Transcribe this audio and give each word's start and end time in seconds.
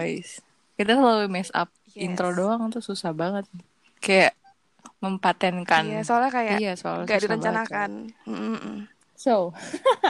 guys. 0.00 0.44
Kita 0.76 0.92
selalu 0.92 1.32
mess 1.32 1.48
up 1.56 1.72
Yes. 1.96 2.04
intro 2.12 2.28
doang 2.36 2.68
tuh 2.68 2.84
susah 2.84 3.16
banget. 3.16 3.48
Kayak 4.04 4.36
mempatenkan. 5.00 5.88
Iya, 5.88 6.04
soalnya 6.04 6.28
kayak 6.28 6.60
Iya, 6.60 6.72
soalnya 6.76 7.08
gak 7.08 7.24
direncanakan. 7.24 7.90
Mm-mm. 8.28 8.52
kan. 8.60 8.62
So, 9.16 9.56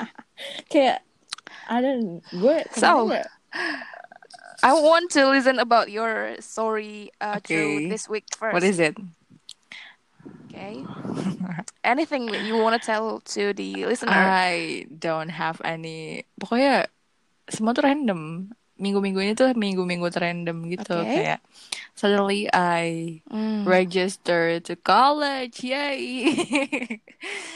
kayak 0.75 1.07
ada 1.71 1.95
gue 2.35 2.57
So, 2.75 3.07
ya- 3.15 3.31
I 4.67 4.75
want 4.75 5.15
to 5.15 5.31
listen 5.31 5.63
about 5.63 5.95
your 5.95 6.35
story 6.43 7.15
uh, 7.23 7.39
Okay. 7.39 7.87
this 7.87 8.11
week 8.11 8.27
first. 8.35 8.59
what 8.59 8.67
is 8.67 8.83
it? 8.83 8.99
Okay. 10.51 10.83
Anything 11.87 12.27
that 12.35 12.43
you 12.43 12.59
want 12.59 12.75
to 12.75 12.83
tell 12.83 13.23
to 13.39 13.55
the 13.55 13.87
listener? 13.87 14.11
I 14.11 14.91
don't 14.91 15.31
have 15.31 15.63
any. 15.63 16.27
Pokoknya 16.43 16.91
semua 17.47 17.71
tuh 17.71 17.87
random. 17.87 18.51
Minggu-minggu 18.83 19.21
ini 19.25 19.33
tuh 19.41 19.49
minggu-minggu 19.57 20.07
random 20.25 20.57
gitu 20.73 20.93
Oke. 21.01 21.13
kayak 21.15 21.39
suddenly 21.97 22.49
I 22.53 23.23
Hmm. 23.31 23.77
register 23.77 24.61
to 24.67 24.77
college, 24.77 25.65
yay! 25.65 27.01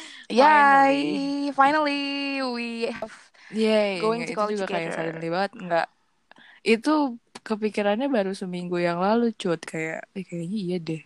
Yay! 0.30 1.52
Finally, 1.52 2.42
we 2.42 2.86
have 2.86 3.30
Yay! 3.50 3.96
Going 3.98 4.24
to 4.26 4.32
itu 4.32 4.40
college 4.40 4.58
juga 4.58 4.66
kayak 4.72 4.90
together. 4.94 4.96
suddenly 4.96 5.26
banget 5.34 5.52
nggak. 5.64 5.86
Itu 6.72 6.90
kepikirannya 7.46 8.06
baru 8.16 8.32
seminggu 8.40 8.76
yang 8.88 8.98
lalu 9.06 9.24
cut 9.40 9.60
kayak 9.72 9.98
eh, 10.18 10.24
kayaknya 10.28 10.58
iya 10.66 10.76
deh. 10.88 11.00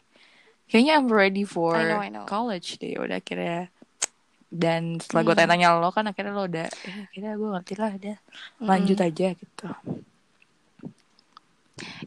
Kayaknya 0.69 0.93
I'm 0.99 1.09
ready 1.21 1.43
for 1.55 1.75
I 1.75 1.85
know, 1.85 1.99
I 1.99 2.09
know. 2.09 2.31
college 2.31 2.69
deh. 2.81 2.95
Udah 3.03 3.17
akhirnya 3.23 3.55
dan 4.63 4.83
setelah 5.03 5.23
gue 5.27 5.35
Hmm. 5.35 5.39
tanya-tanya 5.39 5.69
lo 5.83 5.89
kan 5.97 6.05
akhirnya 6.11 6.33
lo 6.39 6.43
udah 6.51 6.67
eh, 6.87 6.97
akhirnya 7.07 7.33
gue 7.41 7.49
ngerti 7.53 7.73
lah 7.81 7.91
udah 7.99 8.17
lanjut 8.71 8.99
aja 9.07 9.27
gitu. 9.41 9.65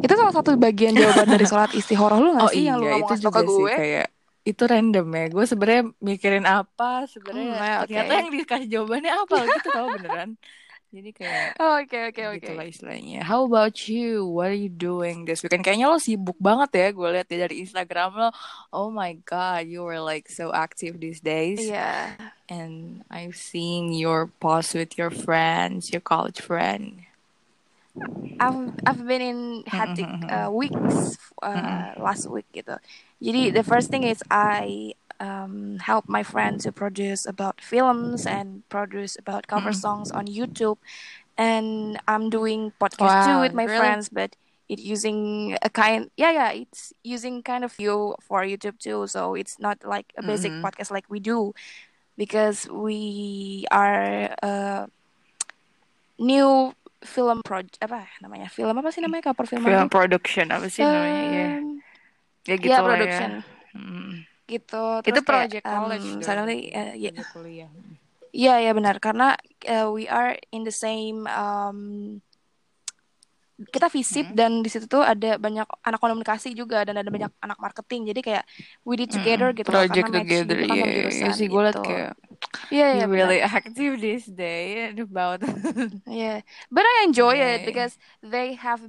itu 0.03 0.13
salah 0.20 0.33
satu 0.35 0.49
bagian 0.57 0.95
jawaban 1.01 1.27
dari 1.33 1.45
sholat 1.49 1.71
istihoroh 1.79 2.20
lu 2.23 2.29
gak 2.39 2.47
Oh 2.47 2.51
sih 2.53 2.63
lu 2.79 2.83
iya 2.83 2.89
ngomong 2.91 3.09
itu 3.09 3.13
juga 3.23 3.29
ke 3.35 3.41
sih 3.55 3.65
gue? 3.65 3.73
kayak 3.77 4.05
itu 4.49 4.63
random 4.71 5.05
ya. 5.17 5.23
Gue 5.34 5.43
sebenarnya 5.51 5.84
mikirin 6.09 6.45
apa 6.48 6.84
sebenarnya 7.13 7.43
Hmm, 7.43 7.59
ya, 7.70 7.73
oke. 7.84 7.99
ternyata 7.99 8.12
yang 8.20 8.29
dikasih 8.35 8.67
jawabannya 8.73 9.11
apa 9.21 9.35
gitu 9.54 9.67
tau 9.76 9.87
beneran. 9.95 10.29
Jadi 10.88 11.12
kayak 11.12 11.60
Oke 11.60 11.99
oke 12.07 12.21
oke. 12.32 12.40
gitu 12.40 12.52
lah 12.55 12.63
istilahnya. 12.63 13.20
How 13.27 13.43
about 13.43 13.76
you? 13.91 14.24
What 14.24 14.55
are 14.55 14.57
you 14.57 14.71
doing 14.71 15.27
this 15.27 15.44
weekend? 15.44 15.68
Kayaknya 15.68 15.91
lo 15.91 15.99
sibuk 15.99 16.40
banget 16.40 16.71
ya. 16.79 16.88
Gue 16.96 17.07
lihat 17.12 17.27
ya 17.27 17.44
dari 17.44 17.60
Instagram 17.60 18.16
lo. 18.16 18.29
Oh 18.71 18.88
my 18.88 19.20
god, 19.27 19.68
you 19.68 19.84
were 19.84 19.99
like 19.99 20.32
so 20.32 20.55
active 20.55 21.04
these 21.04 21.20
days. 21.20 21.60
Iya. 21.60 22.16
And 22.48 23.04
I've 23.12 23.35
seen 23.35 23.91
your 23.91 24.32
post 24.40 24.79
with 24.79 24.96
your 24.96 25.12
friends, 25.12 25.91
your 25.91 25.99
college 25.99 26.40
friend. 26.40 27.04
I've 28.40 28.72
I've 28.88 29.04
been 29.04 29.24
in 29.24 29.40
hectic 29.68 30.07
uh, 30.32 30.48
weeks 30.54 31.20
uh, 31.44 31.99
last 31.99 32.32
week 32.32 32.48
gitu. 32.55 32.79
Jadi 33.20 33.51
the 33.51 33.66
first 33.66 33.91
thing 33.91 34.07
is 34.07 34.24
I 34.32 34.96
um, 35.20 35.77
help 35.79 36.07
my 36.07 36.23
friend 36.23 36.60
to 36.62 36.71
produce 36.71 37.26
about 37.26 37.62
films 37.62 38.26
and 38.26 38.68
produce 38.70 39.18
about 39.18 39.48
cover 39.48 39.73
songs 39.73 40.12
on 40.12 40.27
YouTube, 40.27 40.77
and 41.37 41.98
I'm 42.07 42.29
doing 42.29 42.73
podcast 42.79 43.26
too 43.26 43.38
with 43.41 43.54
my 43.54 43.65
really? 43.65 43.77
friends, 43.77 44.10
but 44.10 44.35
it 44.68 44.79
using 44.79 45.55
a 45.63 45.70
kind 45.71 46.12
yeah 46.20 46.32
yeah 46.32 46.51
it's 46.51 46.91
using 47.04 47.41
kind 47.41 47.63
of 47.63 47.71
view 47.71 48.15
for 48.20 48.43
YouTube 48.43 48.77
too, 48.79 49.07
so 49.07 49.34
it's 49.34 49.60
not 49.60 49.79
like 49.84 50.12
a 50.18 50.23
basic 50.23 50.51
podcast 50.60 50.91
like 50.91 51.07
we 51.07 51.20
do, 51.20 51.55
because 52.18 52.68
we 52.68 53.65
are 53.71 54.35
uh, 54.43 54.85
new 56.20 56.73
film 57.05 57.45
project 57.45 57.77
apa 57.79 58.10
namanya? 58.26 58.49
Film 58.49 58.73
apa 58.73 58.90
sih 58.90 59.05
namanya? 59.05 59.29
Cover 59.29 59.45
film 59.45 59.63
Film 59.63 59.88
production 59.88 60.49
apa 60.49 60.65
sih 60.65 60.82
namanya? 60.82 61.23
ya 61.29 61.48
Um, 61.62 61.79
ya 62.48 62.55
gitu 62.57 62.73
ya. 62.73 62.82
production. 62.82 63.29
Ya. 63.32 63.77
Hmm. 63.77 64.13
Gitu 64.47 64.84
Itu 65.03 65.12
terus 65.13 65.22
kayak, 65.22 65.28
project 65.28 65.63
um, 65.63 65.73
college 65.78 66.07
dong. 66.07 66.23
suddenly 66.23 66.59
uh, 66.72 66.94
ya 66.95 67.12
Project 67.12 67.31
kuliah. 67.31 67.72
Iya 68.29 68.55
ya 68.59 68.72
benar 68.72 68.95
karena 68.97 69.35
uh, 69.66 69.88
we 69.89 70.05
are 70.05 70.35
in 70.49 70.63
the 70.63 70.72
same 70.72 71.27
um, 71.27 71.77
kita 73.57 73.89
visip 73.89 74.22
Hmm. 74.23 74.38
dan 74.38 74.51
di 74.61 74.69
situ 74.69 74.85
tuh 74.85 75.01
ada 75.01 75.35
banyak 75.35 75.66
anak 75.81 75.97
komunikasi 75.97 76.53
juga 76.53 76.85
dan 76.85 76.94
ada 76.94 77.09
banyak 77.09 77.31
anak 77.41 77.57
marketing 77.57 78.05
jadi 78.05 78.22
kayak 78.22 78.44
we 78.85 78.94
did 78.94 79.09
together 79.09 79.49
gitu 79.49 79.66
loh, 79.67 79.81
Hmm. 79.81 79.89
Project 79.89 80.03
karena 80.05 80.13
match 80.13 80.29
together, 80.29 80.55
gitu 80.55 80.69
kan 80.69 80.77
iya. 80.77 80.85
jurusan 80.93 81.17
Iya 81.17 81.31
sih 81.33 81.47
gue 81.47 81.61
liat 81.61 81.73
gitu. 81.73 81.81
kayak 81.83 82.11
Iya 82.69 82.85
iya 82.85 82.85
you 82.93 83.07
benar. 83.09 83.17
really 83.17 83.39
active 83.41 83.93
this 83.97 84.23
day 84.29 84.66
about 84.93 85.41
Yeah, 86.05 86.45
but 86.69 86.85
I 86.85 87.09
enjoy 87.09 87.33
it 87.33 87.41
Yeah. 87.41 87.66
because 87.66 87.97
they 88.22 88.53
have 88.53 88.85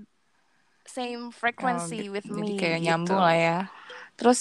same 0.84 1.33
frequency 1.33 2.12
Oh, 2.12 2.21
with 2.21 2.28
jadi 2.28 2.37
me. 2.44 2.60
kayak 2.60 2.78
gitu. 2.78 2.87
nyambung 2.93 3.21
lah 3.21 3.33
ya. 3.33 3.59
Terus, 4.19 4.41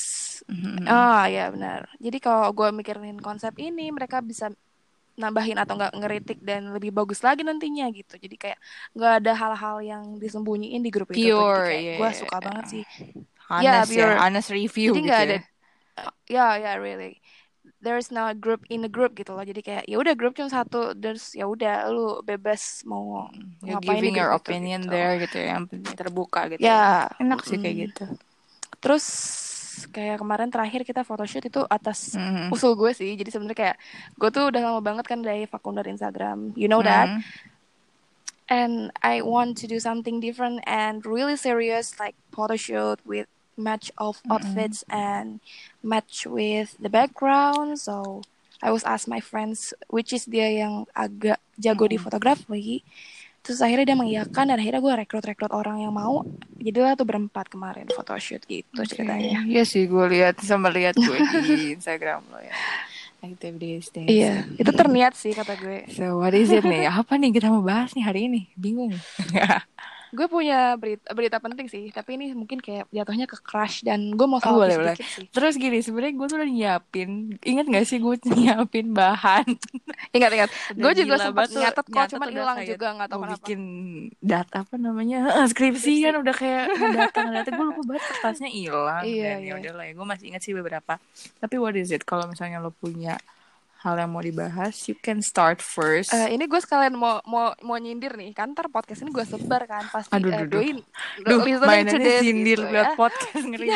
Mhm. 0.50 0.90
ah 0.90 1.30
ya 1.30 1.54
benar. 1.54 1.86
Jadi 2.02 2.18
kalau 2.18 2.50
gue 2.50 2.70
mikirin 2.74 3.22
konsep 3.22 3.54
ini, 3.62 3.94
mereka 3.94 4.26
bisa 4.26 4.50
nambahin 5.18 5.58
atau 5.58 5.74
nggak 5.78 5.94
ngeritik 5.98 6.40
dan 6.46 6.70
lebih 6.74 6.94
bagus 6.94 7.26
lagi 7.26 7.42
nantinya 7.42 7.90
gitu. 7.94 8.18
Jadi 8.22 8.36
kayak 8.38 8.60
nggak 8.94 9.14
ada 9.22 9.32
hal-hal 9.34 9.78
yang 9.82 10.04
disembunyiin 10.22 10.82
di 10.82 10.90
grup 10.94 11.10
itu. 11.14 11.30
Pure, 11.34 11.70
Jadi 11.70 11.70
kayak 11.70 11.84
yeah. 11.86 11.98
gue 11.98 12.10
suka 12.14 12.38
banget 12.42 12.66
sih. 12.70 12.84
honest 13.50 13.66
Yeah, 13.66 13.82
ya, 13.86 14.14
pure. 14.14 14.16
honest 14.22 14.50
review 14.54 14.92
Jadi 14.94 15.02
gitu 15.02 15.08
nggak 15.10 15.22
ya. 15.22 15.26
ada, 15.26 15.38
ya 16.30 16.48
ya 16.62 16.72
really. 16.78 17.18
There 17.82 17.98
is 17.98 18.10
no 18.10 18.30
group 18.34 18.66
in 18.74 18.86
a 18.86 18.92
group 18.92 19.14
gitu 19.18 19.34
loh. 19.34 19.46
Jadi 19.46 19.62
kayak 19.62 19.84
ya 19.86 19.98
udah 20.02 20.14
grup 20.18 20.34
cuma 20.38 20.50
satu, 20.50 20.94
terus 20.98 21.34
ya 21.38 21.46
udah 21.46 21.90
lu 21.94 22.22
bebas 22.26 22.82
mau 22.86 23.30
You're 23.62 23.78
ngapain 23.78 24.02
giving 24.02 24.16
your 24.18 24.34
itu, 24.34 24.40
opinion 24.42 24.82
gitu. 24.86 24.94
there 24.94 25.14
gitu 25.22 25.38
ya, 25.38 25.48
yang 25.58 25.66
terbuka 25.98 26.42
gitu. 26.54 26.62
Ya, 26.62 27.10
Enak 27.22 27.42
sih 27.46 27.58
mm. 27.58 27.64
kayak 27.64 27.76
gitu. 27.90 28.04
Terus 28.82 29.06
kayak 29.86 30.18
kemarin 30.18 30.50
terakhir 30.50 30.82
kita 30.82 31.06
photoshoot 31.06 31.46
itu 31.46 31.62
atas 31.70 32.18
Mhm. 32.18 32.50
usul 32.50 32.74
gue 32.74 32.90
sih. 32.98 33.14
Jadi 33.14 33.30
sebenarnya 33.30 33.58
kayak 33.58 33.78
gue 34.18 34.30
tuh 34.34 34.50
udah 34.50 34.62
lama 34.64 34.82
banget 34.82 35.06
kan 35.06 35.22
dari 35.22 35.46
vakum 35.46 35.78
dari 35.78 35.94
Instagram. 35.94 36.58
You 36.58 36.66
know 36.66 36.82
that. 36.82 37.14
Mhm. 37.14 37.22
And 38.48 38.96
I 39.04 39.20
want 39.20 39.60
to 39.60 39.68
do 39.68 39.76
something 39.76 40.24
different 40.24 40.64
and 40.64 41.04
really 41.04 41.36
serious 41.36 42.00
like 42.00 42.16
photoshoot 42.32 43.04
with 43.04 43.28
match 43.60 43.92
of 44.00 44.24
outfits 44.32 44.88
and 44.88 45.44
match 45.84 46.24
with 46.24 46.80
the 46.80 46.88
background. 46.88 47.76
So 47.76 48.24
I 48.64 48.72
was 48.72 48.88
ask 48.88 49.06
my 49.06 49.20
friends 49.20 49.76
which 49.92 50.16
is 50.16 50.24
dia 50.24 50.48
yang 50.48 50.88
agak 50.96 51.44
jago 51.60 51.92
di 51.92 52.00
fotografi. 52.00 52.88
Terus 53.48 53.64
akhirnya 53.64 53.96
dia 53.96 53.98
mengiyakan 53.98 54.44
dan 54.52 54.60
akhirnya 54.60 54.84
gue 54.84 54.94
rekrut-rekrut 55.08 55.56
orang 55.56 55.80
yang 55.80 55.96
mau. 55.96 56.28
Jadilah 56.60 57.00
tuh 57.00 57.08
berempat 57.08 57.48
kemarin 57.48 57.88
photoshoot 57.88 58.44
gitu 58.44 58.84
ceritanya. 58.84 59.48
Iya 59.48 59.64
sih 59.64 59.88
gue 59.88 60.06
lihat 60.12 60.44
sama 60.44 60.68
lihat 60.68 61.00
gue 61.00 61.16
di 61.48 61.72
Instagram 61.80 62.28
lo 62.28 62.44
ya. 62.44 62.52
Active 63.24 63.56
these 63.56 63.88
days. 63.90 64.12
Iya, 64.12 64.46
itu 64.60 64.68
terniat 64.76 65.16
sih 65.16 65.32
kata 65.32 65.56
gue. 65.56 65.88
So 65.96 66.20
what 66.20 66.36
is 66.36 66.52
it 66.52 66.68
nih? 66.68 66.92
Apa 66.92 67.16
nih 67.16 67.32
kita 67.32 67.48
mau 67.48 67.64
bahas 67.64 67.96
nih 67.96 68.04
hari 68.04 68.28
ini? 68.28 68.52
Bingung. 68.60 68.92
Gue 70.10 70.28
punya 70.28 70.74
berita, 70.74 71.12
berita 71.12 71.38
penting 71.38 71.68
sih, 71.68 71.90
tapi 71.90 72.16
ini 72.16 72.32
mungkin 72.32 72.58
kayak 72.58 72.88
jatuhnya 72.90 73.26
ke 73.26 73.38
crush 73.38 73.82
dan 73.82 74.14
gue 74.14 74.24
mau 74.24 74.40
Oh, 74.40 74.60
boleh, 74.60 74.96
sih. 74.96 75.28
Terus 75.28 75.56
gini, 75.56 75.80
sebenarnya 75.80 76.14
gue 76.14 76.28
tuh 76.28 76.38
udah 76.38 76.48
nyiapin. 76.48 77.10
Ingat 77.40 77.66
gak 77.68 77.86
sih 77.86 77.98
gue 77.98 78.16
nyiapin 78.38 78.92
bahan? 78.92 79.44
Ingat-ingat, 80.10 80.50
Udah 80.72 80.80
gue 80.80 80.92
juga 80.96 81.16
sempat 81.18 81.48
nyatet 81.50 81.86
kok, 81.86 82.06
cuman 82.08 82.28
udah 82.28 82.36
hilang 82.38 82.58
juga 82.64 82.88
nggak 82.94 83.08
tahu 83.08 83.20
kenapa. 83.20 83.36
bikin 83.36 83.62
data 84.18 84.56
apa 84.62 84.76
namanya 84.76 85.20
skripsi 85.52 85.94
kan 86.02 86.16
udah 86.18 86.36
kayak 86.36 86.66
data 86.94 87.20
data 87.28 87.50
gue 87.50 87.66
lupa 87.66 87.82
banget 87.84 88.04
kertasnya 88.08 88.50
hilang 88.50 89.04
Iya, 89.04 89.24
dan 89.24 89.40
iya. 89.42 89.50
ya 89.50 89.54
udah 89.60 89.74
lah 89.76 89.86
ya 89.86 89.94
gue 89.94 90.06
masih 90.08 90.26
ingat 90.30 90.42
sih 90.42 90.54
beberapa 90.54 90.94
tapi 91.38 91.56
what 91.58 91.76
is 91.76 91.90
it 91.90 92.04
kalau 92.04 92.26
misalnya 92.26 92.58
lo 92.58 92.72
punya 92.72 93.20
hal 93.86 93.96
yang 93.98 94.10
mau 94.10 94.24
dibahas 94.26 94.74
you 94.90 94.98
can 94.98 95.22
start 95.22 95.62
first 95.62 96.10
Eh, 96.10 96.34
ini 96.34 96.50
gue 96.50 96.58
sekalian 96.58 96.98
mau 96.98 97.22
mau 97.30 97.54
mau 97.62 97.78
nyindir 97.78 98.18
nih, 98.18 98.34
kan 98.34 98.52
ntar 98.58 98.68
podcast 98.74 99.06
ini 99.06 99.14
gue 99.14 99.26
sebar 99.26 99.70
kan 99.70 99.86
pasti. 99.94 100.14
Aduh, 100.14 100.34
eh, 100.34 100.46
duh, 100.50 100.62
duh. 101.22 101.62
mainannya 101.62 102.02
this 102.02 102.26
sindir 102.26 102.60
gitu 102.62 102.74
buat 102.74 102.90
ya. 102.90 102.98
podcast 102.98 103.44
ngeri 103.46 103.68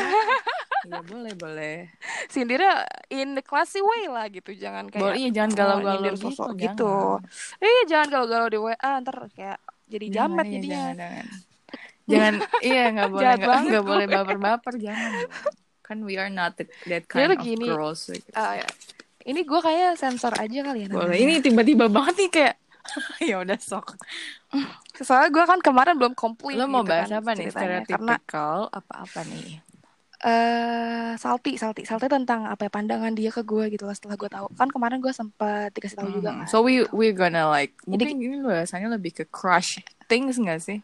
Iya 0.81 0.97
boleh 1.05 1.33
boleh 1.37 1.75
Sindirnya 2.25 2.81
in 3.13 3.37
the 3.37 3.45
classy 3.45 3.77
way 3.85 4.09
lah 4.09 4.25
gitu, 4.33 4.49
jangan 4.57 4.89
kayak 4.89 5.03
Boleh, 5.05 5.17
iya, 5.21 5.29
jangan 5.29 5.51
galau-galau 5.53 6.09
gitu, 6.09 6.25
sosok 6.25 6.57
jangan. 6.57 6.73
gitu. 6.73 6.93
Iya, 7.61 7.81
jangan 7.85 8.07
galau-galau 8.09 8.47
di 8.49 8.57
WA 8.57 8.91
ntar 9.05 9.17
kayak 9.37 9.57
jadi 9.85 10.05
jamet 10.09 10.45
iya, 10.49 10.53
jadinya. 10.57 10.73
jangan 10.73 10.95
jangan 10.97 11.25
jangan 12.09 12.33
iya 12.65 12.83
nggak 12.97 13.09
boleh 13.13 13.33
nggak 13.69 13.85
boleh 13.85 14.05
baper 14.09 14.37
baper 14.41 14.73
jangan 14.81 15.11
kan 15.85 15.97
we 16.07 16.15
are 16.15 16.31
not 16.31 16.55
that, 16.55 16.71
kind 17.11 17.29
tuh 17.29 17.35
of 17.35 17.43
gini, 17.43 17.67
girls 17.67 18.07
gitu. 18.07 18.31
Ah, 18.31 18.63
ya. 18.63 18.67
Ini 19.21 19.41
gue 19.41 19.59
kayak 19.59 19.95
sensor 19.95 20.33
aja 20.33 20.59
kali 20.61 20.85
ya 20.85 20.87
boleh 20.89 21.05
namanya. 21.07 21.21
ini 21.21 21.33
tiba-tiba 21.39 21.85
banget 21.87 22.15
nih 22.17 22.29
kayak 22.31 22.55
ya 23.29 23.35
udah 23.37 23.57
sok 23.57 23.93
Soalnya 24.97 25.29
gue 25.29 25.43
kan 25.45 25.59
kemarin 25.59 25.95
belum 25.95 26.13
komplit 26.13 26.57
Lo 26.57 26.65
mau 26.65 26.81
gitu 26.81 26.91
bahas 26.91 27.07
kan 27.07 27.21
apa 27.21 27.31
nih? 27.33 27.47
Karena 27.87 28.17
apa-apa 28.69 29.21
nih? 29.25 29.61
eh 30.21 31.17
salty, 31.17 31.57
salty, 31.57 31.81
salty 31.81 32.05
tentang 32.05 32.45
apa 32.45 32.65
ya 32.65 32.71
pandangan 32.71 33.09
dia 33.09 33.33
ke 33.33 33.41
gue 33.41 33.73
gitu 33.73 33.89
lah 33.89 33.97
setelah 33.97 34.13
gue 34.13 34.29
tahu. 34.29 34.53
Kan 34.53 34.69
kemarin 34.69 35.01
gue 35.01 35.09
sempat 35.09 35.73
dikasih 35.73 35.97
tahu 35.97 36.13
juga 36.13 36.29
Mhm. 36.29 36.37
kan. 36.37 36.47
So 36.47 36.61
we 36.61 36.85
we 36.93 37.09
gonna 37.09 37.49
like 37.49 37.73
Jadi- 37.81 38.13
mungkin 38.13 38.21
ini 38.21 38.37
bahasannya 38.39 38.89
lebih 38.91 39.17
ke 39.17 39.25
crush 39.25 39.81
things 40.05 40.37
gak 40.37 40.61
sih? 40.61 40.77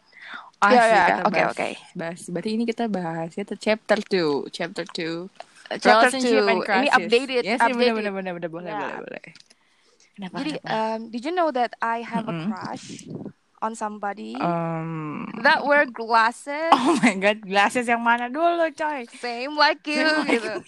Asik 0.58 0.74
Ya, 0.74 0.82
ya, 0.84 1.02
kita 1.06 1.22
oke, 1.22 1.40
oke. 1.54 1.68
bahas. 1.94 2.20
Berarti 2.26 2.50
ini 2.50 2.66
kita 2.66 2.90
bahas 2.90 3.30
ya 3.30 3.46
chapter 3.54 3.98
2, 4.02 4.50
chapter 4.50 4.82
2. 4.82 5.30
Chapter 5.68 6.08
Relationship 6.08 6.48
and 6.48 6.60
2. 6.64 6.72
Ini 6.80 6.88
updated, 6.90 7.44
Yes, 7.44 7.60
updated. 7.60 7.76
bener, 7.94 8.12
bener, 8.12 8.32
bener, 8.34 8.48
boleh, 8.50 8.72
boleh, 8.72 8.96
boleh. 8.96 9.24
Kenapa, 10.16 10.36
Jadi, 10.40 10.52
kenapa? 10.58 10.68
um, 10.70 10.98
did 11.10 11.22
you 11.24 11.34
know 11.34 11.50
that 11.52 11.74
I 11.82 12.00
have 12.02 12.26
a 12.28 12.32
Mm-mm. 12.32 12.48
crush 12.48 13.04
on 13.60 13.74
somebody 13.74 14.34
Um, 14.38 15.26
that 15.42 15.66
wear 15.66 15.86
glasses 15.86 16.72
oh 16.72 16.98
my 17.02 17.14
god, 17.18 17.42
glasses 17.46 17.86
yang 17.88 18.02
mana 18.02 18.28
dulu, 18.30 18.70
coy? 18.74 19.06
same 19.08 19.54
like 19.56 19.84
you 19.86 20.04
Same 20.04 20.16
like 20.16 20.28
gitu. 20.32 20.62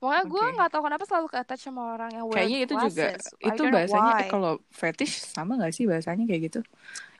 Pokoknya 0.00 0.24
gue 0.28 0.44
Oke. 0.44 0.54
nggak 0.60 0.68
tahu 0.72 0.82
kenapa 0.84 1.04
selalu 1.08 1.26
ke 1.32 1.36
attach 1.40 1.62
sama 1.64 1.82
orang 1.96 2.10
yang 2.12 2.26
wear 2.28 2.44
Kayaknya 2.44 2.58
itu 2.66 2.74
juga 2.76 3.06
glasses. 3.08 3.32
I 3.40 3.56
itu 3.56 3.62
bahasanya 3.70 4.12
kalau 4.28 4.58
fetish 4.74 5.14
sama 5.34 5.56
gak 5.62 5.72
sih 5.76 5.84
bahasanya 5.86 6.24
kayak 6.28 6.42
gitu? 6.50 6.60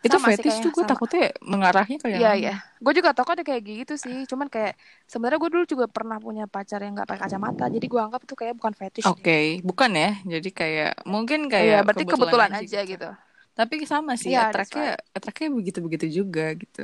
Itu 0.05 0.17
Sama 0.21 0.29
fetish 0.29 0.57
tuh 0.63 0.71
gue 0.77 0.85
takutnya 0.85 1.33
mengarahnya 1.41 1.97
ke 2.03 2.09
yang 2.13 2.21
Iya 2.21 2.31
iya, 2.41 2.53
gue 2.85 2.93
juga 2.99 3.11
tau 3.17 3.25
kok 3.27 3.35
ada 3.35 3.43
kayak 3.49 3.63
gitu 3.69 3.95
sih. 4.05 4.17
Cuman 4.31 4.47
kayak 4.55 4.73
sebenarnya 5.11 5.39
gue 5.43 5.51
dulu 5.55 5.65
juga 5.73 5.87
pernah 5.91 6.17
punya 6.23 6.45
pacar 6.55 6.79
yang 6.85 6.93
nggak 6.95 7.09
pakai 7.11 7.23
kacamata. 7.27 7.65
Jadi 7.75 7.87
gue 7.93 8.01
anggap 8.07 8.21
itu 8.27 8.35
kayak 8.41 8.55
bukan 8.59 8.75
fetish. 8.81 9.09
Oke, 9.11 9.61
bukan 9.69 9.91
ya. 10.01 10.09
Jadi 10.25 10.49
kayak 10.61 10.91
mungkin. 11.05 11.41
Iya, 11.51 11.75
kayak 11.77 11.85
berarti 11.87 12.05
kebetulan 12.11 12.51
aja 12.61 12.79
gitu. 12.91 13.09
Tapi 13.55 13.75
sama 13.87 14.13
sih, 14.19 14.35
Iya, 14.35 14.41
that's 14.55 14.73
atraknya 14.75 14.99
atraknya 15.15 15.49
begitu-begitu 15.55 16.07
juga 16.19 16.43
gitu. 16.59 16.81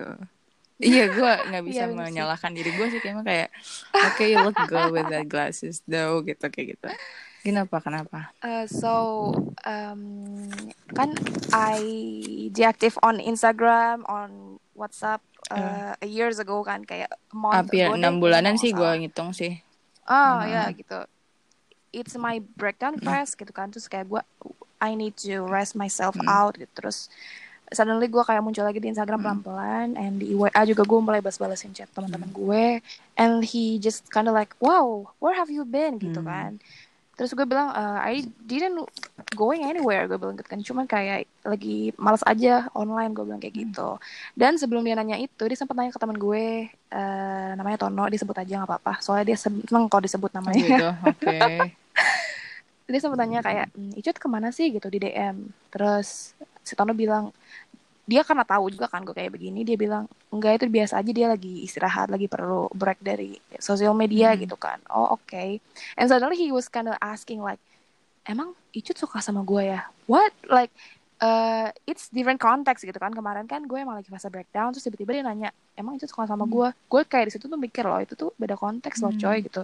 Iya, 0.81 1.03
gue 1.15 1.31
nggak 1.49 1.65
bisa 1.69 1.83
Iya, 1.83 1.91
bener 1.91 2.07
sih. 2.07 2.15
menyalahkan 2.15 2.53
diri 2.57 2.71
gue 2.79 2.87
sih 2.93 3.01
kayaknya 3.03 3.25
kayak, 3.31 3.49
oke, 4.05 4.23
you 4.31 4.39
look 4.45 4.57
good 4.71 4.87
with 4.95 5.09
that 5.13 5.27
glasses 5.33 5.83
though, 5.91 6.23
gitu 6.29 6.45
kayak 6.55 6.69
gitu. 6.79 6.89
Kenapa? 7.41 7.81
Kenapa? 7.81 8.37
Uh, 8.39 8.65
so 8.65 8.93
um, 9.65 10.03
kan 10.93 11.17
I 11.51 11.81
deactive 12.51 13.01
on 13.01 13.17
Instagram, 13.17 14.05
on 14.05 14.61
WhatsApp 14.73 15.25
uh, 15.49 15.97
years 16.03 16.37
ago 16.37 16.61
kan 16.61 16.85
kayak 16.85 17.09
month 17.31 17.73
Hampir 17.73 17.89
enam 17.91 18.21
bulanan 18.21 18.57
sih 18.57 18.71
gue 18.71 18.91
ngitung 19.01 19.33
sih. 19.33 19.61
Oh 20.05 20.41
Hmm. 20.41 20.47
ya 20.47 20.69
gitu. 20.71 21.01
It's 21.91 22.15
my 22.15 22.39
breakdown 22.55 23.01
phase 23.01 23.35
gitu 23.35 23.51
kan. 23.51 23.73
Terus 23.73 23.89
kayak 23.89 24.07
gue 24.07 24.23
I 24.79 24.93
need 24.93 25.17
to 25.21 25.45
rest 25.45 25.73
myself 25.75 26.17
Hmm. 26.17 26.29
out 26.29 26.55
gitu. 26.57 26.71
Terus 26.77 27.09
suddenly 27.71 28.07
gue 28.07 28.21
kayak 28.21 28.43
muncul 28.43 28.67
lagi 28.67 28.83
di 28.83 28.91
Instagram 28.91 29.23
pelan-pelan 29.23 29.95
and 29.95 30.19
di 30.19 30.35
WA 30.35 30.67
juga 30.67 30.83
gue 30.83 30.99
mulai 30.99 31.23
balas-balasin 31.23 31.71
chat 31.71 31.87
teman-teman 31.89 32.27
gue 32.29 32.83
and 33.15 33.47
he 33.47 33.79
just 33.79 34.11
kind 34.11 34.27
of 34.27 34.35
like 34.35 34.51
wow 34.59 35.07
where 35.23 35.39
have 35.39 35.47
you 35.47 35.63
been 35.63 35.95
gitu 35.97 36.19
Hmm. 36.19 36.27
kan 36.27 36.51
terus 37.21 37.37
gue 37.37 37.45
bilang 37.45 37.69
"Uh, 37.69 38.01
I 38.01 38.25
didn't 38.49 38.81
going 39.37 39.69
anywhere 39.69 40.09
gue 40.09 40.17
bilang 40.17 40.41
gitu 40.41 40.49
kan. 40.49 40.61
Cuman 40.65 40.89
kayak 40.89 41.29
lagi 41.45 41.93
malas 42.01 42.25
aja 42.25 42.65
online 42.73 43.13
gue 43.13 43.29
bilang 43.29 43.37
kayak 43.37 43.61
gitu. 43.61 44.01
Dan 44.33 44.57
sebelum 44.57 44.81
dia 44.81 44.97
nanya 44.97 45.21
itu 45.21 45.45
dia 45.45 45.53
sempat 45.53 45.77
nanya 45.77 45.93
ke 45.93 46.01
teman 46.01 46.17
gue 46.17 46.73
eh, 46.73 47.51
namanya 47.61 47.85
Tono 47.85 48.09
disebut 48.09 48.41
aja 48.41 48.65
nggak 48.65 48.71
apa-apa. 48.73 49.05
Soalnya 49.05 49.29
dia 49.29 49.37
seneng 49.37 49.85
kalau 49.93 50.01
disebut 50.01 50.33
namanya. 50.33 50.65
Gitu, 50.65 50.89
oke. 51.13 51.41
dia 52.89 52.99
sempat 52.99 53.21
tanya 53.21 53.39
kayak 53.45 53.67
"Hmm, 53.77 53.93
Icut 54.01 54.17
ke 54.17 54.27
mana 54.27 54.49
sih? 54.51 54.73
gitu 54.73 54.89
di 54.89 54.99
DM 54.99 55.37
terus 55.69 56.33
si 56.65 56.73
Tono 56.73 56.97
bilang 56.97 57.31
dia 58.11 58.27
karena 58.27 58.43
tahu 58.43 58.75
juga 58.75 58.91
kan 58.91 59.07
gue 59.07 59.15
kayak 59.15 59.31
begini 59.31 59.63
dia 59.63 59.79
bilang 59.79 60.11
enggak 60.29 60.59
itu 60.59 60.67
biasa 60.67 60.99
aja 60.99 61.11
dia 61.15 61.31
lagi 61.31 61.63
istirahat 61.63 62.11
lagi 62.11 62.27
perlu 62.27 62.67
break 62.75 62.99
dari 63.01 63.39
sosial 63.57 63.95
media 63.95 64.35
Hmm. 64.35 64.41
gitu 64.43 64.59
kan. 64.59 64.83
Oh 64.91 65.15
oke. 65.15 65.63
And 65.95 66.07
suddenly 66.11 66.35
he 66.35 66.51
was 66.51 66.67
kind 66.67 66.91
of 66.91 66.99
asking 66.99 67.39
like 67.39 67.63
emang 68.27 68.59
Icut 68.71 68.99
suka 68.99 69.23
sama 69.23 69.41
gue 69.43 69.71
ya? 69.71 69.87
What? 70.05 70.35
Like 70.45 70.75
uh, 71.19 71.71
it's 71.85 72.11
different 72.11 72.39
context 72.39 72.83
gitu 72.83 72.97
kan. 72.97 73.15
Kemarin 73.15 73.47
kan 73.47 73.63
gue 73.63 73.79
emang 73.79 73.95
lagi 73.95 74.11
fase 74.11 74.27
breakdown 74.27 74.75
terus 74.75 74.83
tiba-tiba 74.83 75.11
dia 75.15 75.23
nanya 75.23 75.49
emang 75.73 75.95
Icut 75.95 76.11
suka 76.11 76.27
sama 76.27 76.45
gue 76.45 76.69
gue 76.75 77.03
kayak 77.05 77.31
di 77.31 77.33
situ 77.33 77.47
tuh 77.47 77.55
mikir 77.57 77.87
loh 77.87 78.03
itu 78.03 78.19
tuh 78.19 78.35
beda 78.35 78.59
konteks 78.59 78.99
loh 79.01 79.15
Hmm. 79.15 79.23
coy 79.23 79.39
gitu. 79.41 79.63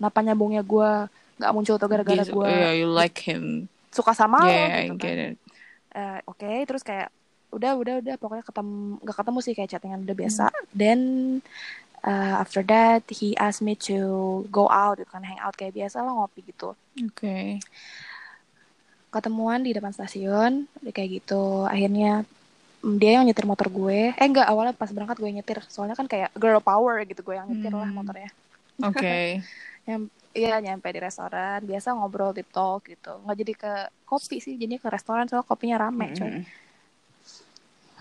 Kenapa 0.00 0.18
nyambungnya 0.18 0.64
gue 0.64 0.90
nggak 1.36 1.52
muncul 1.52 1.76
tuh 1.76 1.88
gara-gara 1.88 2.24
gue 2.24 2.48
yeah, 2.48 2.72
you 2.72 2.88
like 2.88 3.20
him. 3.20 3.68
suka 3.92 4.12
sama 4.12 4.40
lo 4.40 4.48
Yeah, 4.48 4.72
I 4.72 4.88
gitu 4.88 4.96
get 4.96 5.12
kan 5.12 5.18
it. 5.28 5.36
Eh, 5.92 6.18
oke 6.24 6.52
terus 6.64 6.80
kayak 6.80 7.12
udah 7.52 7.72
udah 7.76 7.94
udah 8.00 8.14
pokoknya 8.16 8.44
ketemu 8.48 8.74
nggak 9.04 9.16
ketemu 9.20 9.38
sih 9.44 9.52
kayak 9.56 9.70
chattingan 9.72 10.00
udah 10.06 10.16
biasa 10.16 10.44
Hmm. 10.48 10.66
then 10.72 11.00
uh, 12.02 12.34
after 12.42 12.62
that 12.64 13.02
he 13.12 13.36
asked 13.38 13.62
me 13.62 13.74
to 13.76 13.98
go 14.50 14.64
out 14.70 14.96
gitu 14.98 15.10
kan 15.10 15.22
hang 15.22 15.40
out 15.44 15.54
kayak 15.54 15.74
biasa 15.76 16.02
lah 16.04 16.12
ngopi 16.16 16.40
gitu 16.48 16.72
Oke. 17.04 17.60
ketemuan 19.12 19.60
di 19.60 19.76
depan 19.76 19.92
stasiun 19.92 20.52
udah 20.80 20.92
kayak 20.96 21.10
gitu 21.20 21.68
akhirnya 21.68 22.24
mm, 22.80 22.96
dia 23.00 23.20
yang 23.20 23.24
nyetir 23.28 23.44
motor 23.44 23.68
gue 23.68 24.00
eh 24.16 24.26
enggak 24.26 24.46
awalnya 24.48 24.72
pas 24.72 24.88
berangkat 24.88 25.20
gue 25.20 25.30
nyetir 25.30 25.58
soalnya 25.68 25.96
kan 26.00 26.08
kayak 26.08 26.32
girl 26.40 26.60
power 26.64 27.04
gitu 27.04 27.20
gue 27.20 27.34
yang 27.36 27.46
nyetir 27.50 27.72
lah 27.76 27.88
Hmm. 27.88 27.96
motornya 27.98 28.30
Oke. 28.80 29.44
yang 29.90 30.08
Iya 30.32 30.64
nyampe 30.64 30.88
di 30.88 30.96
restoran 30.96 31.60
biasa 31.60 31.92
ngobrol 31.92 32.32
deep 32.32 32.48
talk 32.56 32.88
gitu 32.88 33.20
nggak 33.20 33.36
jadi 33.36 33.52
ke 33.52 33.72
kopi 34.08 34.40
sih 34.40 34.56
jadinya 34.56 34.80
ke 34.80 34.88
restoran 34.88 35.28
soalnya 35.28 35.44
kopinya 35.44 35.76
rame 35.76 36.08
coy 36.16 36.32
Mm-mm. 36.32 36.44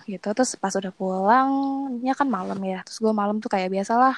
Gitu 0.07 0.27
terus 0.33 0.55
pas 0.55 0.73
udah 0.73 0.93
pulangnya 0.93 2.13
kan 2.17 2.27
malam 2.27 2.59
ya 2.63 2.81
terus 2.85 2.97
gue 2.99 3.13
malam 3.13 3.37
tuh 3.39 3.49
kayak 3.49 3.69
biasalah 3.69 4.15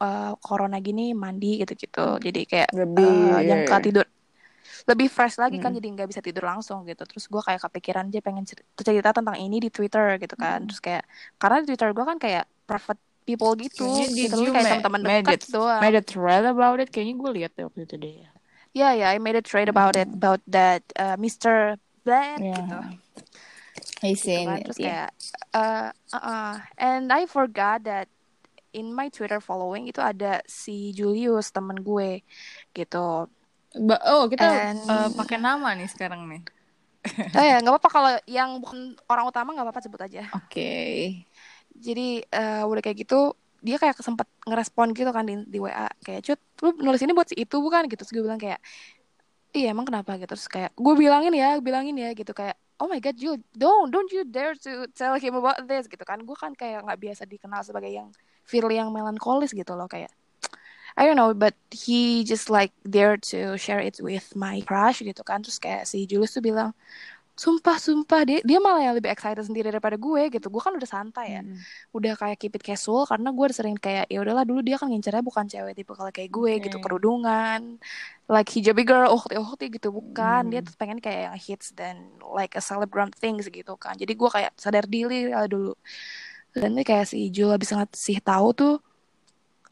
eh, 0.00 0.32
corona 0.40 0.78
gini 0.80 1.12
mandi 1.12 1.60
gitu 1.60 1.76
gitu 1.76 2.06
jadi 2.18 2.40
kayak 2.48 2.68
Lebih, 2.72 3.04
eh, 3.04 3.40
iya, 3.44 3.48
yang 3.52 3.60
ke 3.68 3.74
iya. 3.76 3.84
tidur 3.84 4.06
lebih 4.82 5.06
fresh 5.12 5.38
lagi 5.38 5.62
kan 5.62 5.70
Mm. 5.70 5.78
jadi 5.78 5.88
nggak 5.94 6.08
bisa 6.10 6.20
tidur 6.24 6.42
langsung 6.48 6.82
gitu 6.88 7.04
terus 7.06 7.30
gue 7.30 7.38
kayak 7.38 7.60
kepikiran 7.70 8.08
aja 8.10 8.18
pengen 8.18 8.42
cer- 8.48 8.66
cerita 8.74 9.14
tentang 9.14 9.38
ini 9.38 9.62
di 9.62 9.70
Twitter 9.70 10.18
gitu 10.18 10.34
kan 10.34 10.64
Mm. 10.64 10.66
terus 10.72 10.80
kayak 10.82 11.04
karena 11.38 11.56
di 11.62 11.66
Twitter 11.70 11.88
gue 11.94 12.04
kan 12.06 12.18
kayak 12.18 12.44
private 12.66 13.00
people 13.22 13.52
gitu 13.54 13.86
did 14.02 14.10
gitu 14.26 14.50
kayak 14.50 14.82
ma- 14.82 14.84
teman-teman 14.88 15.22
dekat 15.22 15.46
it- 15.46 15.52
doang 15.54 15.78
made 15.78 15.94
a 15.94 16.02
thread 16.02 16.42
about 16.42 16.82
it? 16.82 16.90
Kayaknya 16.90 17.14
gue 17.14 17.30
lihat 17.38 17.50
deh 17.54 17.64
waktu 17.68 17.80
itu 17.86 17.94
deh. 18.00 18.14
ya 18.72 18.96
ya 18.96 19.12
I 19.12 19.20
made 19.20 19.36
a 19.36 19.44
trade 19.44 19.68
about 19.68 19.94
it 19.94 20.08
about 20.10 20.40
that 20.48 20.82
uh, 20.96 21.14
Mr. 21.20 21.76
Bland 22.02 22.40
Yeah. 22.42 22.56
gitu 22.56 22.78
I 24.02 24.12
gitu 24.18 24.38
kan 24.44 24.58
terus 24.66 24.78
kayak 24.78 25.08
uh, 25.54 25.90
uh, 26.12 26.16
uh, 26.18 26.52
and 26.76 27.08
I 27.08 27.24
forgot 27.30 27.86
that 27.86 28.10
in 28.74 28.90
my 28.90 29.12
Twitter 29.12 29.38
following 29.38 29.86
itu 29.86 30.00
ada 30.00 30.40
si 30.48 30.90
Julius 30.96 31.52
temen 31.52 31.80
gue 31.80 32.24
gitu 32.74 33.28
Ba- 33.72 34.04
oh 34.12 34.28
kita 34.28 34.44
And- 34.44 34.84
eh, 34.84 35.08
pakai 35.16 35.40
nama 35.40 35.72
nih 35.72 35.88
sekarang 35.88 36.28
nih. 36.28 36.42
oh 37.38 37.44
ya 37.44 37.56
nggak 37.58 37.72
apa-apa 37.72 37.88
kalau 37.90 38.12
yang 38.30 38.60
bukan 38.62 38.94
orang 39.10 39.26
utama 39.26 39.48
nggak 39.56 39.66
apa-apa 39.66 39.82
sebut 39.82 40.00
aja 40.06 40.22
Oke. 40.38 40.70
jadi 41.74 42.22
eh, 42.22 42.62
udah 42.62 42.82
kayak 42.84 43.02
gitu 43.02 43.34
dia 43.62 43.78
kayak 43.78 43.98
sempat 44.02 44.26
ngerespon 44.46 44.90
gitu 44.90 45.10
kan 45.14 45.22
di, 45.22 45.38
di 45.46 45.58
WA 45.62 45.86
kayak 46.02 46.22
cut 46.26 46.40
lu 46.62 46.74
nulis 46.82 46.98
ini 47.02 47.14
buat 47.14 47.30
si 47.30 47.38
itu 47.38 47.56
bukan 47.62 47.86
gitu 47.86 48.02
terus 48.02 48.10
gue 48.14 48.22
bilang 48.22 48.38
kayak 48.38 48.58
iya 49.52 49.72
emang 49.72 49.86
kenapa 49.88 50.16
gitu? 50.16 50.32
Terus 50.32 50.48
kayak 50.48 50.72
gue 50.76 50.94
bilangin 50.96 51.32
ya 51.36 51.60
bilangin 51.60 51.96
ya 51.96 52.10
gitu 52.16 52.32
kayak 52.32 52.56
oh 52.80 52.88
my 52.88 52.98
god 52.98 53.14
Jul 53.14 53.38
don't 53.54 53.92
don't 53.92 54.10
you 54.10 54.24
dare 54.24 54.56
to 54.58 54.88
tell 54.96 55.14
him 55.14 55.38
about 55.38 55.60
this 55.68 55.86
gitu 55.86 56.02
kan. 56.02 56.20
Gue 56.24 56.36
kan 56.36 56.56
kayak 56.56 56.82
nggak 56.88 56.98
biasa 56.98 57.22
dikenal 57.28 57.62
sebagai 57.62 57.92
yang 57.92 58.08
feel 58.42 58.66
yang 58.72 58.90
melankolis 58.90 59.52
gitu 59.54 59.76
loh 59.76 59.86
kayak 59.86 60.10
I 60.92 61.08
don't 61.08 61.16
know 61.16 61.32
but 61.32 61.56
he 61.72 62.20
just 62.20 62.52
like 62.52 62.72
dare 62.84 63.16
to 63.32 63.56
share 63.56 63.80
it 63.80 63.96
with 64.02 64.36
my 64.36 64.60
crush 64.64 65.00
gitu 65.00 65.22
kan. 65.24 65.44
Terus 65.44 65.60
kayak 65.60 65.88
si 65.88 66.04
Julius 66.04 66.36
tuh 66.36 66.44
bilang 66.44 66.76
sumpah 67.32 67.80
sumpah 67.80 68.20
dia 68.28 68.38
dia 68.44 68.60
malah 68.60 68.84
yang 68.84 68.94
lebih 68.94 69.08
excited 69.08 69.40
sendiri 69.40 69.72
daripada 69.72 69.96
gue 69.96 70.28
gitu 70.28 70.52
gue 70.52 70.62
kan 70.62 70.76
udah 70.76 70.84
santai 70.86 71.26
ya 71.36 71.42
Hmm. 71.42 71.56
udah 71.96 72.12
kayak 72.14 72.36
keep 72.36 72.52
it 72.52 72.62
casual 72.62 73.08
karena 73.08 73.32
gue 73.32 73.44
udah 73.48 73.56
sering 73.56 73.76
kayak 73.76 74.04
ya 74.12 74.20
udahlah 74.20 74.44
dulu 74.44 74.60
dia 74.60 74.76
kan 74.76 74.92
ngincernya 74.92 75.24
bukan 75.24 75.48
cewek 75.48 75.72
tipe 75.72 75.92
kalau 75.96 76.12
kayak 76.12 76.28
gue 76.28 76.52
Oke. 76.60 76.64
gitu 76.68 76.76
kerudungan 76.78 77.80
like 78.28 78.48
hijabi 78.52 78.84
girl 78.84 79.08
uhti 79.08 79.34
uhti 79.40 79.66
gitu 79.72 79.88
bukan 79.90 80.52
dia 80.52 80.60
Hmm. 80.60 80.68
tuh 80.68 80.74
pengen 80.76 80.98
kayak 81.00 81.32
yang 81.32 81.36
hits 81.40 81.72
dan 81.72 81.96
like 82.36 82.52
a 82.52 82.62
celebgram 82.62 83.08
things 83.16 83.48
gitu 83.48 83.74
kan 83.80 83.96
jadi 83.96 84.12
gue 84.12 84.28
kayak 84.28 84.52
sadar 84.60 84.84
diri 84.84 85.32
lah 85.32 85.48
dulu 85.48 85.72
dan 86.52 86.76
ini 86.76 86.84
kayak 86.84 87.08
si 87.08 87.32
Jul 87.32 87.48
habis 87.48 87.72
ngasih 87.72 88.20
tahu 88.20 88.48
tuh 88.52 88.74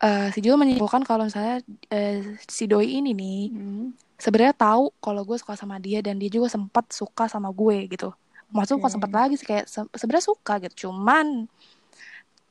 eh, 0.00 0.32
si 0.32 0.40
Jul 0.40 0.56
menyimpulkan 0.56 1.04
kalau 1.04 1.28
misalnya 1.28 1.60
eh, 1.92 2.24
si 2.48 2.64
doi 2.64 2.88
ini 2.88 3.12
nih 3.12 3.40
Hmm. 3.52 3.86
Sebenarnya 4.20 4.52
tahu 4.54 4.92
kalau 5.00 5.24
gue 5.24 5.36
suka 5.40 5.56
sama 5.56 5.80
dia 5.80 6.04
dan 6.04 6.20
dia 6.20 6.28
juga 6.28 6.52
sempat 6.52 6.92
suka 6.92 7.24
sama 7.26 7.48
gue 7.50 7.88
gitu 7.88 8.12
maksud 8.52 8.76
bukan 8.78 8.90
Oke. 8.90 8.94
sempat 9.00 9.10
lagi 9.10 9.34
sih 9.40 9.46
kayak 9.48 9.66
se- 9.66 9.90
sebenarnya 9.96 10.26
suka 10.28 10.54
gitu 10.60 10.86
cuman 10.88 11.48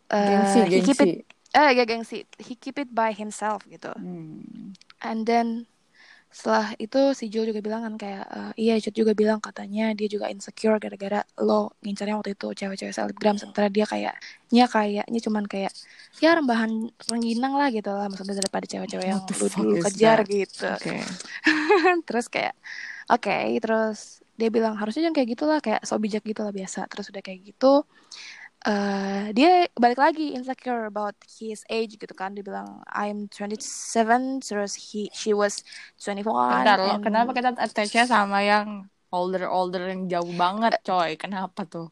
eh, 0.09 0.25
Gengsi, 0.25 0.59
he 0.65 0.79
keep 0.81 0.99
gengsi. 0.99 1.05
it 1.05 1.11
eh 1.49 1.69
ya 1.73 1.83
gengsi 1.85 2.17
he 2.37 2.53
keep 2.53 2.77
it 2.77 2.89
by 2.93 3.09
himself 3.13 3.65
gitu 3.65 3.89
Hmm. 3.97 4.73
and 5.01 5.25
then 5.25 5.65
setelah 6.29 6.77
itu 6.77 7.01
si 7.17 7.25
Jul 7.33 7.49
juga 7.49 7.57
bilang 7.57 7.81
kan 7.81 7.93
kayak 7.97 8.25
eh, 8.29 8.51
iya 8.69 8.73
Cut 8.77 8.93
juga 8.93 9.17
bilang 9.17 9.41
katanya 9.41 9.97
dia 9.97 10.05
juga 10.05 10.29
insecure 10.29 10.77
gara-gara 10.77 11.25
lo 11.41 11.73
ngincarnya 11.81 12.21
waktu 12.21 12.37
itu 12.37 12.47
cewek-cewek 12.53 12.93
selebgram 12.93 13.35
sementara 13.41 13.65
dia 13.73 13.89
kayaknya 13.89 14.65
kayaknya 14.69 15.19
cuman 15.25 15.49
kayak 15.49 15.73
ya 16.21 16.37
rembahan 16.37 16.93
rengginang 17.09 17.57
lah 17.57 17.73
gitu 17.73 17.89
lah 17.89 18.05
maksudnya 18.13 18.45
daripada 18.45 18.65
cewek-cewek 18.69 19.07
yang 19.09 19.21
lu 19.25 19.47
dulu 19.49 19.73
kejar 19.89 20.21
that? 20.21 20.29
gitu 20.29 20.69
Oke. 20.69 20.97
terus 22.07 22.25
kayak 22.29 22.53
oke 23.09 23.37
terus 23.57 24.21
dia 24.39 24.49
bilang 24.53 24.77
harusnya 24.77 25.09
jangan 25.09 25.17
kayak 25.17 25.29
gitulah 25.33 25.59
kayak 25.59 25.81
so 25.81 25.97
bijak 25.97 26.21
gitu 26.23 26.45
lah 26.45 26.53
biasa 26.53 26.85
terus 26.87 27.09
udah 27.09 27.25
kayak 27.25 27.41
gitu 27.41 27.83
eh 28.67 29.31
dia 29.31 29.71
balik 29.79 29.95
lagi 29.95 30.35
insecure 30.35 30.83
about 30.83 31.15
his 31.39 31.63
age 31.71 31.95
gitu 31.95 32.11
kan. 32.11 32.35
Dia 32.35 32.43
bilang 32.43 32.83
I'm 32.91 33.31
27 33.31 34.43
terus 34.43 34.75
he 34.91 35.07
she 35.15 35.31
was 35.31 35.63
21 35.95 36.27
Bentar 36.59 36.77
and- 36.79 37.03
kenapa 37.03 37.31
kita 37.31 37.55
attach-nya 37.55 38.03
sama 38.03 38.43
yang 38.43 38.91
older-older 39.09 39.89
yang 39.89 40.05
jauh 40.05 40.33
banget, 40.33 40.77
coy? 40.81 41.17
Kenapa 41.17 41.65
tuh? 41.65 41.89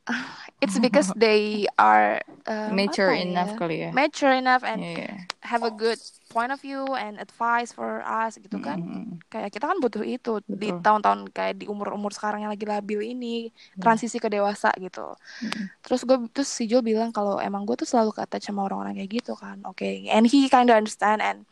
it's 0.57 0.77
because 0.77 1.09
they 1.13 1.65
are 1.77 2.17
um, 2.49 2.73
Mature 2.73 3.13
apa 3.13 3.21
enough 3.21 3.53
ya? 3.53 3.57
kali 3.57 3.75
ya. 3.85 3.89
mature 3.93 4.33
enough 4.33 4.65
and 4.65 4.81
Iya. 4.81 5.29
have 5.45 5.61
a 5.61 5.69
good 5.69 6.01
point 6.27 6.49
of 6.49 6.57
view 6.59 6.81
and 6.97 7.17
advice 7.17 7.69
for 7.69 8.01
us 8.01 8.35
gitu 8.35 8.57
kan 8.59 8.81
Mm-mm. 8.81 9.21
kayak 9.29 9.53
kita 9.53 9.69
kan 9.69 9.77
butuh 9.77 10.01
itu 10.01 10.41
di 10.43 10.73
Betul. 10.73 10.81
tahun-tahun 10.81 11.19
kayak 11.31 11.53
di 11.61 11.65
umur-umur 11.69 12.09
sekarang 12.11 12.43
yang 12.43 12.51
lagi 12.51 12.65
labil 12.65 12.99
ini 13.05 13.49
transisi 13.77 14.17
ke 14.17 14.27
dewasa 14.27 14.73
gitu 14.77 15.13
Mm. 15.39 15.69
terus 15.85 16.01
gue 16.03 16.17
terus 16.33 16.49
si 16.49 16.65
Joel 16.65 16.81
bilang 16.83 17.13
kalau 17.13 17.37
emang 17.37 17.63
gue 17.63 17.77
tuh 17.77 17.85
selalu 17.85 18.11
kata 18.11 18.41
sama 18.41 18.65
orang-orang 18.65 18.97
kayak 18.97 19.21
gitu 19.21 19.33
kan 19.37 19.61
oke 19.63 19.85
and 19.85 20.25
he 20.25 20.49
kind 20.49 20.67
of 20.67 20.75
understand 20.75 21.21
and 21.21 21.45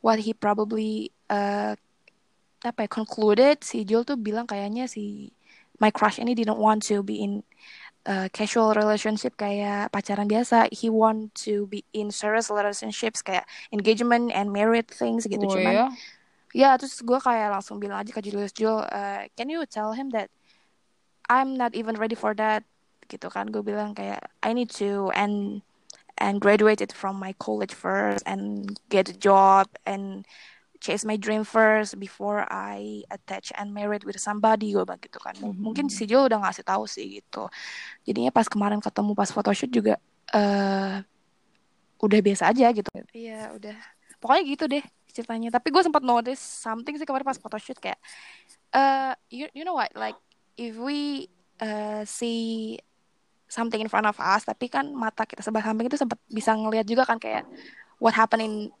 what 0.00 0.16
he 0.18 0.32
probably 0.32 1.12
uh, 1.28 1.76
apa 2.64 2.86
ya 2.86 2.88
concluded 2.88 3.60
si 3.60 3.84
Joel 3.84 4.08
tuh 4.08 4.16
bilang 4.16 4.48
kayaknya 4.48 4.88
si 4.88 5.34
my 5.76 5.92
crush 5.92 6.16
ini 6.16 6.32
didn't 6.32 6.56
want 6.56 6.80
to 6.88 7.04
be 7.04 7.20
in 7.20 7.44
uh, 8.08 8.28
casual 8.32 8.72
relationship 8.72 9.36
kayak 9.36 9.92
pacaran 9.92 10.30
biasa. 10.30 10.70
He 10.72 10.88
want 10.88 11.34
to 11.44 11.68
be 11.68 11.84
in 11.92 12.08
serious 12.08 12.48
relationships 12.48 13.20
kayak 13.20 13.44
engagement 13.74 14.32
and 14.32 14.54
married 14.54 14.88
things 14.88 15.28
gitu. 15.28 15.44
Oh, 15.44 15.52
cuman 15.52 15.74
ya? 15.74 15.88
ya 16.56 16.70
terus 16.80 17.02
gue 17.04 17.18
kayak 17.20 17.52
langsung 17.52 17.76
bilang 17.76 18.00
aja 18.00 18.14
ke 18.14 18.22
Julius 18.24 18.54
Joel 18.56 18.88
uh, 18.88 19.28
can 19.36 19.52
you 19.52 19.60
tell 19.68 19.92
him 19.92 20.08
that 20.16 20.32
I'm 21.28 21.58
not 21.58 21.74
even 21.76 21.98
ready 22.00 22.16
for 22.16 22.32
that? 22.38 22.64
Gitu 23.06 23.28
kan 23.28 23.52
gue 23.52 23.60
bilang 23.60 23.92
kayak 23.92 24.24
I 24.40 24.56
need 24.56 24.72
to 24.80 25.12
and 25.12 25.60
and 26.16 26.40
graduated 26.40 26.96
from 26.96 27.20
my 27.20 27.36
college 27.36 27.76
first 27.76 28.24
and 28.24 28.72
get 28.88 29.12
a 29.12 29.16
job 29.16 29.68
and 29.84 30.24
chase 30.78 31.04
my 31.08 31.16
dream 31.16 31.42
first 31.42 31.96
before 31.96 32.44
I 32.48 33.02
attach 33.08 33.52
and 33.56 33.72
married 33.72 34.04
with 34.04 34.20
somebody 34.20 34.72
gue 34.72 34.84
bilang 34.84 35.00
gitu 35.00 35.18
kan. 35.18 35.34
M- 35.40 35.56
mungkin 35.58 35.88
si 35.88 36.04
Joel 36.04 36.28
udah 36.28 36.46
ngasih 36.46 36.64
tahu 36.64 36.84
sih 36.84 37.22
gitu. 37.22 37.48
Jadinya 38.04 38.30
pas 38.32 38.46
kemarin 38.46 38.80
ketemu 38.80 39.12
pas 39.16 39.30
photoshoot 39.32 39.72
juga 39.72 39.94
eh 40.34 41.02
udah 41.96 42.18
biasa 42.20 42.52
aja 42.52 42.66
gitu. 42.72 42.88
Iya 43.12 43.56
udah. 43.56 43.76
Pokoknya 44.20 44.42
gitu 44.44 44.64
deh 44.68 44.84
ceritanya. 45.12 45.48
Tapi 45.54 45.68
gue 45.72 45.82
sempat 45.84 46.04
notice 46.04 46.40
something 46.40 46.94
sih 46.96 47.06
kemarin 47.08 47.24
pas 47.24 47.40
photoshoot 47.40 47.80
kayak 47.80 47.98
eh 48.76 49.12
you 49.32 49.46
you 49.56 49.64
know 49.64 49.76
what? 49.76 49.90
Like 49.96 50.16
if 50.60 50.76
we 50.76 51.28
uh, 51.60 52.04
see 52.04 52.76
something 53.46 53.78
in 53.78 53.86
front 53.86 54.10
of 54.10 54.18
us 54.18 54.42
tapi 54.42 54.66
kan 54.66 54.90
mata 54.90 55.22
kita 55.22 55.38
sebelah 55.38 55.62
samping 55.62 55.86
itu 55.86 55.94
sempat 55.94 56.18
bisa 56.26 56.50
ngelihat 56.50 56.82
juga 56.82 57.06
kan 57.06 57.16
kayak 57.22 57.46
what 58.02 58.10
happening 58.10 58.74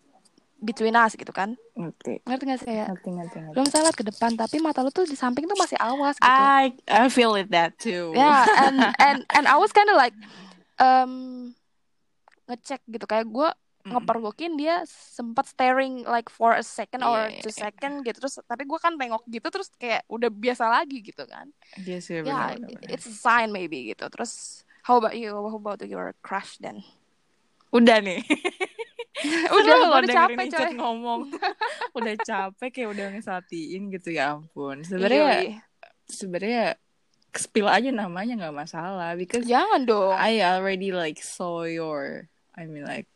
between 0.58 0.92
us 0.92 1.12
gitu 1.12 1.30
kan 1.30 1.52
Ngerti. 1.72 2.24
ngerti 2.24 2.42
gak 2.44 2.58
sih 2.58 2.66
kayak 2.66 2.86
Ngerti, 2.90 3.08
ngerti, 3.12 3.36
ngerti. 3.38 3.54
lu 3.54 3.60
misalnya 3.62 3.84
lihat 3.86 3.98
ke 3.98 4.06
depan 4.06 4.30
tapi 4.34 4.56
mata 4.56 4.80
lu 4.80 4.88
tuh 4.88 5.04
di 5.04 5.12
samping 5.12 5.44
tuh 5.44 5.54
masih 5.54 5.76
awas 5.76 6.16
gitu 6.16 6.26
I 6.26 6.72
I 6.86 7.06
feel 7.06 7.34
it 7.34 7.50
that 7.50 7.76
too. 7.76 8.12
ya 8.12 8.42
and 8.64 8.76
and 8.96 9.18
and 9.30 9.44
I 9.44 9.56
was 9.56 9.70
kind 9.70 9.86
of 9.86 9.94
like 9.94 10.16
um 10.76 11.12
ngecek 12.46 12.80
gitu 12.86 13.04
kayak 13.04 13.26
gue 13.26 13.50
Mm. 13.86 13.94
ngepergokin 13.94 14.58
dia 14.58 14.82
sempat 14.90 15.46
staring 15.46 16.02
like 16.02 16.26
for 16.26 16.50
a 16.50 16.64
second 16.66 17.06
or 17.06 17.30
Iya, 17.30 17.38
two 17.38 17.54
iya. 17.54 17.70
second 17.70 18.02
gitu 18.02 18.18
terus 18.18 18.34
tapi 18.42 18.66
gue 18.66 18.74
kan 18.76 18.98
tengok 18.98 19.22
gitu 19.24 19.46
terus 19.46 19.70
kayak 19.78 20.02
udah 20.10 20.26
biasa 20.26 20.66
lagi 20.66 20.98
gitu 20.98 21.22
kan 21.22 21.46
Iya 21.78 22.02
sih, 22.02 22.18
ya 22.18 22.26
benar, 22.26 22.58
benar, 22.58 22.82
benar. 22.82 22.90
it's 22.90 23.06
a 23.06 23.14
sign 23.14 23.54
maybe 23.54 23.86
gitu 23.86 24.10
terus 24.10 24.66
how 24.82 24.98
about 24.98 25.14
you 25.14 25.30
how 25.30 25.54
about 25.54 25.78
your 25.86 26.18
crush 26.18 26.58
then 26.58 26.82
Udah 27.70 28.02
nih. 28.02 28.26
udah 29.56 29.64
Seru 29.64 29.64
gue 29.64 29.76
loh 29.80 29.88
udah 29.88 30.08
dengerin 30.08 30.36
capek 30.36 30.46
Icat 30.46 30.60
coy 30.60 30.72
ngomong. 30.76 31.20
udah 31.98 32.14
capek 32.20 32.70
kayak 32.72 32.88
udah 32.92 33.06
ngesatiin 33.16 33.82
gitu 33.92 34.08
ya 34.12 34.36
ampun. 34.36 34.84
Sebenarnya 34.84 35.24
iya. 35.42 35.60
sebenarnya 36.06 36.64
spill 37.36 37.68
aja 37.68 37.92
namanya 37.92 38.32
nggak 38.40 38.56
masalah 38.56 39.12
because 39.12 39.44
jangan 39.44 39.84
dong 39.84 40.16
I 40.16 40.40
already 40.40 40.88
like 40.88 41.20
saw 41.20 41.68
your 41.68 42.32
I 42.56 42.64
mean 42.64 42.88
like 42.88 43.12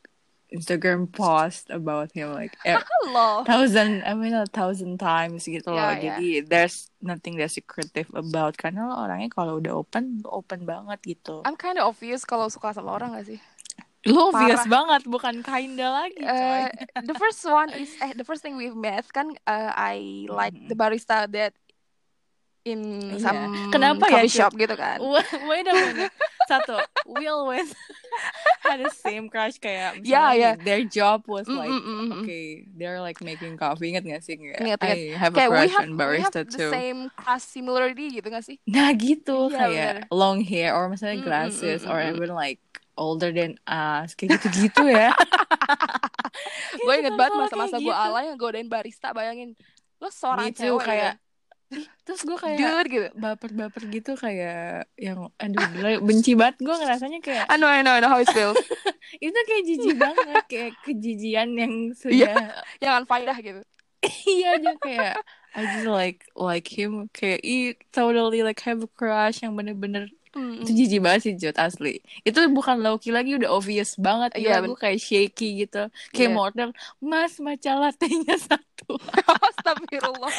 Instagram 0.51 1.09
post 1.09 1.73
about 1.73 2.13
him 2.13 2.35
like 2.35 2.53
a 2.69 2.83
halo 2.83 3.47
thousand 3.47 4.03
I 4.05 4.13
mean 4.13 4.35
a 4.35 4.45
thousand 4.51 4.99
times 4.99 5.47
gitu 5.47 5.71
loh. 5.73 5.95
Ya. 5.95 6.19
Jadi 6.19 6.45
there's 6.45 6.91
nothing 7.01 7.39
that 7.39 7.55
secretive 7.55 8.11
about 8.13 8.59
karena 8.59 8.91
lo 8.91 8.99
orangnya 8.99 9.31
kalau 9.33 9.63
udah 9.63 9.79
open 9.79 10.21
open 10.27 10.67
banget 10.69 11.17
gitu. 11.17 11.41
I'm 11.47 11.57
kind 11.57 11.79
of 11.79 11.89
obvious 11.89 12.27
kalau 12.27 12.51
suka 12.51 12.75
sama 12.75 12.93
orang 12.93 13.15
gak 13.17 13.31
sih 13.31 13.41
Lo 14.09 14.33
obvious 14.33 14.65
banget 14.65 15.05
bukan 15.05 15.45
kinda 15.45 15.87
lagi 15.93 16.25
coy. 16.25 16.63
Uh, 16.65 16.69
the 17.05 17.13
first 17.13 17.45
one 17.45 17.69
is 17.77 17.93
eh 18.01 18.17
the 18.17 18.25
first 18.25 18.41
thing 18.41 18.57
we've 18.57 18.73
met 18.73 19.05
kan 19.13 19.37
uh, 19.45 19.71
I 19.77 20.25
like 20.25 20.57
Mhm. 20.57 20.73
the 20.73 20.77
barista 20.77 21.29
that 21.29 21.53
in 22.63 22.81
Iya. 23.13 23.21
some 23.21 23.41
Kenapa 23.69 24.09
ya, 24.09 24.25
coffee 24.25 24.33
Cuk? 24.33 24.41
shop 24.41 24.53
gitu 24.57 24.75
kan 24.77 24.99
Wait 25.49 25.69
a 25.69 25.75
minute. 25.75 26.13
Satu, 26.45 26.81
we 27.07 27.29
always 27.29 27.71
had 28.67 28.83
the 28.83 28.91
same 28.91 29.29
crush 29.29 29.57
kayak 29.57 30.03
Yeah, 30.03 30.33
yeah. 30.35 30.55
their 30.59 30.83
job 30.83 31.29
was 31.29 31.47
like 31.47 31.71
mm, 31.71 31.79
mm, 31.79 32.01
mm. 32.01 32.13
okay, 32.25 32.67
they're 32.75 32.99
like 32.99 33.21
making 33.23 33.55
coffee. 33.55 33.95
Ingat 33.95 34.03
gak 34.03 34.23
sih? 34.25 34.35
Kayak, 34.35 34.61
Ingat, 34.61 34.79
I 34.83 35.15
have 35.15 35.33
a 35.37 35.39
kayak 35.39 35.51
we 35.53 35.57
crush 35.57 35.73
have 35.77 35.85
on 35.85 35.91
we 35.95 36.19
have 36.19 36.33
barista 36.35 36.43
the 36.43 36.59
too. 36.59 36.73
same 36.73 37.01
class 37.15 37.45
similarity 37.47 38.19
gitu 38.19 38.29
gak 38.29 38.43
sih 38.43 38.57
Nah 38.67 38.91
gitu 38.93 39.47
Iya, 39.47 39.57
kayak 39.57 39.71
bener. 39.71 39.97
long 40.11 40.41
hair 40.43 40.73
or 40.75 40.91
misalnya 40.91 41.17
Mm, 41.17 41.23
mm, 41.23 41.29
glasses 41.29 41.81
mm, 41.85 41.91
or 41.91 41.99
mm, 42.01 42.03
mm. 42.03 42.13
even 42.19 42.31
like 42.35 42.59
older 42.99 43.31
than 43.31 43.59
us. 43.69 44.15
Kayak 44.15 44.41
gitu-gitu 44.41 44.87
ya. 44.89 45.15
gue 46.85 46.95
inget 46.95 47.15
banget 47.15 47.33
masa-masa 47.37 47.77
kayak 47.77 47.87
gue 47.87 47.95
gitu. 47.95 48.07
alay 48.07 48.25
ngegodain 48.31 48.69
barista 48.71 49.09
bayangin. 49.13 49.51
Lo 50.01 50.09
seorang 50.09 50.51
Gitu, 50.51 50.67
cewek 50.67 50.85
kayak, 50.87 51.15
gitu. 51.71 51.87
Terus 52.03 52.21
gue 52.27 52.39
kayak 52.39 52.59
dude 52.59 52.89
gitu. 52.91 53.09
baper-baper 53.15 53.83
gitu 53.95 54.13
kayak 54.19 54.91
yang 54.99 55.31
aduh 55.39 56.03
benci 56.03 56.35
banget. 56.35 56.59
Gue 56.59 56.75
ngerasanya 56.75 57.19
kayak 57.23 57.47
I 57.47 57.57
know 57.57 57.71
I 57.71 57.87
know 57.87 57.95
I 57.95 58.03
know 58.03 58.11
how 58.11 58.19
it 58.19 58.31
feels. 58.35 58.59
Itu 59.23 59.39
kayak 59.47 59.63
jijik 59.67 59.97
banget 59.99 60.45
kayak 60.51 60.73
kejijian 60.83 61.55
yang 61.55 61.95
sudah 61.95 62.67
jangan 62.83 63.07
faedah 63.07 63.39
gitu. 63.39 63.63
Iya 64.03 64.59
aja 64.59 64.73
kayak 64.83 65.17
I 65.55 65.63
just 65.79 65.87
like 65.87 66.27
like 66.35 66.67
him. 66.67 67.07
Kayak 67.15 67.41
i 67.47 67.79
totally 67.95 68.43
like 68.43 68.59
have 68.67 68.83
a 68.83 68.91
crush 68.91 69.47
yang 69.47 69.55
bener-bener 69.55 70.11
Mm, 70.31 70.63
itu 70.63 70.71
jijik 70.71 71.01
banget 71.03 71.21
sih 71.27 71.35
Jod 71.35 71.59
asli. 71.59 71.99
Itu 72.23 72.39
bukan 72.49 72.79
Loki 72.79 73.11
lagi 73.11 73.35
udah 73.35 73.51
obvious 73.51 73.99
banget. 73.99 74.31
Iya, 74.39 74.63
iya 74.63 74.63
gue 74.63 74.79
kayak 74.79 74.99
shaky 74.99 75.67
gitu. 75.67 75.91
Kayak 76.15 76.31
Iya. 76.31 76.39
model 76.39 76.69
mas 77.03 77.35
matcha 77.43 77.75
latte-nya 77.75 78.39
satu. 78.39 78.95
Astagfirullah. 79.51 80.31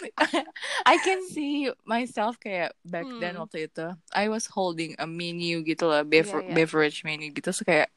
I 0.92 0.96
can 1.00 1.24
see 1.24 1.72
myself 1.82 2.36
kayak 2.36 2.76
back 2.82 3.08
then 3.20 3.36
Hmm. 3.36 3.48
waktu 3.48 3.72
itu. 3.72 3.86
I 4.12 4.28
was 4.28 4.44
holding 4.46 4.96
a 5.00 5.08
menu 5.08 5.64
gitu 5.64 5.88
lah 5.88 6.04
bever- 6.04 6.44
Iya, 6.44 6.52
iya. 6.52 6.56
beverage 6.56 7.00
menu 7.00 7.32
gitu. 7.32 7.50
So 7.50 7.64
kayak 7.64 7.88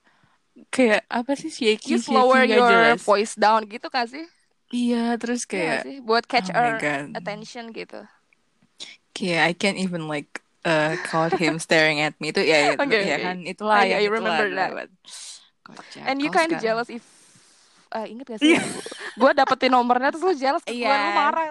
kayak 0.70 1.04
apa 1.10 1.34
sih 1.34 1.50
shaky? 1.50 1.96
You 1.96 2.00
shaky 2.00 2.14
slower 2.14 2.46
gak 2.46 2.54
your 2.54 2.70
jelas. 2.70 3.02
voice 3.02 3.34
down 3.36 3.66
gitu 3.68 3.92
kan 3.92 4.08
sih? 4.08 4.24
Iya 4.72 5.18
terus 5.18 5.44
Iya 5.44 5.52
kayak 5.52 5.80
sih? 5.84 5.98
Buat 6.00 6.24
catch 6.26 6.50
oh 6.50 6.58
our 6.58 6.80
attention 7.12 7.76
gitu. 7.76 8.08
Kayak 9.12 9.42
I 9.46 9.54
can't 9.54 9.78
even 9.78 10.08
like 10.08 10.43
uh, 10.64 10.94
caught 11.04 11.36
him 11.36 11.58
staring 11.58 12.00
at 12.00 12.16
me. 12.18 12.32
Itu 12.32 12.42
ya 12.42 12.58
ya, 12.60 12.72
Okay, 12.76 13.02
ya 13.04 13.16
okay. 13.16 13.24
kan? 13.24 13.38
Itulah 13.44 13.78
I- 13.80 13.90
yang 13.90 14.00
I 14.00 14.06
itulah 14.06 14.16
remember 14.20 14.46
that. 14.56 14.70
but 14.74 14.90
kocak 15.64 16.04
and 16.04 16.18
you 16.20 16.28
kind 16.28 16.52
of 16.52 16.60
jealous 16.60 16.90
if 16.90 17.04
uh, 17.96 18.04
inget 18.04 18.26
gak 18.28 18.40
sih? 18.42 18.60
Gue 19.22 19.30
dapetin 19.32 19.70
nomornya 19.70 20.10
terus 20.10 20.26
lu 20.26 20.34
jealous 20.34 20.66
gue 20.66 20.74
Iya. 20.74 20.90
lu 20.90 21.10
marah. 21.14 21.48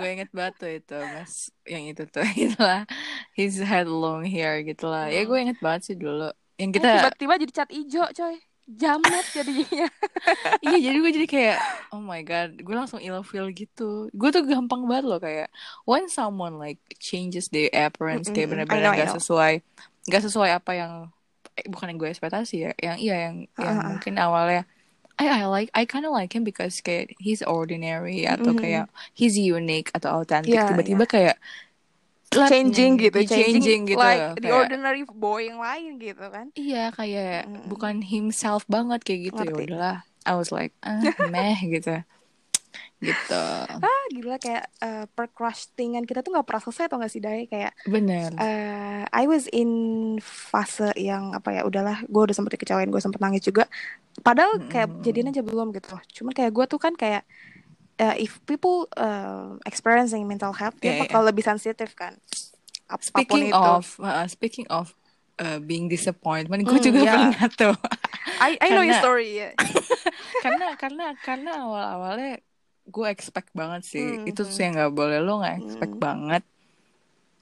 Gue 0.00 0.08
inget 0.10 0.30
banget 0.32 0.54
tuh 0.56 0.70
itu 0.72 0.96
mas 0.96 1.34
yang 1.68 1.84
itu 1.84 2.02
tuh. 2.08 2.24
Itulah. 2.48 2.88
His 3.36 3.60
had 3.60 3.84
long 3.86 4.24
hair 4.24 4.64
gitu 4.64 4.88
lah 4.88 5.12
ya 5.12 5.22
Hmm. 5.22 5.28
gue 5.28 5.38
inget 5.44 5.58
banget 5.60 5.80
sih 5.84 5.96
dulu. 6.00 6.32
Yang 6.56 6.80
kita 6.80 6.88
tiba-tiba 6.88 7.34
jadi 7.44 7.52
cat 7.52 7.70
ijo 7.70 8.04
coy 8.08 8.34
jamet 8.68 9.26
jadinya. 9.30 9.86
Iya 10.64 10.76
jadi 10.90 10.96
gue 11.02 11.12
jadi 11.12 11.28
kayak 11.28 11.58
oh 11.92 12.00
my 12.00 12.20
god 12.24 12.56
gue 12.56 12.74
langsung 12.74 13.00
ilfeel 13.02 13.52
gitu. 13.52 14.08
Gue 14.16 14.28
tuh 14.32 14.44
gampang 14.48 14.88
banget 14.88 15.04
loh 15.10 15.20
kayak 15.20 15.48
when 15.84 16.08
someone 16.08 16.56
like 16.56 16.80
changes 16.96 17.52
their 17.52 17.68
appearance 17.72 18.32
kayak 18.32 18.48
I 18.48 18.52
benar-benar 18.56 18.80
know, 18.80 18.96
I 18.96 19.04
gak 19.04 19.12
sesuai 19.20 19.52
gak 20.08 20.22
sesuai 20.24 20.50
apa 20.56 20.72
yang 20.76 20.92
eh, 21.60 21.66
bukan 21.68 21.92
yang 21.94 21.98
gue 22.00 22.10
ekspektasi 22.10 22.54
ya 22.66 22.72
yang 22.80 22.96
iya 22.98 23.16
yang 23.30 23.36
yang 23.60 23.76
Ah, 23.78 23.84
ah. 23.84 23.88
mungkin 23.94 24.14
awalnya 24.16 24.64
I 25.14 25.30
I 25.30 25.46
like 25.46 25.70
I 25.78 25.86
kind 25.86 26.02
of 26.08 26.12
like 26.16 26.34
him 26.34 26.42
because 26.42 26.82
kayak 26.82 27.14
he's 27.22 27.38
ordinary 27.46 28.26
atau 28.26 28.50
Mhm. 28.50 28.58
kayak 28.58 28.84
he's 29.14 29.38
unique 29.38 29.94
atau 29.94 30.22
authentic. 30.24 30.58
Tiba-tiba 30.66 31.04
kayak 31.06 31.36
lightning, 32.36 32.50
changing 32.68 32.92
gitu 32.98 33.16
di 33.16 33.26
changing 33.26 33.80
gitu. 33.86 33.96
like 33.96 34.36
the 34.36 34.46
kayak- 34.46 34.58
ordinary 34.60 35.02
boy 35.06 35.40
yang 35.42 35.58
lain 35.58 35.96
gitu 35.96 36.24
kan. 36.26 36.46
Iya 36.52 36.90
kayak 36.90 37.44
Mm. 37.44 37.66
bukan 37.66 37.94
himself 38.00 38.62
banget 38.66 39.00
kayak 39.00 39.20
gitu 39.28 39.40
ya 39.40 39.54
udahlah. 39.54 39.96
I 40.22 40.32
was 40.32 40.48
like 40.48 40.72
ah 40.86 41.00
meh 41.26 41.54
gitu. 41.62 42.00
gitu. 42.98 43.44
Ah 43.68 44.04
gila 44.08 44.36
kayak 44.36 44.64
uh, 44.80 45.04
percrustingan 45.10 46.02
kita 46.02 46.20
tuh 46.20 46.32
nggak 46.32 46.42
pernah 46.42 46.62
selesai 46.62 46.88
atau 46.88 46.96
nggak 46.96 47.12
sih 47.12 47.20
Dai? 47.20 47.44
Kayak 47.44 47.76
bener. 47.84 48.32
uh, 48.34 49.04
I 49.06 49.24
was 49.24 49.44
in 49.46 49.70
fase 50.18 50.88
yang 50.94 51.32
apa 51.32 51.52
ya 51.52 51.62
udahlah 51.62 52.00
gue 52.02 52.22
udah 52.22 52.32
sempet 52.32 52.56
dikecewain 52.56 52.88
gue 52.88 52.98
sempet 52.98 53.20
nangis 53.20 53.42
juga. 53.42 53.68
Padahal 54.16 54.56
kayak 54.64 54.88
Mm-mm. 54.88 55.02
jadian 55.02 55.28
aja 55.28 55.42
belum 55.42 55.70
gitu. 55.70 55.92
Cuman 56.14 56.32
kayak 56.32 56.50
gue 56.50 56.64
tuh 56.64 56.78
kan 56.78 56.94
kayak 56.94 57.28
uh, 58.00 58.16
if 58.16 58.38
people 58.46 58.86
uh, 58.96 59.56
experiencing 59.66 60.26
mental 60.26 60.52
health 60.54 60.76
dia 60.80 60.94
Iya, 60.94 61.04
bakal 61.06 61.22
lebih 61.26 61.44
sensitif 61.44 61.94
kan? 61.94 62.18
Apa 62.88 62.98
pun 63.26 63.40
speaking 63.40 63.44
itu. 63.50 63.56
of 63.56 63.84
uh, 64.00 64.26
speaking 64.28 64.66
of 64.70 64.94
uh, 65.40 65.58
being 65.62 65.86
disappointment 65.88 66.64
gue 66.66 66.78
Hmm, 66.78 66.86
juga 66.92 67.00
ya. 67.06 67.12
pernah 67.16 67.44
tuh. 67.50 67.74
I 68.40 68.58
I 68.60 68.68
know 68.74 68.82
your 68.84 68.98
story 68.98 69.38
ya 69.38 69.50
karena 70.44 70.74
karena 70.76 71.04
karena 71.22 71.50
awal 71.64 71.86
awalnya 72.00 72.32
gue 72.84 73.06
expect 73.08 73.48
banget 73.56 73.82
sih. 73.88 74.06
Hmm, 74.20 74.28
itu 74.28 74.40
tuh 74.44 74.60
yang 74.60 74.76
nggak 74.76 74.92
boleh. 74.92 75.18
Lo 75.24 75.40
nggak 75.40 75.56
expect 75.64 75.94
Hmm. 75.94 76.02
banget. 76.02 76.42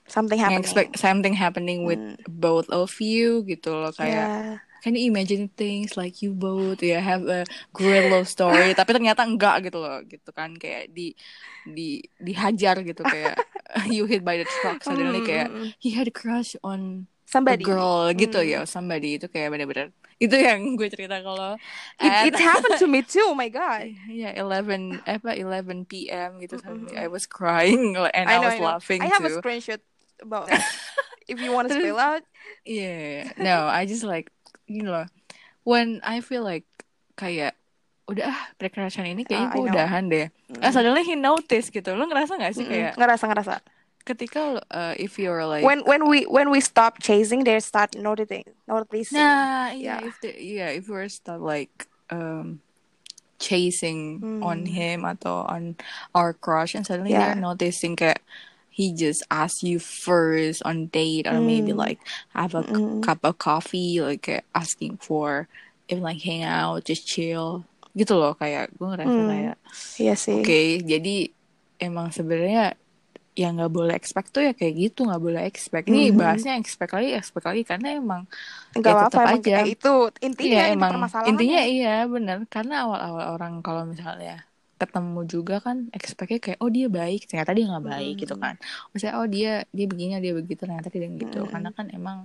Something 0.07 0.39
happening. 0.39 0.63
expect 0.63 0.91
something 1.01 1.35
happening 1.35 1.83
with 1.89 1.99
Hmm. 1.99 2.15
both 2.29 2.69
of 2.71 2.93
you 3.01 3.43
gitu 3.43 3.73
loh 3.73 3.91
kayak 3.91 4.29
Yeah. 4.29 4.59
Can 4.83 4.99
you 4.99 5.07
imagine 5.07 5.47
things 5.55 5.95
like 5.95 6.21
you 6.23 6.35
both 6.35 6.83
ya 6.83 6.99
have 6.99 7.23
a 7.31 7.47
great 7.71 8.03
love 8.05 8.27
story 8.27 8.75
tapi 8.75 8.91
ternyata 8.93 9.23
enggak 9.23 9.71
gitu 9.71 9.79
loh 9.79 10.03
gitu 10.05 10.31
kan 10.35 10.59
kayak 10.59 10.91
di 10.91 11.15
di 11.63 12.03
dihajar 12.19 12.83
gitu 12.83 13.07
kayak 13.07 13.39
you 13.95 14.05
hit 14.11 14.27
by 14.27 14.35
the 14.37 14.47
truck 14.47 14.83
suddenly 14.83 15.23
Hmm, 15.23 15.27
kayak 15.31 15.49
hmm, 15.49 15.55
hmm. 15.55 15.71
he 15.79 15.95
had 15.95 16.11
a 16.11 16.15
crush 16.15 16.59
on 16.67 17.07
a 17.47 17.57
somebody 17.57 17.63
girl 17.63 18.11
gitu 18.13 18.43
Hmm. 18.43 18.51
ya 18.53 18.61
somebody 18.67 19.17
itu 19.19 19.27
kayak 19.31 19.55
bener-bener 19.55 19.89
itu 20.23 20.37
yang 20.39 20.79
gue 20.79 20.87
cerita 20.91 21.19
kalau 21.23 21.59
It, 21.99 22.35
it 22.35 22.37
happened 22.51 22.79
to 22.79 22.87
me 22.87 23.03
too. 23.03 23.23
Oh 23.27 23.35
my 23.35 23.51
god. 23.51 23.91
yeah 24.07 24.31
11 24.39 25.03
apa 25.03 25.35
11 25.35 25.83
p.m. 25.87 26.39
gitu 26.39 26.59
Mm-mm. 26.59 26.63
suddenly 26.63 26.95
I 26.99 27.07
was 27.11 27.27
crying 27.27 27.95
and 28.19 28.27
I, 28.31 28.39
know, 28.39 28.47
was 28.47 28.59
know. 28.59 28.67
laughing 28.79 29.03
I 29.03 29.11
have 29.11 29.23
a 29.27 29.31
too 29.31 29.43
screenshot 29.43 29.83
about 30.23 30.51
if 31.27 31.39
you 31.43 31.51
want 31.51 31.71
to 31.71 31.75
spill 31.75 31.99
out. 31.99 32.23
yeah 32.63 33.33
no 33.39 33.67
I 33.67 33.87
just 33.87 34.03
like 34.07 34.31
you 34.73 34.81
know 34.83 35.05
when 35.69 36.01
I 36.01 36.25
feel 36.25 36.41
like 36.43 36.65
kayak 37.15 37.55
udah 38.09 38.33
ah 38.33 38.41
ini 39.05 39.23
kayaknya 39.23 39.47
Ah, 39.47 39.55
I 39.55 39.59
gue 39.61 39.69
udahan 39.69 40.05
deh 40.09 40.27
ah 40.65 40.71
suddenly 40.73 41.05
he 41.05 41.15
noticed 41.15 41.71
gitu 41.71 41.93
lo 41.95 42.09
ngerasa 42.09 42.41
gak 42.41 42.53
sih 42.57 42.65
kayak 42.67 42.97
ngerasa 42.97 43.25
ngerasa. 43.29 43.55
ketika 44.03 44.59
uh, 44.75 44.95
if 44.99 45.15
you're 45.15 45.47
like 45.47 45.63
When 45.63 45.87
when 45.87 46.11
we 46.11 46.27
when 46.27 46.51
we 46.51 46.59
stop 46.59 46.99
chasing, 46.99 47.47
they 47.47 47.63
start 47.63 47.95
noticing 47.95 48.43
noticing. 48.67 49.23
Nah, 49.23 49.71
yeah, 49.71 50.03
Yeah. 50.03 50.09
if 50.11 50.19
the 50.19 50.35
yeah, 50.35 50.75
if 50.75 50.91
we're 50.91 51.07
start 51.07 51.39
like 51.39 51.87
um 52.11 52.59
chasing 53.39 54.19
Hmm. 54.19 54.43
on 54.43 54.59
him 54.67 55.07
atau 55.07 55.47
on 55.47 55.79
our 56.19 56.35
crush 56.35 56.75
and 56.75 56.83
suddenly 56.83 57.15
Yeah. 57.15 57.31
they're 57.31 57.43
noticing 57.43 57.95
kayak 57.95 58.19
he 58.73 58.93
just 58.95 59.23
asks 59.31 59.63
you 59.63 59.79
first 59.79 60.63
on 60.65 60.89
date 60.89 61.27
or 61.29 61.41
maybe 61.41 61.73
Hmm. 61.73 61.77
like 61.77 62.01
have 62.35 62.55
a 62.57 62.65
Mm-mm. 62.65 62.93
cup 63.05 63.21
of 63.25 63.39
coffee 63.39 64.01
like 64.01 64.23
kayak 64.27 64.45
asking 64.55 64.97
for 64.99 65.49
even 65.89 66.03
like 66.03 66.21
hang 66.23 66.43
out 66.45 66.85
just 66.89 67.05
chill 67.07 67.65
gitu 67.99 68.17
loh 68.17 68.33
kayak 68.39 68.73
gue 68.79 68.87
ngerasa 68.89 69.21
Hmm. 69.21 69.29
kayak 69.29 69.57
Iya 70.01 70.15
sih. 70.25 70.41
oke 70.41 70.59
jadi 70.91 71.11
emang 71.83 72.09
sebenarnya 72.15 72.79
yang 73.39 73.57
nggak 73.57 73.73
boleh 73.73 73.95
expect 73.97 74.29
tuh 74.37 74.43
ya 74.49 74.53
kayak 74.59 74.75
gitu 74.83 75.01
nggak 75.09 75.23
boleh 75.27 75.43
expect 75.49 75.87
ini 75.91 76.13
Mhm. 76.13 76.19
bahasnya 76.21 76.53
expect 76.61 76.93
lagi 76.97 77.09
expect 77.17 77.47
lagi 77.49 77.63
karena 77.71 77.89
emang 78.01 78.23
Enggak 78.77 78.93
ya 78.93 78.95
apa-apa 78.97 79.21
tetap 79.21 79.23
emang 79.29 79.41
aja. 79.41 79.55
itu 79.73 79.89
intinya 80.27 80.61
ini 80.73 80.75
emang 80.75 80.95
intinya 81.29 81.59
iya 81.73 81.89
bener 82.15 82.37
karena 82.55 82.75
awal-awal 82.85 83.25
orang 83.35 83.53
kalau 83.67 83.83
misalnya 83.93 84.33
ketemu 84.83 85.21
juga 85.25 85.57
kan 85.59 85.87
expectnya 85.91 86.39
kayak 86.39 86.59
oh 86.59 86.69
dia 86.69 86.89
baik 86.89 87.25
ternyata 87.25 87.51
dia 87.51 87.65
nggak 87.67 87.87
baik 87.87 88.15
gitu 88.19 88.35
Hmm. 88.35 88.43
kan 88.43 88.55
misalnya 88.91 89.15
oh 89.17 89.27
dia 89.27 89.53
dia 89.69 89.87
begini 89.87 90.19
dia 90.19 90.33
begitu 90.33 90.61
ternyata 90.61 90.89
dia 90.89 91.07
gitu 91.09 91.41
Hmm. 91.41 91.51
karena 91.51 91.71
kan 91.71 91.87
emang 91.89 92.19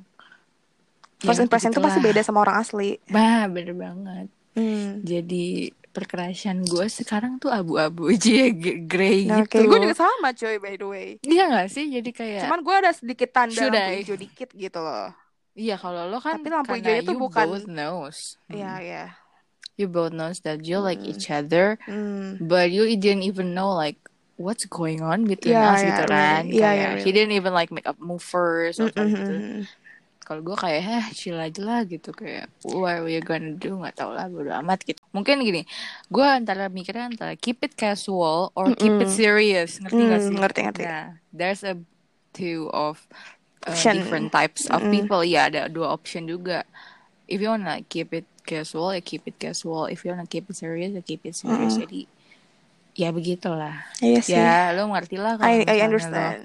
First 1.17 1.37
ya, 1.37 1.43
impression 1.43 1.71
itu 1.71 1.81
pasti 1.81 1.97
beda 1.99 2.21
sama 2.21 2.41
orang 2.41 2.57
asli. 2.59 3.01
bah 3.07 3.45
bener 3.47 3.73
banget 3.73 4.27
Hmm. 4.53 5.01
jadi 5.01 5.69
perkerasaan 5.87 6.61
gue 6.63 6.85
sekarang 6.87 7.37
tuh 7.37 7.49
abu-abu 7.49 8.09
aja 8.13 8.49
grey 8.83 9.25
Nah, 9.25 9.41
gitu 9.43 9.61
gue 9.63 9.79
juga 9.79 9.97
sama 9.99 10.29
coy 10.31 10.57
by 10.57 10.73
the 10.75 10.85
way. 10.85 11.07
iya 11.21 11.45
gak 11.47 11.69
sih 11.69 11.85
jadi 11.87 12.09
kayak 12.11 12.41
Cuman 12.43 12.61
gue 12.61 12.75
ada 12.75 12.91
sedikit 12.91 13.29
tanda 13.31 13.53
Should 13.55 13.69
lampu 13.71 13.91
I? 13.91 13.97
hijau 13.99 14.13
dikit 14.15 14.49
gitu 14.51 14.77
loh. 14.77 15.09
iya 15.53 15.73
kalau 15.73 16.05
lo 16.05 16.17
kan 16.17 16.37
Tapi 16.37 16.49
lampu 16.49 16.73
tuh 16.73 16.85
you 17.07 17.17
bukan- 17.19 17.49
both 17.49 17.65
knows 17.67 18.37
Iya 18.47 18.71
Hmm. 18.71 18.81
iya. 18.83 19.05
You 19.77 19.87
both 19.87 20.13
knows 20.13 20.41
that 20.41 20.65
you 20.65 20.79
like 20.79 20.99
Hmm. 20.99 21.07
each 21.07 21.29
other 21.29 21.77
Hmm. 21.85 22.35
but 22.39 22.71
you 22.71 22.85
didn't 22.97 23.23
even 23.23 23.53
know 23.53 23.71
like 23.73 23.97
what's 24.37 24.65
going 24.65 25.01
on 25.01 25.25
between 25.25 25.57
Yeah, 25.57 25.71
us 25.73 25.81
yeah, 25.81 25.97
gitu 25.97 26.07
kan. 26.07 26.41
Yeah, 26.49 26.73
kayak 26.73 26.75
yeah, 26.75 26.95
he 27.01 27.09
didn't 27.11 27.33
even 27.33 27.53
like 27.53 27.71
make 27.73 27.87
up 27.89 27.97
move 27.99 28.21
first 28.21 28.77
or 28.81 28.89
kayak 28.93 29.17
gitu. 29.17 29.33
Kalau 30.27 30.43
gue 30.43 30.57
kayak 30.59 30.81
eh 30.83 31.05
chill 31.15 31.39
aja 31.39 31.61
lah 31.63 31.79
gitu 31.87 32.11
kayak 32.11 32.51
what 32.67 32.99
we 33.07 33.15
gonna 33.23 33.55
do? 33.55 33.79
Nggak 33.79 33.95
tau 33.95 34.11
lah 34.11 34.27
bodo 34.27 34.51
amat 34.59 34.83
gitu. 34.83 34.99
Mungkin 35.15 35.39
gini 35.47 35.63
gue 36.11 36.25
antara 36.27 36.67
mikirnya 36.67 37.07
antara 37.07 37.33
keep 37.39 37.63
it 37.63 37.73
casual 37.79 38.51
or 38.59 38.75
keep 38.75 38.99
it 38.99 39.07
Mm-mm. 39.07 39.11
serious 39.11 39.79
ngerti 39.79 40.01
gak 40.11 40.19
Hmm, 40.19 40.27
sih? 40.27 40.39
ngerti, 40.39 40.59
ngerti. 40.67 40.85
nah 40.85 41.17
there's 41.33 41.63
a 41.63 41.75
two 42.35 42.69
of 42.73 43.07
uh, 43.65 43.85
different 43.87 44.31
types 44.31 44.67
of 44.67 44.83
Mm-mm. 44.83 44.91
people. 44.91 45.23
Ya 45.23 45.47
ada 45.49 45.67
dua 45.71 45.95
option 45.95 46.27
juga. 46.27 46.67
If 47.27 47.39
you 47.43 47.49
wanna 47.51 47.83
keep 47.87 48.13
it 48.13 48.27
casual 48.47 48.95
ya 48.95 49.03
keep 49.03 49.27
it 49.27 49.35
casual 49.35 49.85
if 49.85 50.01
you 50.01 50.09
wanna 50.09 50.23
keep 50.25 50.47
it 50.47 50.55
serious 50.55 50.89
ya 50.89 51.03
keep 51.03 51.19
it 51.21 51.35
serious 51.35 51.75
Mm-mm. 51.75 51.83
jadi 51.83 52.01
ya 52.95 53.09
begitulah 53.11 53.75
Iya 53.99 54.19
sih. 54.23 54.33
ya 54.33 54.71
lo 54.71 54.87
ngerti 54.87 55.19
lah 55.19 55.35
I 55.37 55.61
I 55.61 55.61
misalnya 55.61 55.75
lo 55.75 55.85
understand. 55.85 56.41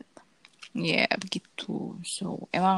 ya 0.75 1.07
begitu 1.17 1.77
so 2.03 2.27
emang 2.51 2.77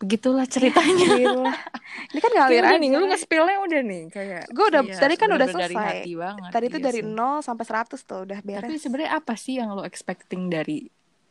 begitulah 0.00 0.48
ceritanya 0.48 1.06
Gila. 1.12 1.52
Ini 2.10 2.18
kan 2.18 2.32
ngalir 2.32 2.64
aja. 2.64 2.76
nih 2.80 2.88
lu 2.90 3.04
nge-spillnya 3.04 3.60
udah 3.60 3.80
nih 3.84 4.02
kayak 4.08 4.42
Gue 4.48 4.64
udah 4.72 4.80
iya, 4.80 4.96
tadi 4.96 5.14
kan 5.14 5.28
udah 5.28 5.44
bener-bener 5.44 5.60
dari 5.60 5.74
selesai. 5.76 5.92
hati 6.00 6.12
banget 6.16 6.50
Tadi 6.50 6.64
itu 6.66 6.78
iya 6.80 6.84
dari. 6.88 7.00
0 7.04 7.44
sampai 7.44 7.64
100 7.68 8.08
tuh 8.08 8.20
udah 8.24 8.38
tapi 8.40 8.50
beres. 8.56 8.80
sebenarnya 8.80 9.10
apa 9.12 9.34
sih 9.36 9.54
yang 9.60 9.68
lo 9.70 9.84
expecting 9.84 10.48
dari 10.48 10.88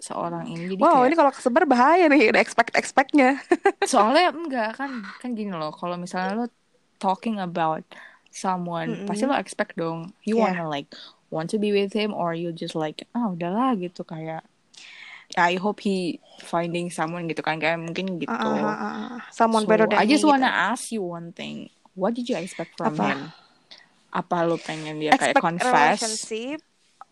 seorang 0.08 0.46
ini 0.54 0.64
jadi 0.74 0.84
Wow, 0.84 1.00
kayak 1.00 1.12
ini 1.12 1.16
kalau 1.20 1.32
kesebar 1.36 1.68
bahaya 1.68 2.08
nih, 2.08 2.32
udah 2.32 2.42
expect 2.42 2.72
expectnya. 2.80 3.44
soalnya 3.92 4.24
enggak 4.38 4.68
kan 4.80 4.92
kan 5.22 5.30
gini 5.38 5.52
loh 5.60 5.72
kalau 5.80 5.96
misalnya 6.04 6.32
lo 6.40 6.46
talking 7.04 7.36
about 7.48 7.84
someone 8.44 8.90
Mm-mm. 8.90 9.06
pasti 9.08 9.24
lo 9.30 9.36
expect 9.44 9.72
dong 9.82 10.00
you 10.28 10.36
Yeah. 10.36 10.44
wanna 10.44 10.64
like 10.76 10.88
want 11.34 11.48
to 11.52 11.58
be 11.64 11.70
with 11.78 11.92
him 12.00 12.10
or 12.22 12.30
you 12.42 12.48
just 12.62 12.76
like 12.84 12.98
ah 13.16 13.26
udahlah 13.34 13.74
gitu 13.84 14.02
kayak 14.12 14.40
I 15.38 15.56
hope 15.64 15.80
he 15.88 16.20
finding 16.52 16.88
someone 16.98 17.26
gitu 17.32 17.42
kan 17.48 17.58
kayak 17.64 17.80
mungkin 17.86 18.08
gitu 18.24 18.48
Ah, 18.48 18.76
ah, 18.82 18.86
ah, 18.86 19.16
ah. 19.18 19.22
Someone 19.34 19.64
So, 19.64 19.72
better 19.72 19.88
than 19.90 20.04
I 20.04 20.10
just 20.10 20.24
me 20.24 20.24
wanna 20.24 20.48
gitu. 20.48 20.52
ask 20.52 20.92
you 20.96 21.02
one 21.04 21.34
thing. 21.34 21.70
What 21.96 22.16
did 22.18 22.30
you 22.30 22.38
expect 22.38 22.76
from 22.78 23.00
Apa? 23.00 23.06
him? 23.06 23.34
Apa 24.14 24.46
lo 24.48 24.58
pengen 24.62 24.98
dia 25.04 25.14
kayak 25.18 25.38
Expect 25.38 25.42
confess? 25.42 26.34
relationship. 26.42 26.62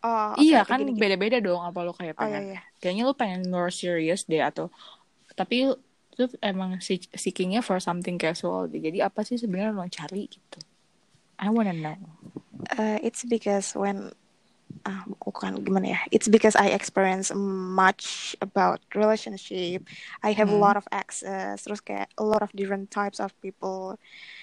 Oh, 0.05 0.33
Iya 0.37 0.55
oke, 0.61 0.69
kan 0.69 0.79
gini, 0.85 0.91
beda-beda 1.01 1.37
dong 1.41 1.61
apa 1.65 1.79
lo 1.85 1.91
kayak 1.97 2.15
Oh 2.19 2.25
iya 2.27 2.39
pengen. 2.39 2.43
iya. 2.53 2.59
Kayaknya 2.81 3.03
lo 3.09 3.13
pengen 3.17 3.41
more 3.49 3.71
serious 3.73 4.21
deh 4.29 4.41
atau 4.43 4.69
tapi 5.39 5.55
lu 6.17 6.25
emang 6.41 6.81
seek- 6.81 7.09
seekingnya 7.13 7.61
for 7.65 7.77
something 7.81 8.17
casual. 8.21 8.69
deh. 8.71 8.81
Jadi 8.81 8.97
apa 9.01 9.21
sih 9.27 9.37
sebenarnya 9.41 9.73
lo 9.73 9.85
cari 9.89 10.29
gitu? 10.29 10.59
I 11.39 11.49
wanna 11.49 11.73
know. 11.73 11.97
Uh, 12.73 12.97
it's 13.05 13.23
because 13.23 13.73
when 13.77 14.11
ah 14.83 15.03
bukan 15.23 15.63
gimana 15.63 15.95
ya 15.95 15.99
it's 16.11 16.27
because 16.27 16.55
I 16.55 16.71
experience 16.75 17.31
much 17.35 18.35
about 18.43 18.83
relationship 18.95 19.87
I 20.23 20.31
have 20.35 20.51
a 20.51 20.55
Hmm. 20.55 20.59
lot 20.59 20.75
of 20.75 20.87
access 20.91 21.63
terus 21.63 21.79
kayak 21.79 22.11
a 22.19 22.25
lot 22.25 22.43
of 22.43 22.51
different 22.51 22.91
types 22.91 23.19
of 23.23 23.31
people 23.39 23.95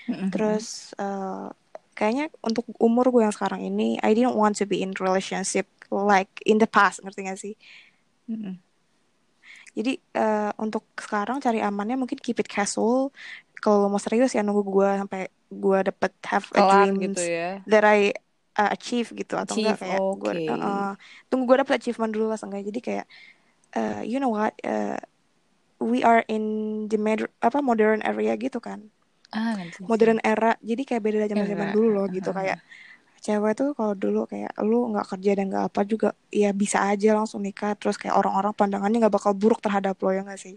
Mm-mm. 0.09 0.31
terus 0.33 0.93
uh, 0.97 1.53
kayaknya 1.95 2.29
untuk 2.43 2.67
umur 2.83 3.09
gue 3.15 3.23
yang 3.27 3.35
sekarang 3.35 3.63
ini 3.65 3.97
I 4.03 4.13
didn't 4.15 4.37
want 4.37 4.59
to 4.61 4.67
be 4.69 4.83
in 4.83 4.93
relationship 4.99 5.67
like 5.91 6.31
in 6.45 6.59
the 6.61 6.69
past 6.69 7.01
ngerti 7.03 7.21
gak 7.27 7.41
sih 7.41 7.55
Mm-mm. 8.29 8.59
jadi 9.75 9.93
uh, 10.19 10.51
untuk 10.61 10.85
sekarang 10.99 11.39
cari 11.43 11.59
amannya 11.63 11.99
mungkin 11.99 12.19
keep 12.23 12.39
it 12.41 12.49
casual 12.51 13.11
kalau 13.59 13.89
mau 13.89 13.99
serius 14.03 14.35
ya 14.37 14.45
nunggu 14.45 14.63
gue 14.67 14.89
sampai 15.01 15.21
gue 15.51 15.79
dapet 15.89 16.13
have 16.29 16.47
a 16.55 16.63
Kelar 16.63 16.63
dreams 16.63 17.01
gitu 17.03 17.21
ya. 17.23 17.67
that 17.71 17.83
I 17.87 18.13
uh, 18.61 18.71
achieve 18.75 19.11
gitu 19.17 19.35
atau 19.41 19.59
enggak 19.59 19.77
Achieve, 19.77 19.83
kayak 19.83 20.03
gue 20.15 20.33
oke. 20.33 20.45
uh, 20.51 20.95
tunggu 21.31 21.45
gue 21.51 21.57
dapet 21.65 21.75
achievement 21.81 22.13
dulu 22.13 22.31
lah 22.31 22.39
seenggaknya 22.39 22.67
jadi 22.71 22.81
kayak 22.83 23.07
uh, 23.79 24.01
you 24.05 24.19
know 24.21 24.31
what 24.33 24.55
uh, 24.67 24.99
we 25.83 26.05
are 26.05 26.23
in 26.29 26.45
the 26.91 26.99
med- 26.99 27.33
apa 27.43 27.59
modern 27.65 28.01
area 28.05 28.35
gitu 28.39 28.59
kan 28.63 28.91
Ah, 29.35 29.55
modern 29.91 30.19
era 30.23 30.47
jadi 30.71 30.83
kayak 30.89 31.03
beda 31.05 31.17
dari 31.23 31.31
zaman 31.35 31.49
zaman 31.53 31.69
dulu 31.75 31.87
loh 31.95 32.05
gitu 32.17 32.31
kayak 32.39 32.57
cewek 33.25 33.53
tuh 33.61 33.69
kalau 33.79 33.95
dulu 34.03 34.19
kayak 34.33 34.53
lu 34.69 34.77
nggak 34.93 35.07
kerja 35.11 35.31
dan 35.39 35.45
nggak 35.51 35.65
apa 35.73 35.81
juga 35.93 36.09
ya 36.43 36.49
bisa 36.63 36.79
aja 36.91 37.09
langsung 37.19 37.41
nikah 37.47 37.73
terus 37.81 37.97
kayak 38.01 38.17
orang-orang 38.21 38.55
pandangannya 38.59 38.97
nggak 39.03 39.15
bakal 39.19 39.33
buruk 39.43 39.61
terhadap 39.65 39.95
lo 40.05 40.11
ya 40.17 40.21
nggak 40.27 40.41
sih 40.45 40.55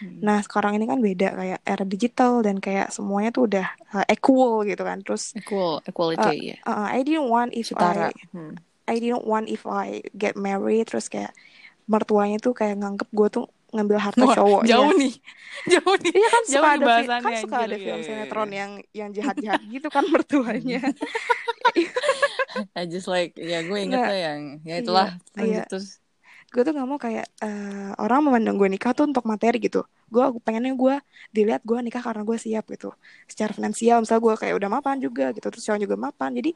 Hmm. 0.00 0.26
nah 0.26 0.38
sekarang 0.46 0.72
ini 0.78 0.86
kan 0.90 0.98
beda 1.06 1.26
kayak 1.38 1.58
era 1.70 1.84
digital 1.92 2.32
dan 2.46 2.56
kayak 2.64 2.86
semuanya 2.96 3.30
tuh 3.36 3.42
udah 3.48 3.66
uh, 3.94 4.04
equal 4.12 4.64
gitu 4.68 4.82
kan 4.88 4.98
terus 5.04 5.24
equal 5.38 5.82
equality 5.86 6.30
ya 6.50 6.56
uh, 6.66 6.86
I 6.90 7.02
didn't 7.06 7.28
want 7.32 7.54
if 7.54 7.70
setara 7.70 8.10
I 8.10 8.12
Hmm. 8.32 8.56
I 8.88 8.96
didn't 9.02 9.26
want 9.26 9.48
if 9.50 9.66
I 9.66 10.02
get 10.14 10.34
married 10.38 10.86
terus 10.90 11.06
kayak 11.10 11.34
mertuanya 11.90 12.36
tuh 12.42 12.52
kayak 12.58 12.80
nganggep 12.82 13.08
gue 13.14 13.28
tuh 13.36 13.44
ngambil 13.76 13.98
harta 14.00 14.24
Wah, 14.24 14.36
cowoknya 14.36 14.68
jauh 14.72 14.92
nih 14.96 15.12
jauh 15.72 15.94
nih 16.02 16.12
Iya 16.16 16.28
kan 16.32 16.42
Jauh 16.46 16.52
suka 16.52 16.68
nih 16.76 16.86
ada 16.86 17.16
kan 17.24 17.32
suka 17.36 17.56
ada 17.66 17.76
Iya, 17.76 17.84
film 17.84 17.98
iya, 18.00 18.06
sinetron 18.06 18.50
iya. 18.50 18.58
yang 18.62 18.72
yang 18.92 19.10
jahat-jahat 19.16 19.62
gitu 19.68 19.88
kan 19.92 20.04
mertuanya. 20.08 20.80
I 22.78 22.84
just 22.88 23.08
like 23.10 23.36
ya 23.36 23.60
gue 23.66 23.78
inget 23.84 24.00
Nggak, 24.00 24.08
lah 24.08 24.16
yang 24.16 24.40
ya 24.64 24.74
itulah 24.80 25.08
iya, 25.36 25.44
iya. 25.44 25.62
terus 25.68 26.00
gue 26.54 26.62
tuh 26.64 26.72
nggak 26.72 26.88
mau 26.88 26.96
kayak 26.96 27.26
eh, 27.42 27.90
orang 28.00 28.20
memandang 28.24 28.56
gue 28.56 28.68
nikah 28.70 28.92
tuh 28.96 29.04
untuk 29.10 29.26
materi 29.28 29.58
gitu. 29.60 29.84
Gue 30.08 30.24
pengennya 30.46 30.72
gue 30.72 30.94
dilihat 31.34 31.60
gue 31.66 31.78
nikah 31.84 32.00
karena 32.00 32.22
gue 32.24 32.38
siap 32.38 32.64
gitu. 32.72 32.94
Secara 33.28 33.52
finansial 33.52 34.00
misalnya 34.00 34.22
gue 34.24 34.34
kayak 34.40 34.54
udah 34.56 34.70
mapan 34.72 34.96
juga 35.02 35.34
gitu. 35.36 35.46
Terus 35.52 35.64
cowok 35.66 35.80
juga 35.84 35.96
mapan. 35.98 36.30
Jadi 36.38 36.50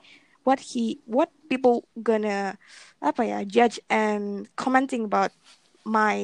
what 0.47 0.59
he 0.63 0.97
what 1.05 1.29
people 1.51 1.85
gonna 2.01 2.57
apa 3.03 3.23
ya 3.29 3.39
judge 3.45 3.77
and 3.93 4.49
commenting 4.57 5.05
about 5.05 5.35
my 5.85 6.19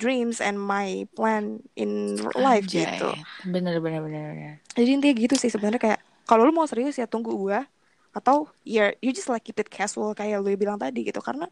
dreams 0.00 0.40
and 0.40 0.56
my 0.56 1.04
plan 1.12 1.60
in 1.76 2.16
life 2.38 2.64
Anjay. 2.66 2.96
gitu. 2.96 3.10
bener 3.48 3.78
bener 3.78 4.00
bener 4.00 4.22
bener. 4.32 4.52
Jadi 4.72 4.90
intinya 4.92 5.14
gitu 5.14 5.34
sih 5.36 5.50
sebenarnya 5.52 5.80
kayak 5.80 6.00
kalau 6.24 6.48
lu 6.48 6.52
mau 6.54 6.64
serius 6.64 6.96
ya 6.96 7.04
tunggu 7.04 7.32
gua 7.34 7.66
atau 8.12 8.44
ya 8.62 8.92
you 9.00 9.08
just 9.12 9.28
like 9.28 9.40
keep 9.44 9.56
it 9.56 9.68
casual 9.72 10.12
kayak 10.12 10.40
lu 10.44 10.52
bilang 10.56 10.76
tadi 10.76 11.04
gitu 11.04 11.20
karena 11.24 11.48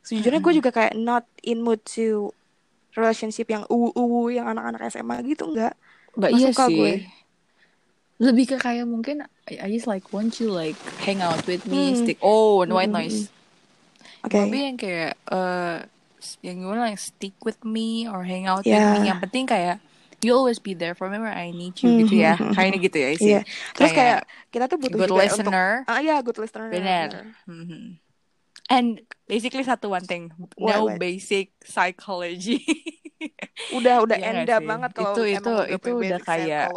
sejujurnya 0.00 0.40
gue 0.40 0.52
juga 0.56 0.70
kayak 0.72 0.96
not 0.96 1.28
in 1.44 1.60
mood 1.60 1.84
to 1.84 2.32
relationship 2.96 3.44
yang 3.46 3.68
uwu-uwu 3.68 4.32
yang 4.32 4.48
anak-anak 4.48 4.88
SMA 4.88 5.20
gitu 5.28 5.52
enggak 5.52 5.76
Mbak 6.16 6.30
iya 6.32 6.48
suka 6.50 6.64
sih 6.66 6.76
gue. 6.80 6.92
lebih 8.18 8.44
ke 8.50 8.56
kayak 8.58 8.86
mungkin 8.88 9.22
I, 9.46 9.54
I 9.62 9.68
just 9.70 9.86
like 9.86 10.10
want 10.10 10.40
you 10.42 10.50
like 10.50 10.74
hang 11.06 11.22
out 11.22 11.38
with 11.46 11.62
me 11.68 11.92
Hmm. 11.94 12.02
stick 12.02 12.18
oh 12.24 12.64
Hmm, 12.66 12.72
white 12.74 12.90
hmm, 12.90 12.98
noise 12.98 13.30
oke 14.26 14.32
tapi 14.32 14.56
yang 14.58 14.76
kayak 14.80 15.12
eh 15.30 15.76
yang 16.40 16.60
gimana 16.60 16.86
like 16.86 16.98
stick 16.98 17.34
with 17.40 17.58
me 17.62 18.04
or 18.04 18.22
hang 18.22 18.44
out 18.44 18.60
with 18.60 18.70
Ya. 18.70 18.94
me 18.94 19.06
yang 19.06 19.18
penting 19.18 19.44
kayak 19.44 19.78
you 20.18 20.34
always 20.34 20.58
be 20.58 20.72
there. 20.72 20.92
For 20.92 21.06
me 21.06 21.16
where 21.16 21.30
I 21.30 21.50
need 21.50 21.78
you 21.78 21.88
Hmm, 21.88 21.98
gitu 22.02 22.14
ya. 22.18 22.34
Hmm, 22.34 22.50
hmm, 22.50 22.54
kayaknya 22.54 22.78
gitu 22.82 22.96
ya 22.96 23.08
sih 23.12 23.24
iya 23.28 23.40
terus 23.72 23.90
kayak 23.92 24.18
kita 24.48 24.64
tuh 24.66 24.76
butuh 24.76 24.90
good 24.90 25.02
juga 25.04 25.14
untuk 25.14 25.22
listener. 25.22 25.70
ah 25.86 25.98
iya 25.98 26.16
good 26.20 26.38
listener. 26.38 26.68
Bener. 26.68 27.10
Mhm. 27.44 28.02
and 28.68 29.00
basically 29.24 29.62
satu 29.62 29.88
one 29.88 30.04
thing. 30.04 30.28
What, 30.54 30.76
no 30.76 30.84
what? 30.86 30.98
basic 30.98 31.56
psychology. 31.62 32.60
Udah 33.74 33.98
udah 34.00 34.14
Iya 34.14 34.28
nggak 34.28 34.38
end 34.38 34.50
up 34.50 34.60
sih? 34.60 34.68
banget 34.68 34.90
kalau 34.92 35.12
Itu- 35.14 35.26
itu- 35.26 35.58
udah 35.58 35.66
itu 35.66 35.90
udah 35.90 36.20
kayak- 36.20 36.70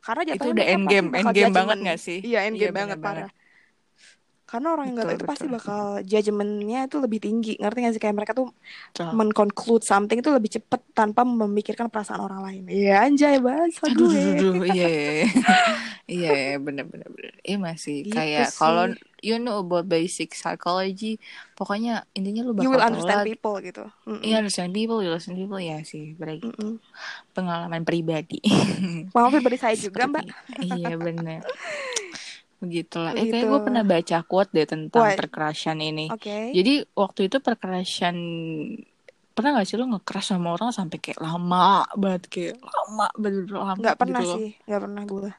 karena 0.00 0.22
itu 0.26 0.42
udah 0.42 0.50
mereka 0.56 0.72
end 0.72 0.84
game 0.88 1.08
end 1.12 1.28
game 1.30 1.54
banget 1.54 1.76
nggak 1.78 2.00
sih? 2.00 2.18
Iya 2.22 2.38
end 2.42 2.56
Iya, 2.56 2.62
game 2.64 2.74
banget 2.74 2.98
bener-bener. 2.98 3.26
parah 3.28 3.41
karena 4.52 4.68
orang 4.76 4.84
yang 4.92 4.94
nggak 5.00 5.08
tahu 5.08 5.16
Betul, 5.16 5.24
itu 5.24 5.30
pasti 5.32 5.46
betul. 5.48 5.56
bakal 5.56 5.80
judgementnya 6.04 6.78
itu 6.84 6.96
lebih 7.00 7.18
tinggi 7.24 7.52
ngerti 7.56 7.78
gak 7.80 7.92
sih 7.96 8.02
kayak 8.04 8.16
mereka 8.20 8.32
tuh 8.36 8.48
Betul. 8.92 9.08
menconclude 9.16 9.84
something 9.88 10.20
itu 10.20 10.28
lebih 10.28 10.50
cepet 10.52 10.80
tanpa 10.92 11.24
memikirkan 11.24 11.88
perasaan 11.88 12.20
orang 12.20 12.40
lain 12.44 12.62
iya 12.68 13.08
anjay 13.08 13.40
bahasa 13.40 13.88
Aduh, 13.88 14.12
gue 14.12 14.20
aduh, 14.20 14.52
aduh, 14.60 14.64
iya, 14.76 14.86
iya, 14.86 14.88
iya, 14.92 15.26
iya, 16.06 16.30
iya, 16.36 16.54
bener, 16.60 16.84
bener, 16.84 17.08
bener. 17.08 17.32
Iya 17.40 17.56
masih 17.56 17.96
Gitu 18.04 18.12
kayak 18.12 18.52
kalau 18.60 18.92
you 19.22 19.38
know 19.38 19.62
about 19.62 19.86
basic 19.88 20.34
psychology, 20.34 21.16
pokoknya 21.56 22.04
intinya 22.12 22.42
lu 22.44 22.52
bakal 22.52 22.66
you 22.66 22.70
will 22.74 22.82
understand 22.84 23.22
telat. 23.22 23.30
people 23.32 23.56
gitu 23.62 23.84
Mm-mm. 24.04 24.20
Iya 24.20 24.34
understand 24.42 24.70
people, 24.76 24.98
you 25.00 25.08
listen 25.08 25.32
people 25.38 25.62
ya 25.62 25.80
sih, 25.86 26.12
berarti 26.18 26.44
Mm-mm. 26.44 26.76
pengalaman 27.32 27.82
pribadi. 27.86 28.42
Mau 29.14 29.30
pribadi 29.30 29.56
saya 29.56 29.78
juga 29.78 30.10
mbak 30.10 30.26
Iya 30.60 30.98
bener. 30.98 31.40
Begitulah. 32.62 33.10
Eh 33.12 33.26
kayak 33.26 33.44
gue 33.44 33.60
pernah 33.60 33.82
baca 33.82 34.16
quote 34.22 34.50
deh 34.50 34.62
tentang 34.64 35.02
What? 35.02 35.18
percrushan 35.18 35.78
ini. 35.78 36.06
oke 36.08 36.54
Jadi 36.54 36.86
waktu 36.94 37.20
itu 37.26 37.36
percrushan 37.38 38.16
pernah 39.32 39.56
gak 39.56 39.66
sih 39.66 39.74
lo 39.74 39.88
nge-crush 39.88 40.28
sama 40.28 40.52
orang 40.52 40.70
sampai 40.70 41.00
kayak 41.00 41.18
lama 41.18 41.88
banget 41.96 42.22
kayak 42.28 42.54
lama 42.60 43.08
bener-bener 43.16 43.56
lama 43.58 43.72
nggak 43.74 43.96
pernah 43.96 44.20
gitu 44.20 44.28
loh. 44.28 44.38
sih 44.38 44.50
nggak 44.62 44.80
pernah 44.84 45.02
gue 45.08 45.30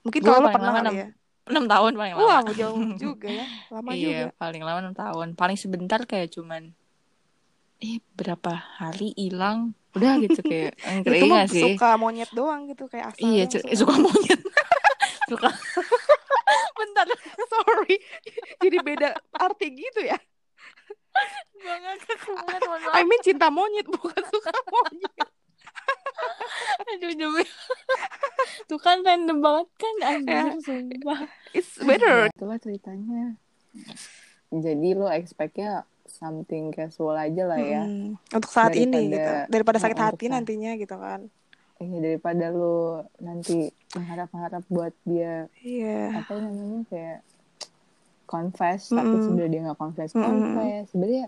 mungkin 0.00 0.20
kalau 0.20 0.38
lo 0.38 0.48
pernah 0.50 0.70
kali 0.70 0.82
enam- 0.84 0.94
ya 0.94 1.08
enam 1.48 1.64
tahun 1.66 1.92
paling 1.96 2.12
lama. 2.14 2.22
wah 2.22 2.42
jauh 2.52 2.80
juga 2.94 3.28
ya 3.32 3.46
lama 3.72 3.90
iya, 3.90 4.04
juga 4.04 4.24
paling 4.36 4.62
lama 4.62 4.78
6 4.84 4.94
tahun. 4.94 5.28
Paling 5.34 5.56
sebentar 5.56 6.00
kayak 6.04 6.28
cuman 6.30 6.62
eh 7.80 7.98
berapa 8.12 8.52
hari 8.76 9.16
hilang 9.16 9.72
udah 9.96 10.20
gitu 10.20 10.44
kayak 10.44 10.76
itu 11.08 11.24
mah 11.26 11.42
gak 11.42 11.48
sih? 11.48 11.64
suka 11.74 11.96
monyet 11.96 12.30
doang 12.30 12.68
gitu 12.68 12.86
kayak 12.86 13.16
asal 13.16 13.24
Iya, 13.24 13.44
cu- 13.48 13.64
suka 13.72 13.94
monyet. 13.96 14.40
suka. 15.32 15.48
Bentar. 16.78 17.06
sorry 17.46 17.94
jadi 18.62 18.76
beda 18.80 19.08
arti 19.34 19.66
gitu 19.72 20.02
ya 20.04 20.18
Banget 21.56 21.98
I 22.92 23.02
mean 23.02 23.20
cinta 23.20 23.48
monyet 23.48 23.84
bukan 23.84 24.22
suka 24.24 24.50
monyet 24.64 25.14
Aduh, 26.82 27.12
demi. 27.12 27.44
Tuh 28.66 28.76
kan 28.76 29.00
random 29.00 29.38
banget 29.38 29.68
kan 29.74 29.94
anjir, 30.02 30.34
Ya. 30.34 30.44
sumpah. 30.58 31.20
it's 31.50 31.76
better 31.78 32.26
Ya, 32.26 32.30
itulah 32.30 32.58
ceritanya. 32.58 33.38
Jadi 34.48 34.88
lo 34.92 35.06
expect-nya 35.08 35.84
something 36.04 36.70
casual 36.70 37.14
aja 37.14 37.46
lah 37.46 37.58
ya. 37.58 37.82
Mm, 37.82 38.18
untuk 38.28 38.50
saat 38.50 38.74
ini 38.74 38.90
Daripada- 39.08 39.14
gitu 39.14 39.32
daripada 39.48 39.78
sakit 39.78 39.94
Oh, 39.94 40.00
untuk 40.00 40.10
hati 40.10 40.24
saat- 40.24 40.34
nantinya 40.34 40.70
gitu 40.74 40.96
kan 40.96 41.20
Iya 41.80 41.98
daripada 42.04 42.52
lo 42.52 43.08
nanti 43.24 43.72
mengharap-harap 43.96 44.62
buat 44.68 44.92
dia 45.08 45.48
iya 45.64 46.12
apa 46.20 46.36
ya 46.36 46.40
namanya 46.44 46.80
kayak 46.92 47.20
confess 48.28 48.92
tapi 48.92 49.16
Mm-mm. 49.16 49.24
sebenarnya 49.24 49.50
dia 49.50 49.60
nggak 49.64 49.80
confess 49.80 50.10
Mm-mm. 50.12 50.22
confess 50.28 50.84
sebenarnya 50.92 51.26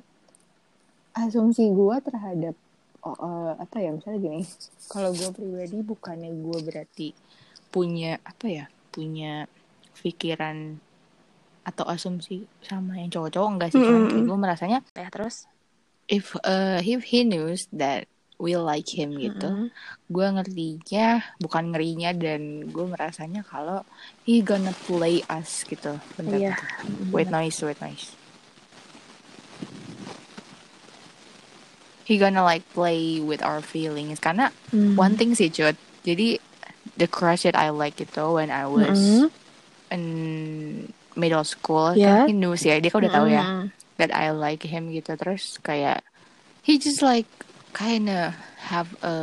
asumsi 1.16 1.72
gue 1.72 1.96
terhadap 2.04 2.54
oh, 3.00 3.16
eh, 3.16 3.52
apa 3.64 3.76
ya 3.80 3.90
misalnya 3.96 4.20
gini 4.20 4.40
kalau 4.92 5.10
gue 5.16 5.30
pribadi 5.32 5.78
bukannya 5.80 6.30
gue 6.36 6.58
berarti 6.68 7.08
punya 7.72 8.20
apa 8.20 8.44
ya 8.44 8.64
punya 8.92 9.48
pikiran 10.04 10.76
atau 11.64 11.88
asumsi 11.88 12.44
sama 12.60 13.00
yang 13.00 13.08
cowok-cowok 13.08 13.50
enggak 13.56 13.70
sih 13.72 13.80
cuman 13.80 14.04
Mm-mm. 14.04 14.28
gue 14.28 14.38
merasanya 14.38 14.78
ya 14.92 15.08
terus 15.08 15.48
if 16.12 16.36
uh, 16.44 16.76
if 16.84 17.08
he 17.08 17.24
knows 17.24 17.72
that 17.72 18.04
we 18.42 18.58
like 18.58 18.88
him 18.90 19.14
gitu 19.14 19.46
Mm-mm. 19.46 19.70
gue 20.10 20.26
ngertinya 20.34 21.06
bukan 21.38 21.64
ngerinya 21.70 22.10
dan 22.18 22.42
gue 22.74 22.84
merasanya 22.90 23.40
kalau 23.46 23.86
he 24.26 24.42
gonna 24.42 24.74
play 24.82 25.22
us 25.30 25.62
gitu 25.70 26.02
bentar 26.18 26.42
Iya. 26.42 26.50
bentar. 26.58 26.66
wait 27.14 27.28
noise 27.30 27.58
wait 27.62 27.78
noise 27.78 28.18
he 32.04 32.18
gonna 32.18 32.42
like 32.42 32.66
play 32.74 33.22
with 33.22 33.42
our 33.46 33.62
feelings 33.62 34.18
karena 34.18 34.50
Mm. 34.74 34.96
one 34.98 35.14
thing 35.14 35.30
sih 35.38 35.52
cut 35.54 35.78
jadi 36.02 36.40
the 36.98 37.06
crush 37.06 37.46
that 37.46 37.54
I 37.54 37.70
like 37.70 38.00
itu 38.02 38.24
when 38.34 38.50
I 38.50 38.66
was 38.66 38.98
Mm-mm. 38.98 39.30
in 39.94 40.02
middle 41.14 41.44
school 41.46 41.94
Yeah. 41.94 42.26
kan 42.26 42.28
he 42.28 42.34
knows 42.34 42.64
ya 42.66 42.80
dia 42.82 42.90
kan 42.90 43.04
udah 43.06 43.12
tahu 43.12 43.28
ya 43.30 43.44
Mm-mm. 43.46 43.70
that 44.00 44.10
I 44.10 44.32
like 44.34 44.64
him 44.66 44.90
gitu 44.90 45.14
terus 45.14 45.60
kayak 45.62 46.02
he 46.64 46.80
just 46.80 47.04
like 47.04 47.28
kinda 47.72 48.32
have 48.70 48.90
a 49.02 49.14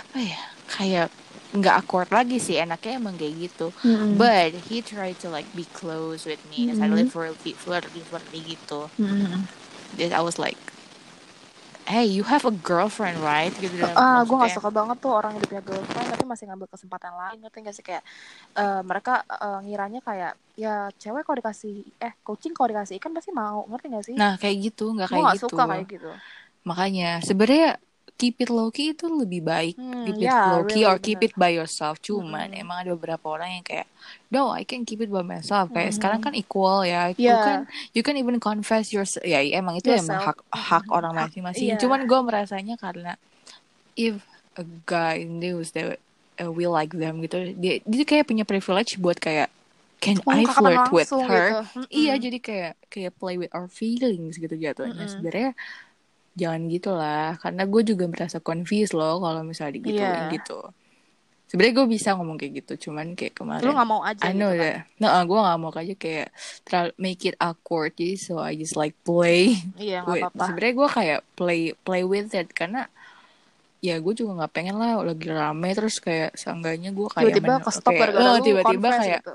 apa 0.00 0.18
ya 0.30 0.40
kayak 0.74 1.08
nggak 1.54 1.74
awkward 1.80 2.10
lagi 2.10 2.36
sih 2.46 2.56
enaknya 2.64 2.92
emang 3.00 3.14
kayak 3.20 3.34
gitu. 3.46 3.66
Mm-mm. 3.84 4.18
but 4.20 4.50
he 4.68 4.76
tried 4.82 5.16
to 5.22 5.28
like 5.30 5.46
be 5.54 5.64
close 5.78 6.26
with 6.26 6.42
me 6.50 6.66
mm 6.66 6.74
Mhm. 6.74 7.10
flirty 7.12 7.50
flirty 7.62 8.00
flirty 8.10 8.40
gitu. 8.54 8.80
Mm-mm. 8.98 9.46
then 9.96 10.12
I 10.12 10.20
was 10.20 10.38
like 10.38 10.58
hey 11.86 12.04
you 12.04 12.22
have 12.24 12.44
a 12.44 12.50
girlfriend 12.50 13.22
right? 13.22 13.52
Gitu 13.60 13.76
dalam 13.76 13.98
ah 14.00 14.20
gue 14.26 14.36
gak 14.42 14.52
suka 14.56 14.70
banget 14.78 14.96
tuh 15.04 15.12
orang 15.18 15.32
yang 15.36 15.44
punya 15.48 15.62
girlfriend 15.68 16.06
tapi 16.12 16.24
masih 16.32 16.44
ngambil 16.48 16.68
kesempatan 16.74 17.12
lain 17.20 17.36
ngerti 17.42 17.58
gak 17.66 17.74
sih? 17.78 17.84
Kayak 17.88 18.02
eh, 18.58 18.80
mereka 18.90 19.12
eh, 19.44 19.58
ngiranya 19.66 20.00
kayak 20.08 20.32
ya 20.54 20.70
cewek 21.02 21.22
kalau 21.26 21.38
dikasih 21.42 21.72
eh 22.04 22.12
kucing 22.26 22.52
kalau 22.56 22.68
dikasih 22.72 22.94
ikan 22.98 23.12
pasti 23.16 23.30
mau 23.34 23.58
ngerti 23.70 23.86
gak 23.96 24.06
sih? 24.10 24.18
Nah 24.18 24.32
kayak 24.40 24.56
gitu 24.70 24.84
nggak 24.94 25.08
kayak 25.10 25.24
gak 25.28 25.36
gitu. 25.38 25.56
suka 25.56 25.62
kayak 25.70 25.86
gitu 25.90 26.10
makanya 26.68 27.20
sebenarnya 27.24 27.76
keep 28.20 28.34
it 28.40 28.50
low 28.50 28.68
key 28.70 28.94
itu 28.94 29.04
lebih 29.10 29.40
baik 29.44 29.74
Hmm, 29.76 30.06
keep 30.06 30.16
it 30.22 30.30
ya, 30.30 30.38
low 30.46 30.62
key 30.64 30.82
really, 30.82 30.88
or 30.88 30.96
keep 31.00 31.18
bener. 31.18 31.28
it 31.28 31.34
by 31.36 31.50
yourself 31.50 31.98
cuman 32.00 32.52
Mm-mm. 32.52 32.60
emang 32.62 32.76
ada 32.84 32.90
beberapa 32.96 33.26
orang 33.34 33.58
yang 33.60 33.64
kayak 33.66 33.86
no 34.30 34.52
I 34.54 34.62
can 34.64 34.84
keep 34.88 35.00
it 35.02 35.10
by 35.10 35.24
myself 35.24 35.72
kayak 35.74 35.90
Mm-mm. 35.90 35.96
sekarang 35.96 36.20
kan 36.22 36.32
equal 36.36 36.86
ya 36.86 37.10
you 37.10 37.16
Yeah. 37.18 37.42
can 37.42 37.58
you 37.96 38.02
can 38.06 38.16
even 38.16 38.38
confess 38.38 38.92
your 38.94 39.04
ya 39.24 39.40
emang 39.42 39.80
itu 39.80 39.90
emang 39.90 40.20
Yourself. 40.20 40.24
hak 40.30 40.38
hak 40.52 40.84
orang 40.92 41.12
Hak- 41.12 41.32
masing-masing 41.32 41.74
iya. 41.74 41.76
cuman 41.80 42.00
gue 42.06 42.20
merasanya 42.22 42.74
karena 42.78 43.16
if 43.98 44.22
a 44.56 44.64
guy 44.86 45.26
knows 45.26 45.74
that 45.74 45.98
uh, 46.38 46.50
we 46.50 46.66
like 46.66 46.94
them 46.94 47.18
gitu 47.22 47.54
dia 47.58 47.82
dia 47.82 48.04
kayak 48.06 48.26
punya 48.30 48.44
privilege 48.46 48.98
buat 48.98 49.18
kayak 49.18 49.50
can 50.02 50.20
I 50.28 50.44
Mengungkapkan 50.44 50.62
flirt 50.62 50.86
with 50.92 51.10
her 51.26 51.46
gitu. 51.50 51.58
Mm-mm. 51.80 51.88
iya 51.90 52.12
jadi 52.20 52.38
kayak 52.38 52.72
kayak 52.92 53.12
play 53.18 53.36
with 53.40 53.50
our 53.56 53.66
feelings 53.70 54.36
gitu 54.38 54.52
jatuhnya 54.54 55.06
Mm-mm. 55.06 55.08
sebenarnya 55.10 55.50
jangan 56.34 56.66
gitulah 56.66 57.38
karena 57.38 57.62
gue 57.62 57.82
juga 57.84 58.04
merasa 58.04 58.38
confused 58.38 58.92
loh 58.92 59.18
kalau 59.18 59.40
misalnya 59.40 59.78
digituin 59.78 60.02
Iya. 60.02 60.34
gitu 60.34 60.60
sebenarnya 61.44 61.74
gue 61.76 61.86
bisa 61.88 62.08
ngomong 62.12 62.34
kayak 62.34 62.52
gitu 62.58 62.88
cuman 62.88 63.14
kayak 63.14 63.34
kemarin 63.34 63.62
lu 63.62 63.70
nggak 63.70 63.86
mau 63.86 64.02
aja 64.02 64.18
I 64.20 64.28
gitu 64.28 64.40
know 64.40 64.50
kan. 64.50 64.58
that 64.58 64.76
nah 64.96 65.22
gue 65.22 65.38
gak 65.38 65.58
mau 65.60 65.70
aja 65.70 65.94
kayak 65.94 66.28
terlalu 66.62 66.90
make 66.96 67.22
it 67.22 67.36
awkward 67.38 67.92
jadi 67.92 68.14
so 68.16 68.42
I 68.42 68.54
just 68.54 68.74
like 68.74 68.98
play 69.00 69.54
iya 69.76 70.02
nggak 70.02 70.18
apa-apa 70.26 70.44
sebenarnya 70.44 70.74
gue 70.74 70.88
kayak 70.90 71.20
play 71.34 71.60
play 71.78 72.02
with 72.02 72.34
it 72.34 72.50
karena 72.50 72.90
ya 73.78 74.00
gue 74.00 74.12
juga 74.12 74.42
nggak 74.42 74.52
pengen 74.52 74.74
lah 74.74 74.98
lagi 74.98 75.28
rame 75.28 75.70
terus 75.70 76.00
kayak 76.00 76.34
seenggaknya 76.34 76.90
gue 76.90 77.06
kayak 77.06 77.30
tiba-tiba 77.30 77.52
men- 77.52 77.62
ke 77.62 77.70
stop 77.70 77.92
kayak, 77.92 78.10
lu 78.10 78.32
tiba-tiba 78.40 78.88
kayak 78.90 79.20
gitu. 79.20 79.34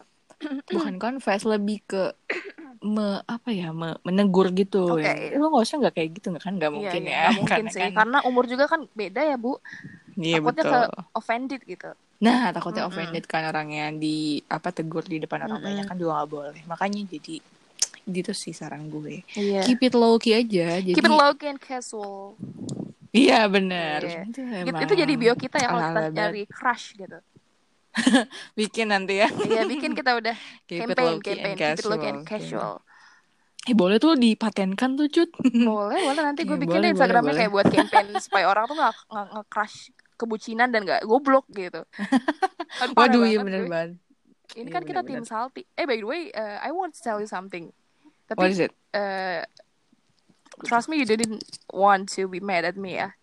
bukan 0.74 0.96
confess 0.98 1.46
lebih 1.46 1.80
ke 1.86 2.04
me, 2.84 3.20
apa 3.28 3.50
ya 3.52 3.70
me- 3.76 4.00
menegur 4.08 4.50
gitu. 4.56 4.98
Oke, 4.98 5.04
ya 5.04 5.36
lu 5.36 5.52
nggak 5.52 5.64
usah 5.68 5.78
nggak 5.82 5.96
kayak 5.96 6.10
gitu 6.20 6.28
nggak 6.32 6.44
kan? 6.48 6.54
Nggak 6.56 6.72
Iya, 6.72 6.78
mungkin 6.80 7.02
iya, 7.04 7.12
ya 7.12 7.20
nggak 7.20 7.36
mungkin 7.40 7.64
karena 7.66 7.72
sih. 7.76 7.82
kan 7.84 7.92
karena 8.00 8.18
umur 8.30 8.44
juga 8.48 8.66
kan 8.72 8.82
beda 8.96 9.22
ya 9.24 9.36
bu. 9.36 9.54
Iya 10.20 10.36
takutnya 10.40 10.64
betul. 10.64 10.84
ke 10.84 10.90
offended 11.16 11.62
gitu. 11.64 11.90
Nah 12.20 12.42
takutnya 12.52 12.84
Mm-mm. 12.84 12.92
offended 12.92 13.24
kan 13.28 13.44
orangnya 13.48 13.86
di 13.96 14.44
apa 14.52 14.70
tegur 14.76 15.04
di 15.08 15.18
depan 15.24 15.48
orang 15.48 15.60
Mm-mm. 15.60 15.68
banyak 15.72 15.86
kan 15.88 15.96
juga 15.96 16.12
nggak 16.20 16.30
boleh. 16.32 16.62
Makanya 16.68 17.02
jadi 17.08 17.36
gitu 18.10 18.32
sih 18.34 18.52
saran 18.52 18.90
gue. 18.90 19.22
Iya. 19.38 19.64
Keep 19.64 19.80
it 19.92 19.94
low 19.96 20.16
key 20.20 20.34
aja 20.36 20.82
jadi 20.84 20.96
keep 20.96 21.06
it 21.06 21.14
low 21.14 21.32
key 21.38 21.48
and 21.52 21.62
casual. 21.62 22.36
Iya 23.10 23.50
benar 23.50 24.06
Iya. 24.06 24.22
itu, 24.30 24.40
emang 24.46 24.86
itu 24.86 24.94
jadi 24.94 25.14
bio 25.18 25.34
kita 25.34 25.58
ya 25.58 25.68
kalau 25.74 25.82
kita 25.82 26.02
cari 26.14 26.44
crush 26.46 26.86
gitu 26.94 27.18
bikin 28.60 28.92
nanti 28.94 29.22
ya. 29.22 29.28
Iya 29.30 29.64
bikin 29.66 29.94
kita 29.94 30.16
udah 30.18 30.36
keep 30.70 30.86
campaign 30.88 31.20
campaign. 31.22 31.56
and 31.56 31.60
keep 31.60 31.80
it 31.80 32.04
and 32.04 32.22
casual 32.26 32.82
eh 33.68 33.76
boleh 33.76 34.00
tuh 34.00 34.16
dipatenkan 34.16 34.96
tuh 34.96 35.12
cut. 35.12 35.30
Boleh 35.68 36.00
boleh. 36.00 36.24
Nanti 36.24 36.48
gue 36.48 36.58
bikin 36.58 36.80
boleh, 36.80 36.90
instagramnya 36.96 37.28
boleh, 37.28 37.40
kayak 37.44 37.52
buat 37.54 37.68
campaign 37.68 38.08
supaya 38.18 38.46
orang 38.48 38.66
tuh 38.66 38.76
nggak 38.80 38.96
nggak 39.12 39.28
nge-crush 39.36 39.76
kebucinan 40.16 40.72
dan 40.72 40.82
nggak 40.88 41.04
goblok 41.04 41.46
gitu. 41.52 41.84
Parah 42.96 42.96
waduh 42.96 43.28
iya 43.28 43.44
bener 43.44 43.68
banget. 43.68 44.00
Ini 44.56 44.66
Iya, 44.66 44.74
kan 44.74 44.82
kita 44.88 45.02
tim 45.06 45.22
salty. 45.28 45.68
Eh 45.78 45.86
by 45.86 46.00
the 46.02 46.08
way 46.08 46.22
uh, 46.34 46.58
I 46.64 46.72
want 46.72 46.96
to 46.98 47.02
tell 47.04 47.20
you 47.20 47.28
something. 47.30 47.70
What 48.34 48.48
tapi 48.48 48.56
is 48.56 48.60
it? 48.64 48.72
uh, 48.96 49.44
trust 50.66 50.88
me 50.90 50.98
you 50.98 51.06
didn't 51.06 51.44
want 51.70 52.10
to 52.16 52.28
be 52.32 52.40
mad 52.40 52.66
at 52.66 52.80
me 52.80 52.98
ya 52.98 53.16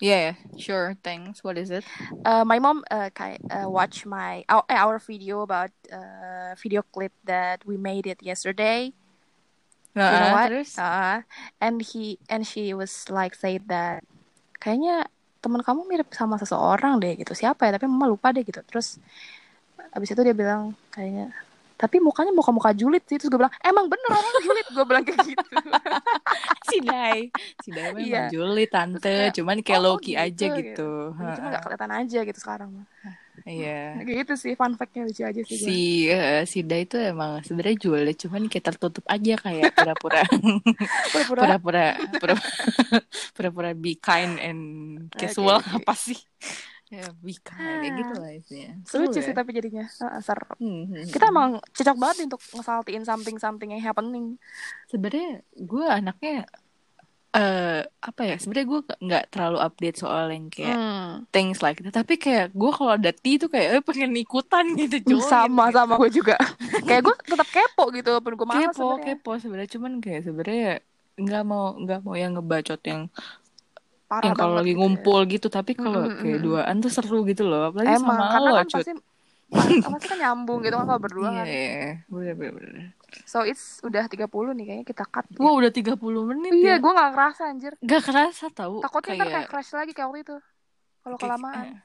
yeah 0.00 0.36
sure 0.60 0.96
thanks. 1.00 1.42
What 1.42 1.56
is 1.56 1.70
it? 1.70 1.84
Uh, 2.24 2.44
my 2.44 2.58
mom 2.58 2.84
uh, 2.90 3.08
uh, 3.16 3.68
watch 3.68 4.04
my 4.04 4.44
our, 4.48 4.64
eh, 4.68 4.76
our 4.76 4.98
video 4.98 5.42
about 5.42 5.72
uh, 5.88 6.52
video 6.60 6.82
clip 6.82 7.12
that 7.24 7.64
we 7.64 7.76
made 7.76 8.06
it 8.06 8.20
yesterday. 8.20 8.92
Nah 9.96 10.10
you 10.12 10.18
know 10.20 10.34
what? 10.36 10.48
Terus? 10.52 10.70
Uh, 10.76 11.24
and 11.60 11.80
he 11.80 12.18
and 12.28 12.44
she 12.44 12.76
was 12.76 13.08
like 13.08 13.32
said 13.32 13.64
that 13.72 14.04
kayaknya 14.60 15.08
teman 15.40 15.62
kamu 15.62 15.86
mirip 15.88 16.10
sama 16.12 16.36
seseorang 16.36 17.00
deh 17.00 17.16
gitu. 17.16 17.32
Siapa 17.32 17.70
ya? 17.70 17.80
Tapi 17.80 17.88
mama 17.88 18.10
lupa 18.10 18.34
deh 18.34 18.44
gitu. 18.44 18.60
Terus 18.68 19.00
abis 19.96 20.12
itu 20.12 20.20
dia 20.20 20.36
bilang 20.36 20.76
kayaknya 20.92 21.32
tapi 21.76 22.00
mukanya 22.00 22.32
muka-muka 22.32 22.72
julid 22.72 23.04
sih 23.04 23.20
terus 23.20 23.28
gue 23.28 23.36
bilang 23.36 23.52
emang 23.60 23.86
bener 23.86 24.10
orang 24.10 24.34
julid? 24.42 24.66
Gue 24.72 24.84
bilang 24.88 25.04
kayak 25.04 25.24
gitu. 25.28 25.44
Si 26.66 26.82
Dai. 26.82 27.30
Si 27.62 27.68
Dai 27.70 27.94
memang 27.94 28.02
Iya. 28.02 28.24
Juli 28.32 28.64
tante. 28.66 29.06
Kayak, 29.30 29.36
cuman 29.38 29.56
kayak 29.62 29.80
oh, 29.80 29.84
Loki 29.94 30.12
gitu, 30.12 30.24
aja 30.24 30.46
gitu. 30.58 30.58
gitu 30.58 30.90
cuma 31.14 31.46
nggak 31.52 31.62
kelihatan 31.62 31.92
aja 31.94 32.18
gitu 32.26 32.38
sekarang 32.42 32.68
mah. 32.74 32.86
Iya. 33.46 34.00
Kayak 34.02 34.16
gitu 34.26 34.34
sih 34.40 34.52
fun 34.56 34.74
fact-nya 34.74 35.06
lucu 35.06 35.22
aja 35.22 35.38
sih 35.44 35.54
si 35.60 35.80
eh, 36.08 36.42
si 36.48 36.64
Dai 36.66 36.88
itu 36.88 36.96
emang 36.98 37.44
sebenarnya 37.44 37.76
Juli 37.78 38.12
cuman 38.16 38.48
kayak 38.48 38.64
tertutup 38.74 39.04
aja 39.06 39.36
kayak 39.38 39.76
pura-pura. 39.76 40.24
Pura-pura? 41.12 41.40
Pura-pura 41.60 41.84
pura- 42.16 42.42
pura-pura 43.36 43.70
be 43.76 44.00
kind 44.00 44.40
and 44.40 44.62
casual 45.14 45.60
Oke, 45.60 45.68
oke. 45.68 45.76
apa 45.84 45.92
sih 45.94 46.18
ya 46.86 47.10
be 47.16 47.34
kind 47.36 47.82
kayak 47.82 47.94
gitu 47.96 48.14
lah 48.14 48.30
isinya 48.30 48.70
Seru 48.82 49.02
lucu 49.04 49.18
ya? 49.18 49.24
sih 49.24 49.34
tapi 49.34 49.50
jadinya 49.50 49.84
Heeh, 49.84 50.20
seru 50.20 50.46
Hmm, 50.56 50.82
hmm, 50.86 51.04
kita 51.08 51.24
hmm. 51.24 51.32
emang 51.32 51.50
cocok 51.68 51.96
banget 51.96 52.16
untuk 52.24 52.40
ngesaltiin 52.52 53.02
something 53.02 53.36
something 53.36 53.68
yang 53.68 53.82
happening 53.82 54.38
sebenarnya 54.86 55.30
gue 55.52 55.84
anaknya 55.84 56.46
eh 57.32 57.84
apa 58.00 58.22
ya 58.22 58.34
sebenarnya 58.34 58.66
gue 58.66 58.80
nggak- 58.98 59.28
terlalu 59.28 59.58
update 59.58 59.98
soal 59.98 60.30
yang 60.30 60.46
kayak 60.46 60.72
Hmm. 60.72 61.28
things 61.28 61.60
like 61.60 61.76
that 61.78 61.92
tapi 61.92 62.16
kayak 62.16 62.48
gue 62.50 62.70
kalau 62.70 62.94
ada 62.94 63.10
tea 63.10 63.36
tuh 63.36 63.50
kayak 63.50 63.68
eh, 63.72 63.82
pengen 63.82 64.16
ikutan 64.16 64.64
gitu 64.72 64.96
join 65.04 65.20
sama 65.34 65.68
gitu. 65.68 65.76
sama 65.76 65.94
gue 65.98 66.10
juga 66.14 66.36
kayak 66.88 67.02
gue 67.02 67.14
tetap 67.26 67.48
kepo 67.50 67.90
gitu 67.90 68.08
walaupun 68.08 68.32
gue 68.32 68.46
kepo 68.46 68.72
sebenarnya. 68.72 69.04
kepo 69.12 69.30
sebenarnya 69.36 69.70
cuman 69.70 69.92
kayak 69.98 70.22
sebenarnya 70.22 70.70
nggak 71.16 71.42
mau 71.44 71.74
nggak 71.74 72.00
mau 72.00 72.14
yang 72.14 72.32
ngebacot 72.32 72.80
yang 72.84 73.02
parah 74.06 74.24
yang 74.24 74.38
kalau 74.38 74.54
lagi 74.54 74.70
gitu 74.70 74.74
ya. 74.74 74.80
ngumpul 74.80 75.20
gitu 75.26 75.46
tapi 75.48 75.72
kalau 75.74 76.02
Mm, 76.02 76.12
mm, 76.12 76.20
kayak 76.22 76.40
duaan 76.40 76.76
tuh 76.78 76.90
seru 76.90 77.18
gitu 77.22 77.42
loh. 77.42 77.68
Apalagi 77.68 77.90
emang 77.92 78.14
sama 78.14 78.24
karena 78.30 78.48
lo 78.48 78.54
kan 78.56 78.68
pasti 78.70 78.92
pasti 79.46 80.06
kan 80.10 80.18
nyambung 80.18 80.58
gitu 80.60 80.74
kan 80.74 80.86
kalau 80.86 81.00
berdua 81.00 81.28
iya 81.28 81.36
kan. 81.36 81.46
Iya 81.46 82.32
bener 82.34 82.52
bener 82.54 82.86
so 83.24 83.40
it's 83.40 83.78
udah 83.80 84.04
30 84.04 84.28
nih 84.52 84.64
kayaknya 84.66 84.84
kita 84.84 85.04
cut 85.04 85.26
wah 85.38 85.54
udah 85.54 85.70
30 85.70 85.96
menit 86.26 86.50
iya 86.52 86.76
ya. 86.76 86.76
gue 86.76 86.92
gak 86.92 87.10
ngerasa 87.12 87.42
anjir. 87.48 87.72
Gak 87.78 88.02
kerasa 88.02 88.46
tau 88.50 88.82
takutnya 88.82 89.14
ntar 89.14 89.24
kayak 89.24 89.32
kayak 89.32 89.48
crash 89.48 89.70
lagi 89.72 89.92
kayak 89.92 90.08
waktu 90.08 90.20
itu 90.22 90.36
kalau 91.00 91.16
kayak- 91.16 91.22
kelamaan. 91.38 91.64
eh, 91.64 91.76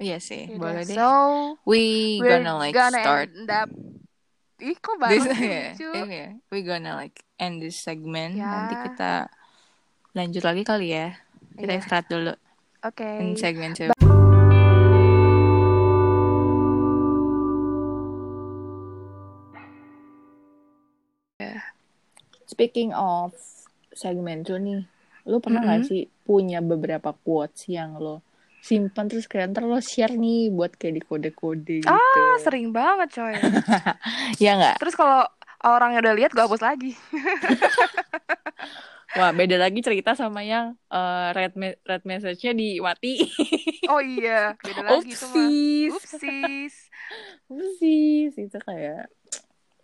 iya 0.00 0.18
sih 0.18 0.46
Yaudah, 0.48 0.58
boleh 0.58 0.82
deh. 0.82 0.96
so 0.96 1.08
we 1.62 1.80
gonna 2.18 2.54
like 2.56 2.72
gonna 2.72 2.94
start 2.96 3.28
end 3.28 3.50
up 3.50 3.68
ih 4.58 4.76
kok 4.76 4.94
this 5.04 5.22
baru 5.22 5.22
sih 5.28 5.42
yeah, 5.44 5.66
lucu 5.74 5.90
yeah. 6.08 6.30
we 6.48 6.58
gonna 6.62 6.94
like 6.94 7.22
end 7.36 7.58
this 7.58 7.76
segment. 7.76 8.34
Ya. 8.34 8.46
nanti 8.46 8.74
kita 8.84 9.12
lanjut 10.12 10.42
lagi 10.42 10.62
kali 10.62 10.88
ya 10.92 11.18
kita 11.56 11.72
Iya. 11.72 11.80
istirahat 11.80 12.06
dulu 12.08 12.32
oke 12.82 13.08
in 13.20 13.36
segment 13.36 13.74
two 13.74 13.90
Speaking 22.46 22.92
of 22.92 23.32
segmen 23.92 24.44
tuh 24.44 24.60
nih, 24.60 24.84
lu 25.24 25.40
pernah 25.40 25.64
nggak 25.64 25.80
Mm-mm. 25.84 25.88
sih 25.88 26.02
punya 26.22 26.60
beberapa 26.60 27.12
quotes 27.12 27.68
yang 27.68 27.96
lo 27.96 28.20
simpan 28.62 29.10
terus 29.10 29.26
kayak 29.26 29.50
ntar 29.50 29.66
lo 29.66 29.82
share 29.82 30.14
nih 30.14 30.46
buat 30.54 30.78
kayak 30.78 30.94
di 30.94 31.02
kode-kode 31.02 31.76
gitu? 31.82 31.90
ah 31.90 32.38
sering 32.38 32.70
banget 32.70 33.10
coy 33.10 33.34
ya 34.44 34.54
nggak? 34.54 34.78
terus 34.78 34.94
kalau 34.94 35.26
orangnya 35.66 35.98
udah 35.98 36.14
lihat 36.14 36.30
gue 36.30 36.38
hapus 36.38 36.62
lagi 36.62 36.94
Wah 39.12 39.28
beda 39.36 39.60
lagi 39.60 39.84
cerita 39.84 40.16
sama 40.16 40.40
yang 40.40 40.72
eh, 40.88 41.28
red 41.36 41.52
me- 41.52 41.76
red 41.84 42.02
message-nya 42.08 42.56
dimati. 42.56 43.28
oh 43.92 44.00
iya 44.00 44.56
beda 44.56 44.80
lagi 44.80 45.12
itu 45.12 45.26
mah. 45.28 45.46
Upsis. 45.92 46.74
upsis. 47.52 48.32
Itu 48.40 48.58
kayak 48.64 49.04
gak 49.04 49.08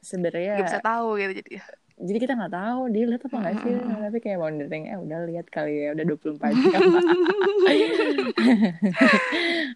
sebenarnya 0.01 0.64
bisa 0.64 0.81
tahu 0.81 1.21
gitu 1.21 1.45
jadi. 1.45 1.51
Jadi 1.99 2.19
kita 2.23 2.38
nggak 2.38 2.55
tahu 2.55 2.81
dia 2.95 3.05
lihat 3.11 3.27
apa 3.27 3.37
nggak 3.43 3.57
sih 3.59 3.75
Mm-mm. 3.75 3.99
tapi 4.07 4.19
kayak 4.23 4.38
wondering 4.38 4.85
eh 4.87 4.99
udah 5.03 5.19
lihat 5.27 5.47
kali 5.51 5.83
ya 5.83 5.99
udah 5.99 6.05
24 6.07 6.55
jam. 6.71 6.81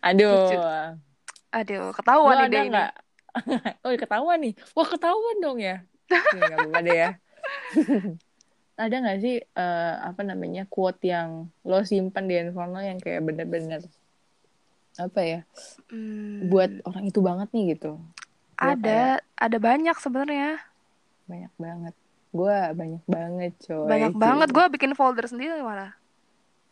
Aduh. 0.09 0.33
Lucu. 0.38 0.59
aduh 1.53 1.77
lu 1.85 1.93
ketahuan 1.93 2.35
nih 2.41 2.49
deh 2.49 2.65
ini 2.73 2.83
oh 3.85 3.91
ketahuan 4.01 4.38
nih. 4.41 4.55
Wah 4.73 4.88
ketahuan 4.88 5.37
dong 5.43 5.59
ya. 5.61 5.85
Oke, 6.09 6.38
nggak 6.41 6.57
apa-apa 6.57 6.81
deh 6.87 6.97
ya 6.97 7.11
ada 8.77 8.95
nggak 8.99 9.19
sih 9.21 9.37
eh, 9.43 9.95
apa 10.01 10.23
namanya 10.25 10.65
quote 10.67 11.05
yang 11.05 11.49
lo 11.63 11.85
simpan 11.85 12.25
di 12.27 12.35
handphone 12.41 12.73
lo 12.73 12.81
yang 12.81 12.99
kayak 12.99 13.21
bener-bener 13.23 13.85
apa 15.01 15.21
ya 15.25 15.41
Hmm, 15.89 16.49
buat 16.49 16.73
orang 16.89 17.05
itu 17.09 17.21
banget 17.21 17.49
nih 17.53 17.77
gitu? 17.77 18.01
Gua 18.57 18.73
ada 18.73 19.21
ada 19.37 19.59
banyak 19.61 19.97
sebenarnya. 20.01 20.61
Banyak 21.29 21.53
banget. 21.61 21.95
Gue 22.33 22.57
banyak 22.73 23.05
banget 23.05 23.53
coy. 23.61 23.89
Banyak 23.93 24.15
banget. 24.17 24.49
Gue 24.57 24.65
bikin 24.73 24.93
folder 24.97 25.29
sendiri 25.29 25.61
malah. 25.61 25.93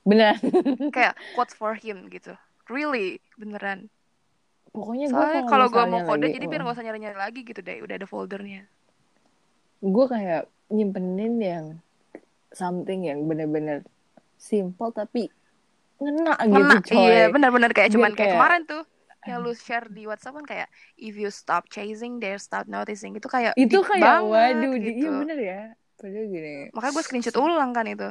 Bener. 0.09 0.41
Kayak 0.97 1.21
quotes 1.37 1.53
for 1.53 1.77
him 1.77 2.09
gitu. 2.09 2.33
Really? 2.73 3.21
Beneran. 3.37 3.93
Pokoknya 4.73 5.13
gue 5.13 5.29
kalau 5.51 5.67
gue 5.69 5.85
mau 5.85 6.01
kode 6.07 6.33
jadi 6.33 6.47
biar 6.49 6.63
gak 6.65 6.77
usah 6.79 6.87
nyari-nyari 6.87 7.19
lagi 7.19 7.41
gitu 7.45 7.61
deh. 7.61 7.85
Udah 7.85 8.01
ada 8.01 8.09
foldernya. 8.09 8.65
Gue 9.85 10.07
kayak 10.09 10.49
nyimpenin 10.73 11.35
yang 11.43 11.65
something 12.53 13.07
yang 13.07 13.25
bener-bener 13.27 13.87
simple 14.37 14.91
tapi 14.91 15.29
ngena 16.01 16.35
gitu 16.41 16.55
Ngena, 16.57 16.77
coy 16.81 17.05
iya 17.13 17.25
benar-benar 17.29 17.71
kayak 17.77 17.93
Biar 17.93 17.95
cuman 17.99 18.11
kayak 18.13 18.19
kayak- 18.19 18.35
kemarin 18.41 18.63
tuh 18.65 18.83
yang 19.29 19.45
lu 19.45 19.53
share 19.53 19.85
di 19.93 20.09
WhatsApp 20.09 20.33
kan 20.33 20.47
kayak 20.49 20.69
if 20.97 21.13
you 21.13 21.29
stop 21.29 21.69
chasing 21.69 22.17
they 22.25 22.33
start 22.41 22.65
noticing 22.73 23.13
itu 23.13 23.29
kayak 23.29 23.53
itu 23.53 23.77
kayak 23.85 24.01
banget 24.01 24.33
waduh 24.33 24.75
gitu. 24.81 24.97
iya 24.97 25.11
bener 25.13 25.39
ya 25.39 25.61
padahal 26.01 26.25
gini 26.25 26.55
makanya 26.73 26.93
gue 26.97 27.05
screenshot 27.05 27.37
ulang 27.37 27.71
kan 27.77 27.85
itu 27.85 28.09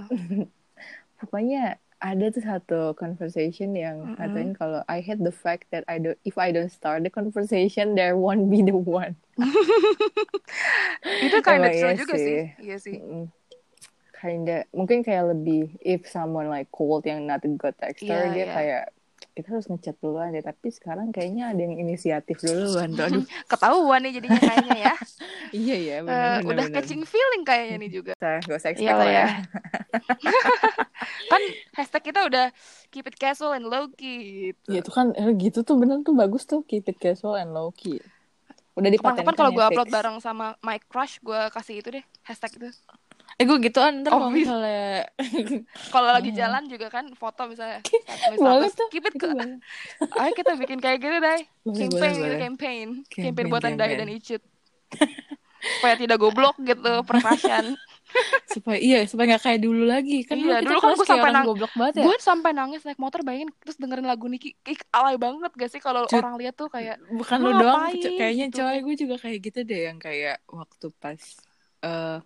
pokoknya 1.20 1.82
ada 2.00 2.32
tuh 2.32 2.44
satu 2.46 2.80
conversation 2.96 3.76
yang 3.76 4.16
ngatain 4.16 4.56
kalau 4.56 4.86
I 4.88 5.04
hate 5.04 5.20
the 5.20 5.36
fact 5.36 5.68
that 5.76 5.84
I 5.92 6.00
do 6.00 6.16
if 6.24 6.40
I 6.40 6.56
don't 6.56 6.72
start 6.72 7.04
the 7.04 7.12
conversation 7.12 7.92
there 7.92 8.16
won't 8.16 8.48
be 8.48 8.64
the 8.64 8.72
one. 8.72 9.20
Itu 11.28 11.38
kind 11.48 11.68
of 11.68 11.76
true 11.76 11.92
iya 11.92 12.00
juga 12.00 12.16
sih. 12.16 12.24
sih. 12.24 12.42
Iya 12.64 12.78
sih. 12.80 12.96
Mm. 13.04 13.26
Kinda 14.20 14.68
mungkin 14.76 15.00
kayak 15.00 15.32
lebih 15.32 15.80
if 15.80 16.04
someone 16.12 16.52
like 16.52 16.68
cold 16.76 17.08
yang 17.08 17.24
not 17.24 17.40
a 17.48 17.50
good 17.56 17.72
texter 17.80 18.28
Iya, 18.28 18.36
dia 18.36 18.44
iya. 18.44 18.54
kayak 18.54 18.84
kita 19.36 19.48
harus 19.56 19.68
ngechat 19.72 19.96
duluan 20.04 20.36
deh 20.36 20.44
tapi 20.44 20.68
sekarang 20.68 21.16
kayaknya 21.16 21.56
ada 21.56 21.62
yang 21.64 21.80
inisiatif 21.80 22.44
duluan 22.44 22.92
aduh 23.00 23.24
Ketahuan 23.52 24.04
nih 24.04 24.20
jadinya 24.20 24.40
kayaknya 24.44 24.76
ya. 24.76 24.94
iya 25.64 25.76
ya 25.80 25.96
Eh, 26.04 26.08
benar 26.08 26.44
udah 26.44 26.66
catching 26.76 27.02
feeling 27.08 27.44
kayaknya 27.48 27.76
nih 27.80 27.92
juga. 27.96 28.14
gak 28.20 28.58
usah 28.60 28.70
expect 28.76 28.84
Iyalah 28.84 29.08
lah 29.08 29.08
ya. 29.08 29.26
ya 29.26 29.28
kan 31.32 31.42
hashtag 31.80 32.04
kita 32.12 32.20
udah 32.28 32.46
keep 32.92 33.06
it 33.08 33.16
casual 33.16 33.56
and 33.56 33.66
low 33.72 33.88
key 33.96 34.52
gitu. 34.52 34.68
ya 34.76 34.80
itu 34.84 34.92
kan 34.92 35.16
eh, 35.16 35.32
gitu 35.40 35.64
tuh 35.64 35.80
bener 35.80 36.04
tuh 36.04 36.12
bagus 36.12 36.44
tuh 36.44 36.60
keep 36.68 36.84
it 36.92 37.00
casual 37.00 37.40
and 37.40 37.56
low 37.56 37.72
key 37.72 38.04
udah 38.76 38.90
dipatenkan 38.92 39.24
Kapan-kapan 39.24 39.36
kalau 39.40 39.52
ya, 39.52 39.56
gue 39.56 39.66
upload 39.72 39.90
bareng 39.92 40.18
sama 40.24 40.46
my 40.64 40.78
crush, 40.88 41.20
gue 41.20 41.40
kasih 41.52 41.76
itu 41.84 41.90
deh 42.00 42.04
hashtag 42.24 42.52
itu. 42.60 42.70
Eh 43.40 43.46
gue 43.46 43.58
gituan 43.64 44.04
ntar 44.04 44.12
Oh, 44.12 44.20
kalau 44.20 44.30
misalnya 44.30 45.08
Kalau 45.94 46.10
lagi 46.12 46.32
jalan 46.32 46.68
juga 46.68 46.92
kan 46.92 47.08
foto 47.16 47.48
misalnya. 47.48 47.80
boleh 48.36 48.68
tuh 48.70 48.88
Keep 48.92 49.06
it 49.08 49.16
ke-. 49.16 49.32
Ayo 50.20 50.32
kita 50.36 50.60
bikin 50.60 50.78
kayak 50.78 51.00
gitu 51.00 51.18
deh. 51.18 51.42
Boleh, 51.64 51.78
campaign 51.82 51.88
boleh, 51.90 52.12
gitu, 52.12 52.20
boleh. 52.22 52.40
campaign. 52.40 52.88
Campaign, 53.08 53.24
Campaign, 53.26 53.48
buatan 53.48 53.72
Dai 53.74 53.96
campaign. 53.96 54.00
dan 54.02 54.10
Icut. 54.12 54.44
Supaya 55.60 55.96
tidak 55.96 56.18
goblok 56.18 56.56
gitu 56.60 56.92
perasaan. 57.04 57.76
supaya 58.50 58.82
iya 58.82 59.06
supaya 59.06 59.30
nggak 59.30 59.44
kayak 59.46 59.62
dulu 59.62 59.86
lagi 59.86 60.26
kan 60.26 60.34
Iya, 60.34 60.66
dulu 60.66 60.82
kan 60.82 60.98
kayak 60.98 61.06
sampai 61.06 61.22
orang 61.22 61.36
nang- 61.38 61.46
goblok 61.46 61.74
banget 61.78 61.94
ya 61.94 62.04
Gue 62.10 62.16
sampai 62.18 62.52
nangis 62.52 62.82
naik 62.82 62.98
motor 62.98 63.22
bayangin 63.22 63.54
terus 63.62 63.78
dengerin 63.78 64.02
lagu 64.04 64.26
Niki. 64.26 64.58
Ih, 64.66 64.82
alay 64.90 65.14
banget 65.16 65.54
gak 65.54 65.70
sih 65.70 65.78
kalau 65.78 66.10
orang 66.10 66.34
lihat 66.36 66.58
tuh 66.58 66.68
kayak 66.68 66.98
bukan 67.08 67.38
Lu 67.38 67.54
doang 67.54 67.86
kayaknya 67.94 68.50
gitu? 68.50 68.66
coy 68.66 68.78
gue 68.82 68.96
juga 68.98 69.16
kayak 69.22 69.40
gitu 69.46 69.60
deh 69.62 69.82
yang 69.86 70.02
kayak 70.02 70.42
waktu 70.50 70.90
pas 70.98 71.22
eh 71.80 72.18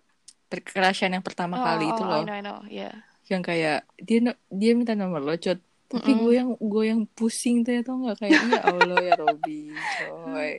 perkerasian 0.62 1.16
yang 1.16 1.24
pertama 1.24 1.58
kali 1.58 1.88
oh, 1.88 1.92
itu 1.96 2.02
oh, 2.02 2.08
loh 2.08 2.20
I 2.20 2.26
know, 2.26 2.36
I 2.36 2.42
know. 2.44 2.58
Yeah. 2.70 2.94
yang 3.26 3.42
kayak 3.42 3.88
dia 3.98 4.18
dia 4.52 4.72
minta 4.76 4.92
nomor 4.92 5.24
lo 5.24 5.34
cut 5.40 5.58
tapi 5.88 6.10
Mm-mm. 6.10 6.22
gue 6.26 6.32
yang 6.34 6.50
gue 6.58 6.84
yang 6.90 7.00
pusing 7.14 7.62
tuh 7.62 7.72
ya 7.78 7.82
tau 7.86 7.96
nggak 8.02 8.18
kayak 8.18 8.40
ya 8.50 8.62
Allah 8.66 8.98
ya 9.00 9.14
Robi 9.20 9.72
coy 9.74 10.54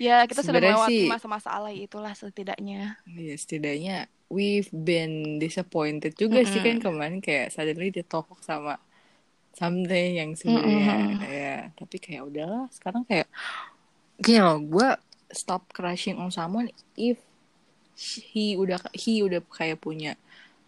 Ya, 0.00 0.24
kita 0.24 0.40
sudah 0.40 0.64
melewati 0.64 1.12
masa-masa 1.12 1.52
alay 1.52 1.84
itulah 1.84 2.16
setidaknya. 2.16 2.96
ya 3.04 3.34
setidaknya 3.36 4.08
we've 4.32 4.68
been 4.72 5.36
disappointed 5.36 6.16
juga 6.16 6.40
sih 6.44 6.60
kan 6.60 6.80
kemarin 6.80 7.20
kayak 7.20 7.52
suddenly 7.52 7.92
dia 7.92 8.04
talk 8.04 8.28
sama 8.40 8.80
something 9.56 10.10
yang 10.20 10.30
sebenarnya 10.38 10.94
Mm-mm. 10.94 11.20
ya 11.26 11.56
tapi 11.74 11.96
kayak 11.98 12.22
udahlah 12.28 12.64
sekarang 12.70 13.02
kayak 13.04 13.26
gini 14.20 14.40
loh 14.40 14.60
gue 14.62 14.88
stop 15.32 15.68
crushing 15.72 16.16
on 16.16 16.32
someone 16.32 16.70
if 16.96 17.20
he 18.32 18.54
udah 18.54 18.78
he 18.94 19.20
udah 19.26 19.42
kayak 19.50 19.78
punya 19.78 20.14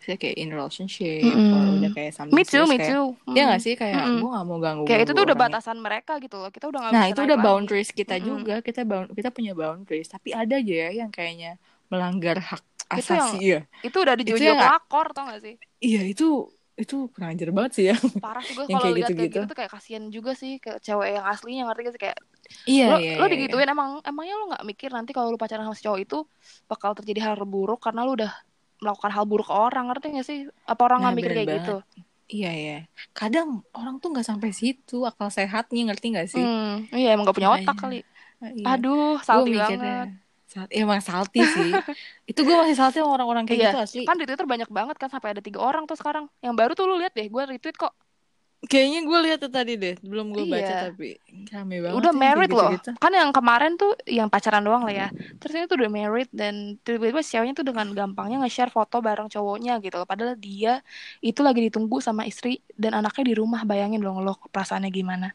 saya 0.00 0.16
kayak 0.16 0.36
in 0.40 0.48
relationship 0.50 1.20
Mm-mm. 1.22 1.52
or 1.52 1.64
udah 1.76 1.90
kayak 1.92 2.12
something 2.16 2.32
Me 2.32 2.42
too, 2.42 2.64
serious, 2.64 2.70
me 2.72 2.76
kayak, 2.80 2.90
too. 2.90 3.06
ya 3.36 3.42
Mm. 3.44 3.50
gak 3.52 3.60
sih 3.60 3.74
kayak 3.76 3.96
Mm-mm. 4.00 4.18
gue 4.18 4.30
gak 4.32 4.46
mau 4.48 4.58
ganggu 4.58 4.84
Kayak 4.88 5.00
itu 5.04 5.12
tuh 5.12 5.22
udah 5.22 5.36
orangnya. 5.36 5.52
batasan 5.60 5.78
mereka 5.78 6.12
gitu 6.18 6.36
loh. 6.40 6.50
Kita 6.50 6.64
udah 6.72 6.80
gak 6.80 6.92
nah 6.92 7.04
bisa 7.04 7.12
itu 7.12 7.20
udah 7.20 7.36
lagi. 7.36 7.46
boundaries 7.46 7.90
kita 7.92 8.14
Mm-mm. 8.16 8.26
juga 8.26 8.54
kita 8.64 8.80
kita 9.12 9.28
punya 9.30 9.52
boundaries 9.52 10.08
tapi 10.08 10.28
ada 10.32 10.54
aja 10.56 10.74
ya 10.74 10.88
yang 11.00 11.10
kayaknya 11.12 11.50
melanggar 11.92 12.36
hak 12.40 12.62
Itu 12.90 13.12
yang- 13.14 13.28
asasi 13.28 13.38
ya 13.44 13.60
Itu 13.80 13.96
udah 14.00 14.14
di 14.18 14.24
Itu 14.24 14.28
jiwa-jiwa 14.34 14.48
yang- 14.50 14.62
pelakor 14.64 15.06
tau 15.12 15.24
gak 15.30 15.40
sih? 15.44 15.54
iya 15.80 16.00
itu 16.08 16.24
itu 16.82 16.94
kurang 17.12 17.30
ajar 17.34 17.48
banget 17.56 17.72
sih 17.76 17.84
ya. 17.90 17.94
Parah 18.20 18.44
sih 18.44 18.52
gue 18.52 18.68
kalau 18.74 18.92
lihat 18.92 19.12
kayak 19.16 19.30
gitu-gitu. 19.30 19.40
gitu 19.40 19.44
tuh 19.48 19.56
kayak 19.56 19.72
kasihan 19.72 20.04
juga 20.12 20.36
sih 20.36 20.60
ke 20.64 20.76
cewek 20.84 21.08
yang 21.16 21.24
aslinya 21.32 21.62
ngerti 21.66 21.80
gak 21.88 21.94
sih? 21.96 22.02
Kayak 22.04 22.18
iya 22.70 22.86
lo, 22.90 22.96
iya 23.00 23.12
lo 23.20 23.24
iya, 23.26 23.32
digituin 23.32 23.68
emang 23.74 23.90
emangnya 24.08 24.34
lo 24.40 24.44
nggak 24.52 24.64
mikir 24.70 24.90
nanti 24.96 25.10
kalau 25.16 25.28
lo 25.32 25.38
pacaran 25.42 25.64
sama 25.66 25.76
si 25.78 25.84
cowok 25.86 26.00
itu 26.06 26.18
bakal 26.70 26.90
terjadi 26.98 27.20
hal 27.26 27.34
buruk 27.54 27.80
karena 27.86 28.00
lo 28.06 28.12
udah 28.18 28.32
melakukan 28.82 29.12
hal 29.16 29.24
buruk 29.30 29.46
ke 29.50 29.54
orang 29.56 29.84
ngerti 29.90 30.06
gak 30.18 30.26
sih? 30.30 30.38
Apa 30.72 30.82
orang 30.88 30.98
nggak 31.04 31.14
Nah, 31.14 31.18
mikir 31.18 31.32
kayak 31.36 31.48
banget. 31.48 31.62
gitu 31.62 31.76
iya 32.32 32.48
iya. 32.60 32.72
Kadang 33.18 33.48
orang 33.76 33.94
tuh 34.00 34.08
nggak 34.12 34.26
sampai 34.30 34.50
situ 34.60 34.94
akal 35.08 35.28
sehatnya 35.36 35.80
ngerti 35.86 36.06
nggak 36.12 36.28
sih? 36.34 36.44
Hmm, 36.44 36.86
iya 36.96 37.06
emang 37.14 37.24
gak 37.28 37.36
punya 37.38 37.50
otak 37.56 37.74
Makanya. 37.74 37.82
kali. 37.82 37.96
Ah, 38.42 38.52
iya. 38.60 38.70
aduh 38.70 39.18
salty 39.26 39.50
banget 39.62 40.08
Sal- 40.50 40.66
emang 40.68 40.98
salty 40.98 41.46
sih. 41.46 41.70
Itu 42.30 42.42
gue 42.42 42.56
masih 42.58 42.74
salty 42.74 42.98
sama 42.98 43.14
orang-orang 43.14 43.46
kayak 43.46 43.54
Iya, 43.56 43.70
gitu 43.70 43.78
asli. 43.78 44.02
kan 44.02 44.18
di 44.18 44.26
Twitter 44.26 44.42
banyak 44.44 44.66
banget 44.66 44.98
kan 44.98 45.06
sampai 45.06 45.30
ada 45.30 45.40
tiga 45.40 45.62
orang 45.62 45.86
tuh 45.86 45.94
sekarang. 45.94 46.26
Yang 46.42 46.54
baru 46.58 46.72
tuh 46.74 46.84
lu 46.84 46.98
lihat 46.98 47.14
deh 47.14 47.24
gue 47.24 47.42
retweet 47.46 47.78
kok. 47.78 47.94
Kayaknya 48.60 49.00
gue 49.08 49.18
lihat 49.24 49.38
tuh 49.40 49.48
tadi 49.48 49.72
deh 49.72 49.96
belum 50.04 50.36
gue 50.36 50.44
baca 50.44 50.60
Iya. 50.60 50.92
tapi 50.92 51.16
rame 51.48 51.80
banget 51.80 51.96
udah 51.96 52.12
married 52.12 52.52
loh. 52.52 52.68
kan 53.00 53.08
yang 53.08 53.32
kemarin 53.32 53.80
tuh 53.80 53.96
yang 54.04 54.28
pacaran 54.28 54.60
doang 54.60 54.84
lah 54.84 54.92
ya. 54.92 55.08
Terus 55.40 55.54
ini 55.54 55.64
tuh 55.64 55.80
udah 55.80 55.88
married 55.88 56.28
dan 56.28 56.76
tiba-tiba 56.82 57.22
si 57.22 57.38
ceweknya 57.38 57.56
tuh 57.56 57.64
dengan 57.64 57.88
gampangnya 57.88 58.42
nge-share 58.44 58.68
foto 58.68 59.00
bareng 59.00 59.30
cowoknya 59.30 59.80
gitu 59.80 59.96
loh. 59.96 60.04
Padahal 60.04 60.36
dia 60.36 60.84
itu 61.20 61.40
lagi 61.40 61.64
ditunggu 61.64 62.04
sama 62.04 62.28
istri 62.28 62.60
dan 62.74 62.92
anaknya 62.92 63.32
di 63.32 63.34
rumah. 63.34 63.64
Bayangin 63.64 63.96
dong 63.96 64.20
lo 64.20 64.36
perasaannya 64.52 64.90
gimana. 64.90 65.32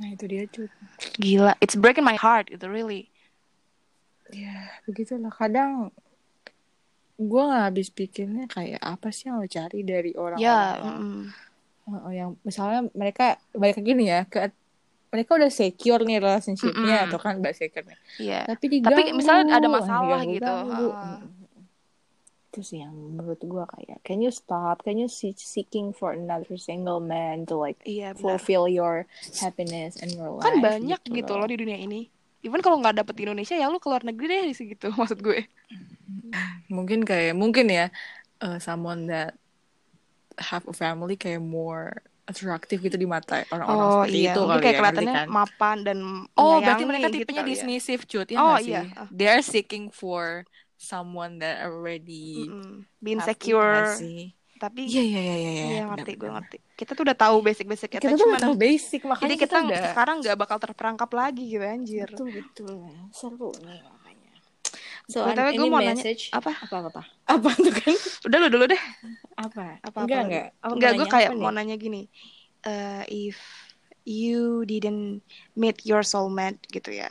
Nah 0.00 0.08
itu 0.08 0.24
dia 0.24 0.48
cuy 0.48 0.72
gila 1.18 1.52
it's 1.60 1.76
breaking 1.76 2.02
my 2.02 2.16
heart 2.16 2.48
itu 2.48 2.64
really 2.64 3.12
ya 4.32 4.56
begitulah. 4.88 5.30
Kadang 5.30 5.92
gue 7.20 7.42
nggak 7.44 7.64
habis 7.70 7.88
pikirnya 7.92 8.48
kayak 8.50 8.82
apa 8.82 9.12
sih 9.14 9.30
yang 9.30 9.38
lo 9.38 9.46
cari 9.46 9.80
dari 9.86 10.10
orang-orang. 10.16 10.42
Ya 10.42 10.60
yang, 10.80 10.98
mm, 10.98 12.10
yang 12.10 12.30
misalnya 12.42 12.80
mereka 12.96 13.36
balik 13.54 13.78
gini 13.78 14.10
ya 14.10 14.24
ke 14.26 14.50
mereka 15.12 15.36
udah 15.36 15.52
secure 15.52 16.08
nih 16.08 16.24
relationship-nya 16.24 17.04
Mm-mm. 17.04 17.06
atau 17.12 17.18
kan 17.20 17.36
mbak 17.36 17.52
secure 17.52 17.84
nih. 17.84 17.98
Iya. 18.16 18.40
Tapi 18.48 18.64
diganggu. 18.72 18.96
Tapi 18.96 19.02
misalnya 19.12 19.60
ada 19.60 19.68
ah, 19.68 19.72
masalah 19.76 20.20
diganggu- 20.24 20.34
gitu, 20.40 20.52
ganggu. 20.52 20.88
Mm. 20.88 21.20
itu 22.52 22.60
sih 22.68 22.84
yang 22.84 22.92
menurut 22.92 23.40
gue 23.40 23.64
kayak 23.64 24.04
can 24.04 24.20
you 24.20 24.28
stop? 24.28 24.84
Can 24.84 25.00
you 25.00 25.08
see 25.08 25.32
seeking 25.32 25.96
for 25.96 26.12
another 26.12 26.60
single 26.60 27.00
man 27.00 27.48
to 27.48 27.56
like 27.56 27.80
iya 27.88 28.12
benar. 28.12 28.36
fulfill 28.36 28.68
your 28.68 29.08
happiness 29.40 29.96
and 29.96 30.12
your 30.12 30.36
life? 30.36 30.44
kan 30.44 30.60
banyak 30.60 31.00
gitu 31.00 31.32
loh 31.32 31.48
di 31.48 31.56
dunia 31.56 31.80
ini 31.80 32.11
even 32.46 32.60
kalau 32.64 32.76
nggak 32.82 32.96
dapet 33.02 33.14
di 33.16 33.22
Indonesia 33.26 33.54
ya 33.58 33.66
lu 33.72 33.78
keluar 33.82 34.02
negeri 34.02 34.26
deh 34.30 34.42
di 34.50 34.54
situ 34.60 34.86
maksud 34.98 35.18
gue 35.22 35.38
mungkin 36.70 37.00
kayak 37.04 37.34
mungkin 37.36 37.66
ya 37.70 37.84
uh, 38.42 38.58
someone 38.58 39.06
that 39.10 39.36
have 40.38 40.64
a 40.68 40.74
family 40.74 41.14
kayak 41.14 41.42
more 41.44 42.00
attractive 42.30 42.80
gitu 42.80 42.96
di 42.96 43.04
mata 43.04 43.44
orang-orang 43.52 43.88
oh 43.90 44.02
seperti 44.02 44.16
iya 44.16 44.30
itu 44.32 44.38
mungkin 44.40 44.58
kali 44.58 44.62
kayak 44.62 44.74
ya, 44.74 44.78
kelihatannya 44.80 45.14
kan? 45.14 45.28
mapan 45.28 45.76
dan 45.86 45.98
Oh, 46.38 46.58
berarti 46.64 46.84
mereka 46.88 47.06
gitu 47.12 47.20
tipenya 47.20 47.42
ya. 47.42 47.50
dismissive, 47.52 48.02
cut 48.08 48.26
ya 48.32 48.38
Oh, 48.40 48.56
nggak 48.56 48.62
sih? 48.64 48.72
iya. 48.72 48.80
They 49.12 49.28
are 49.28 49.44
seeking 49.44 49.84
for 49.92 50.48
someone 50.80 51.38
that 51.44 51.62
already. 51.62 52.48
Being 53.04 53.20
have 53.20 53.30
it, 53.30 53.38
secure 53.38 53.84
sih? 53.84 54.34
Tapi 54.62 54.86
Iya, 54.86 55.02
iya, 55.02 55.18
iya, 55.18 55.34
iya. 55.34 55.50
iya 55.50 55.82
benar, 55.82 56.06
ngerti 56.06 56.12
gue 56.14 56.30
ngerti 56.30 56.56
kita 56.78 56.90
tuh 56.94 57.02
udah 57.02 57.16
tahu 57.18 57.36
basic-basic 57.42 57.88
Kita 57.98 58.14
tuh 58.14 58.26
udah 58.30 58.42
tahu 58.46 58.54
basic, 58.54 59.00
makanya 59.02 59.26
jadi 59.26 59.34
kita, 59.42 59.56
udah... 59.66 59.82
sekarang 59.90 60.16
nggak 60.22 60.36
bakal 60.38 60.58
terperangkap 60.62 61.10
lagi 61.10 61.44
gitu 61.50 61.64
anjir 61.66 62.06
Betul, 62.06 62.28
betul. 62.30 62.78
Seru 63.10 63.50
nih 63.66 63.82
makanya. 63.82 64.32
So, 65.10 65.26
Btw, 65.26 65.58
gue 65.58 65.66
mau 65.66 65.82
nanya- 65.82 65.98
message? 65.98 66.30
apa? 66.30 66.54
Apa, 66.62 66.76
apa, 66.78 66.88
apa? 66.94 67.02
Apa 67.26 67.48
tuh 67.58 67.74
kan? 67.74 67.94
udah 68.30 68.38
lu 68.38 68.48
dulu 68.48 68.64
deh 68.70 68.82
Apa? 69.34 69.82
apa 69.82 69.98
enggak, 70.06 70.18
apa 70.22 70.26
enggak. 70.30 70.46
Apa 70.62 70.72
enggak 70.78 70.90
gue 70.94 70.98
nanya 71.02 71.12
kayak 71.12 71.30
mau 71.34 71.50
nanya 71.50 71.74
gini 71.74 72.06
Eh, 72.62 73.02
if 73.26 73.38
you 74.06 74.62
didn't 74.62 75.18
meet 75.58 75.82
your 75.82 76.06
soulmate 76.06 76.62
gitu 76.70 76.94
ya 76.94 77.10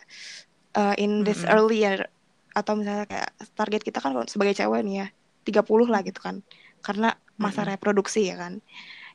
eh, 0.72 0.96
in 0.96 1.28
this 1.28 1.44
Mm-mm. 1.44 1.52
early 1.52 1.84
year 1.84 2.08
atau 2.52 2.80
misalnya 2.80 3.04
kayak 3.08 3.30
target 3.56 3.84
kita 3.84 4.00
kan 4.00 4.16
sebagai 4.28 4.56
cewek 4.56 4.84
nih 4.88 4.96
ya 5.04 5.08
30 5.44 5.92
lah 5.92 6.00
gitu 6.04 6.20
kan 6.20 6.40
karena 6.80 7.12
masa 7.42 7.66
reproduksi 7.66 8.30
ya 8.30 8.38
kan 8.38 8.62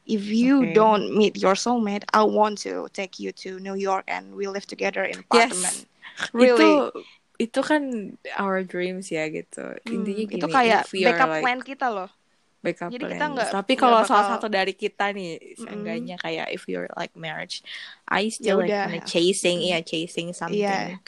if 0.06 0.26
you 0.26 0.62
Oke. 0.62 0.74
don't 0.74 1.14
meet 1.14 1.38
your 1.38 1.54
soulmate 1.54 2.02
I 2.10 2.22
want 2.22 2.58
to 2.66 2.90
take 2.90 3.22
you 3.22 3.30
to 3.46 3.58
New 3.58 3.74
York 3.74 4.06
and 4.06 4.34
we 4.34 4.50
live 4.50 4.66
together 4.66 5.06
in 5.06 5.22
Yes. 5.30 5.50
apartment 5.54 5.78
really 6.34 6.70
Itu 6.74 7.06
itu 7.36 7.60
kan 7.60 7.82
our 8.40 8.64
dreams 8.64 9.12
ya 9.12 9.28
gitu. 9.28 9.60
Hmm, 9.60 9.92
Intinya 9.92 10.24
gini, 10.24 10.34
itu 10.40 10.46
kayak 10.48 10.88
backup 10.88 11.28
like 11.28 11.42
plan 11.44 11.60
kita 11.60 11.86
loh 11.92 12.08
backup 12.64 12.88
Jadi 12.88 13.04
kita 13.04 13.14
plans. 13.20 13.32
nggak- 13.36 13.52
Tapi 13.52 13.72
kalau 13.76 14.00
salah 14.02 14.26
satu 14.34 14.48
dari 14.48 14.72
kita 14.72 15.12
nih, 15.12 15.38
seenggaknya 15.54 16.16
kayak 16.16 16.48
if 16.50 16.64
you're 16.66 16.88
like 16.96 17.12
marriage, 17.14 17.60
I 18.08 18.26
Ya 18.26 18.32
still 18.32 18.58
like 18.64 18.72
udah. 18.72 18.88
kinda 18.88 19.00
chasing, 19.04 19.60
iya 19.60 19.84
chasing 19.84 20.32
something. 20.32 20.64
Iya. 20.64 20.98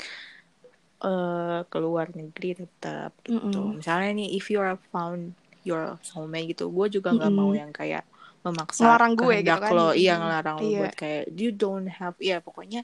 eh 0.99 1.61
keluar 1.71 2.11
negeri 2.11 2.59
tetap 2.59 3.15
gitu. 3.23 3.39
Mm-mm. 3.39 3.79
Misalnya 3.79 4.11
nih, 4.19 4.29
if 4.35 4.51
you 4.51 4.59
are 4.59 4.75
found 4.91 5.39
your 5.63 5.99
soulmate 6.01 6.53
gitu, 6.53 6.69
gue 6.69 7.01
juga 7.01 7.11
nggak 7.13 7.31
Mm-mm. 7.31 7.47
mau 7.47 7.53
yang 7.53 7.71
kayak 7.71 8.05
memaksa 8.41 8.87
Ngelarang 8.87 9.13
gue 9.15 9.35
gitu 9.43 9.59
kan. 9.59 9.71
lo, 9.75 9.89
iya 9.93 10.15
ngelarang 10.15 10.57
lo 10.59 10.63
Iya. 10.65 10.79
buat 10.81 10.95
kayak 10.95 11.25
you 11.35 11.51
don't 11.51 11.89
have, 11.91 12.15
iya 12.19 12.39
pokoknya 12.39 12.83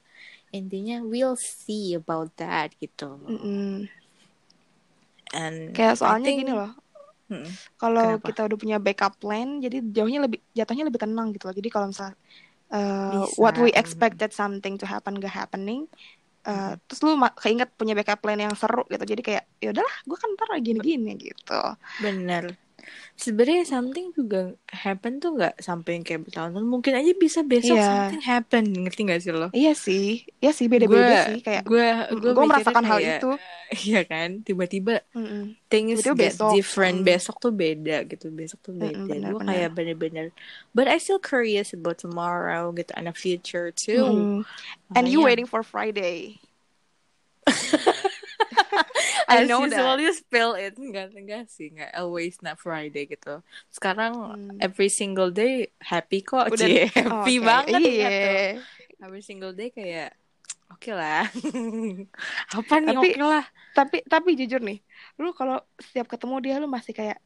intinya 0.50 1.02
we'll 1.02 1.34
see 1.34 1.94
about 1.94 2.30
that 2.36 2.74
gitu. 2.78 3.18
Mm-mm. 3.22 3.86
And 5.34 5.74
kayak 5.74 5.98
soalnya 5.98 6.30
think- 6.30 6.40
gini 6.46 6.52
loh 6.52 6.72
Mm-mm. 7.24 7.48
Kalau 7.80 8.20
kita 8.20 8.44
udah 8.44 8.58
punya 8.60 8.76
backup 8.76 9.16
plan, 9.16 9.56
jadi 9.58 9.80
jauhnya 9.80 10.28
lebih 10.28 10.44
jatuhnya 10.52 10.84
lebih 10.84 11.00
tenang 11.00 11.32
gitu 11.32 11.48
loh. 11.48 11.56
Jadi 11.56 11.68
kalau 11.68 11.88
misal 11.88 12.12
uh, 12.68 13.24
Bisa. 13.24 13.40
what 13.40 13.56
we 13.56 13.72
Mm. 13.72 13.80
expected 13.80 14.30
something 14.30 14.76
to 14.76 14.84
happen 14.84 15.16
gak 15.16 15.32
happening, 15.32 15.88
uh, 16.44 16.76
Mm. 16.76 16.84
terus 16.84 17.00
lu 17.00 17.14
keinget 17.38 17.72
punya 17.74 17.96
backup 17.96 18.20
plan 18.20 18.36
yang 18.36 18.52
seru 18.52 18.84
gitu. 18.86 19.00
Jadi 19.08 19.22
kayak 19.22 19.44
ya 19.56 19.72
udahlah, 19.72 19.94
gue 20.04 20.18
kan 20.18 20.28
ntar 20.34 20.48
gini-gini 20.60 21.12
gitu. 21.16 21.60
Bener. 21.98 22.52
Sebenarnya 23.14 23.64
something 23.64 24.10
juga 24.10 24.52
happen 24.68 25.18
tuh 25.18 25.34
nggak 25.34 25.58
sampai 25.58 25.96
yang 25.96 26.04
kayak 26.04 26.20
bertahun-tahun. 26.26 26.66
Mungkin 26.66 26.92
aja 26.92 27.12
bisa 27.14 27.40
besok 27.40 27.74
Iya. 27.74 27.86
something 27.86 28.22
happen. 28.22 28.64
Ngerti 28.84 29.00
gak 29.04 29.20
sih 29.20 29.30
lo? 29.30 29.48
Iya 29.50 29.72
sih, 29.72 30.22
iya 30.38 30.50
sih 30.50 30.66
beda-beda 30.66 31.28
sih 31.28 31.40
kayak 31.40 31.62
gue 31.62 31.86
gue 32.14 32.44
merasakan 32.44 32.84
hal 32.84 32.98
itu. 32.98 33.30
Iya 33.74 34.06
kan, 34.06 34.44
tiba-tiba 34.46 35.02
Mm-mm. 35.10 35.58
things 35.66 35.98
Tiba-tiba 35.98 36.14
get 36.14 36.32
besok. 36.38 36.50
different. 36.54 37.02
Mm. 37.02 37.06
Besok 37.06 37.36
tuh 37.38 37.50
beda 37.50 37.96
gitu. 38.06 38.30
Besok 38.30 38.60
tuh 38.62 38.74
beda. 38.76 39.02
bener, 39.02 39.34
gue 39.34 39.40
kayak 39.42 39.70
bener-bener. 39.72 40.26
But 40.70 40.86
I 40.86 41.02
still 41.02 41.18
curious 41.18 41.74
about 41.74 41.98
tomorrow 41.98 42.70
gitu 42.70 42.94
and 42.94 43.10
the 43.10 43.16
future 43.16 43.74
too. 43.74 44.04
Mm-mm. 44.04 44.38
And 44.94 45.04
you 45.06 45.20
Makanya- 45.20 45.26
waiting 45.26 45.48
for 45.48 45.62
Friday. 45.62 46.38
I 49.32 49.44
know 49.44 49.62
that. 49.62 49.72
usual 49.72 49.96
you 49.98 50.12
spill 50.12 50.52
it. 50.54 50.74
Enggak 50.74 51.12
enggak 51.12 51.46
sih. 51.46 51.70
Enggak 51.70 51.90
always 51.92 52.38
not 52.40 52.56
Friday 52.56 53.04
gitu. 53.04 53.40
Sekarang 53.68 54.12
Hmm. 54.34 54.56
every 54.58 54.88
single 54.88 55.28
day 55.28 55.70
happy 55.78 56.20
kok 56.20 56.48
Udah- 56.48 56.58
cie 56.60 56.88
Oh, 57.04 57.22
happy 57.22 57.38
oke. 57.38 57.44
banget 57.44 57.80
Iya. 57.80 58.08
gitu 58.08 58.28
every 59.00 59.20
single 59.20 59.52
day 59.52 59.68
kayak 59.68 60.16
oke 60.68 60.90
lah. 60.90 61.28
Apa 62.58 62.74
nih? 62.78 62.94
Tapi- 62.94 63.14
oke 63.14 63.22
lah. 63.22 63.44
Tapi 63.72 63.96
tapi 64.04 64.30
jujur 64.34 64.58
nih, 64.58 64.78
lu 65.16 65.30
kalau 65.30 65.58
setiap 65.76 66.06
ketemu 66.06 66.34
dia 66.40 66.54
lu 66.56 66.66
masih 66.66 66.94
kayak 66.94 67.18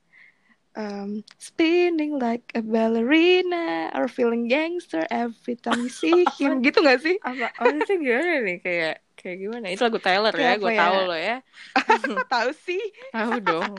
um, 0.73 1.21
spinning 1.37 2.17
like 2.17 2.49
a 2.55 2.63
ballerina 2.63 3.93
or 3.93 4.07
feeling 4.07 4.49
gangster 4.49 5.05
every 5.09 5.55
time 5.55 5.77
you 5.81 5.93
see 5.93 6.25
him. 6.37 6.61
Gitu 6.61 6.81
gak 6.81 7.01
sih? 7.01 7.21
apa? 7.21 7.53
Maksudnya 7.59 7.97
gimana 7.99 8.33
nih? 8.43 8.59
Kayak 8.61 8.95
kayak 9.19 9.37
gimana 9.43 9.67
itu 9.73 9.83
lagu 9.87 9.99
Taylor 10.07 10.35
ya 10.47 10.51
Kayak 10.51 10.57
gue 10.63 10.73
ya? 10.79 10.81
tahu 10.81 10.97
lo 11.09 11.15
ya 11.29 11.35
Tahu 12.33 12.51
sih. 12.67 12.81
tahu 13.13 13.35
dong 13.49 13.73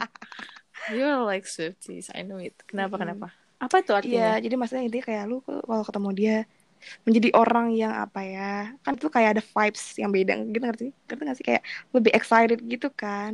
you're 0.96 1.24
like 1.26 1.46
Swifties 1.48 2.08
I 2.16 2.22
know 2.28 2.40
it 2.42 2.56
kenapa 2.70 2.96
Mm-mm. 2.96 3.02
kenapa 3.02 3.28
apa 3.60 3.78
tuh 3.88 3.96
artinya 4.00 4.30
Iya, 4.30 4.40
jadi 4.44 4.56
maksudnya 4.60 4.84
intinya 4.88 5.06
kayak 5.12 5.24
lu 5.32 5.36
kalau 5.44 5.84
ketemu 5.88 6.10
dia 6.20 6.36
menjadi 7.06 7.30
orang 7.36 7.68
yang 7.76 7.94
apa 8.06 8.20
ya 8.24 8.50
kan 8.84 8.94
itu 8.96 9.08
kayak 9.16 9.30
ada 9.40 9.44
vibes 9.44 9.84
yang 10.02 10.12
beda 10.16 10.34
gitu 10.56 10.64
ngerti 10.70 10.86
ngerti 11.08 11.22
gak 11.28 11.38
sih 11.40 11.46
kayak 11.50 11.64
lebih 11.96 12.12
excited 12.16 12.60
gitu 12.72 12.88
kan 12.96 13.34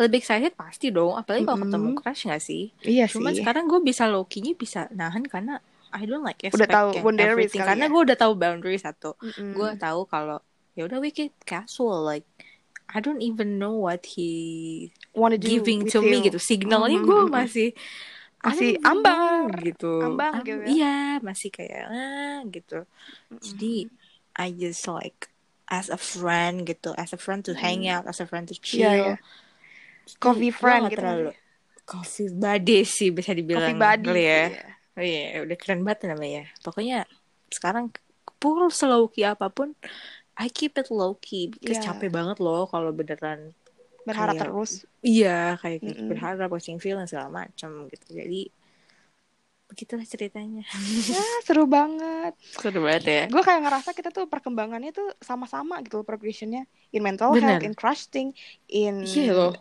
lebih 0.00 0.18
excited 0.22 0.52
pasti 0.56 0.86
dong 0.96 1.12
apalagi 1.20 1.44
kalau 1.48 1.58
Mm-mm. 1.58 1.64
ketemu 1.64 1.88
crush 1.98 2.22
gak 2.30 2.40
sih 2.48 2.62
iya 2.84 3.06
Cuman 3.12 3.32
sih 3.32 3.38
sekarang 3.38 3.64
gue 3.70 3.80
bisa 3.84 4.04
low-key-nya 4.12 4.52
bisa 4.56 4.80
nahan 4.92 5.24
karena 5.28 5.60
I 5.92 6.04
don't 6.08 6.24
like 6.26 6.40
Udah 6.54 6.66
expect 6.66 6.72
tahu 6.76 6.88
and 6.96 7.04
boundaries 7.16 7.26
everything. 7.32 7.60
kali 7.60 7.68
Karena 7.68 7.84
ya? 7.86 7.92
gue 7.92 8.00
udah 8.06 8.18
tahu 8.18 8.32
boundaries 8.36 8.82
satu. 8.84 9.16
Mm-mm. 9.22 9.52
Gue 9.56 9.68
tahu 9.80 10.00
kalau 10.12 10.38
ya 10.76 10.84
udah 10.86 11.00
we 11.00 11.10
keep 11.10 11.32
casual 11.48 12.04
like 12.04 12.28
I 12.86 13.02
don't 13.02 13.18
even 13.24 13.58
know 13.58 13.74
what 13.74 14.06
he 14.14 14.92
wanna 15.10 15.40
do 15.40 15.48
giving 15.50 15.88
to 15.90 15.98
me 16.04 16.22
you. 16.22 16.30
gitu. 16.30 16.38
Signalnya 16.38 17.02
Mhm, 17.02 17.08
gue 17.08 17.22
masih 17.32 17.68
Masih 18.46 18.78
ambang. 18.86 19.50
gitu. 19.58 19.94
Ambang 20.06 20.38
Am- 20.38 20.46
gitu 20.46 20.60
ya. 20.62 20.68
Iya, 20.70 20.96
masih 21.18 21.48
kayak 21.50 21.84
ah 21.90 22.38
gitu. 22.46 22.86
Mm-mm. 23.32 23.42
Jadi 23.42 23.74
I 24.38 24.46
just 24.54 24.86
like 24.86 25.32
as 25.66 25.90
a 25.90 25.98
friend 25.98 26.62
gitu, 26.62 26.94
as 26.94 27.10
a 27.10 27.18
friend 27.18 27.42
to 27.48 27.58
hang 27.58 27.90
out, 27.90 28.06
as 28.06 28.22
a 28.22 28.26
friend 28.28 28.46
to 28.46 28.54
chill. 28.54 28.86
Iya, 28.86 28.92
iya. 28.94 29.14
Coffee 30.22 30.54
friend 30.54 30.86
gitu 30.94 31.02
terlalu 31.02 31.34
coffee 31.86 32.30
buddy 32.30 32.82
sih 32.82 33.10
bisa 33.14 33.30
dibilang 33.34 33.62
coffee 33.62 33.78
buddy 33.78 34.06
kali 34.06 34.22
ya. 34.26 34.42
iya. 34.46 34.64
Oh 34.96 35.04
iya, 35.04 35.22
udah 35.44 35.56
keren 35.60 35.80
banget 35.84 36.08
namanya. 36.08 36.42
Pokoknya 36.64 37.04
sekarang 37.52 37.92
pur 38.40 38.68
slow 38.72 39.10
key 39.12 39.26
apa 39.26 39.52
pun, 39.52 39.74
I 40.36 40.48
keep 40.48 40.76
it 40.76 40.88
low 40.88 41.16
key. 41.16 41.48
Because 41.48 41.78
Iya. 41.78 41.86
capek 41.90 42.10
banget 42.10 42.36
loh 42.38 42.64
kalau 42.64 42.90
beneran 42.90 43.56
berharap 44.02 44.34
Kayak- 44.34 44.44
terus 44.46 44.72
iya 45.00 45.56
kayak 45.56 45.78
gitu, 45.80 45.98
Mm-mm. 45.98 46.10
berharap 46.12 46.48
watching 46.48 46.78
film 46.78 47.02
segala 47.04 47.26
macam 47.42 47.70
gitu. 47.86 48.06
Jadi 48.12 48.52
begitulah 49.66 50.06
ceritanya. 50.06 50.62
ya 51.10 51.18
seru 51.42 51.66
banget 51.66 52.38
Seru 52.54 52.78
banget 52.80 53.02
ya. 53.04 53.22
gue 53.26 53.42
kayak 53.42 53.60
ngerasa 53.60 53.90
kita 53.92 54.08
tuh 54.08 54.24
perkembangannya 54.24 54.94
tuh 54.94 55.10
sama-sama 55.18 55.82
gitu 55.82 55.98
loh 55.98 56.06
progressionnya 56.06 56.62
in 56.88 57.02
mental 57.02 57.34
Bener. 57.34 57.58
health 57.58 57.66
in 57.66 57.74
crafting 57.74 58.28
in 58.68 59.02
Iya 59.02 59.32
loh. 59.34 59.52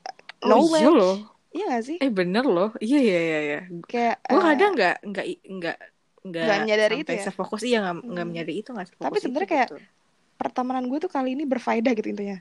Oh 0.43 0.47
knowledge 0.61 0.83
iya 0.83 0.91
loh. 0.93 1.15
iya 1.49 1.65
gak 1.71 1.83
sih 1.83 1.97
Eh 1.97 2.11
bener 2.11 2.45
loh. 2.45 2.69
Iya 2.77 2.99
iya 3.01 3.17
iya. 3.19 3.39
iya. 3.41 3.59
kayak 3.81 4.15
Gue 4.23 4.37
eh, 4.37 4.43
kadang 4.45 4.71
nggak 4.73 4.95
nggak 5.03 5.25
nggak 5.49 5.77
nggak 6.21 6.57
menyadari 6.59 6.95
itu 7.01 7.11
ya? 7.11 7.23
sefokus 7.23 7.61
iya 7.61 7.77
nggak 7.81 7.95
nggak 8.03 8.13
Hmm. 8.21 8.29
menyadari 8.29 8.55
itu 8.55 8.69
nggak 8.71 8.87
Tapi 8.99 9.17
sebenarnya 9.17 9.41
itu 9.41 9.53
kayak- 9.57 9.69
gitu. 9.73 9.77
Pertemanan 10.35 10.85
gue 10.85 10.99
tuh 10.99 11.11
kali 11.11 11.33
ini 11.33 11.43
berfaedah 11.43 11.93
gitu 11.93 12.09
intinya 12.11 12.39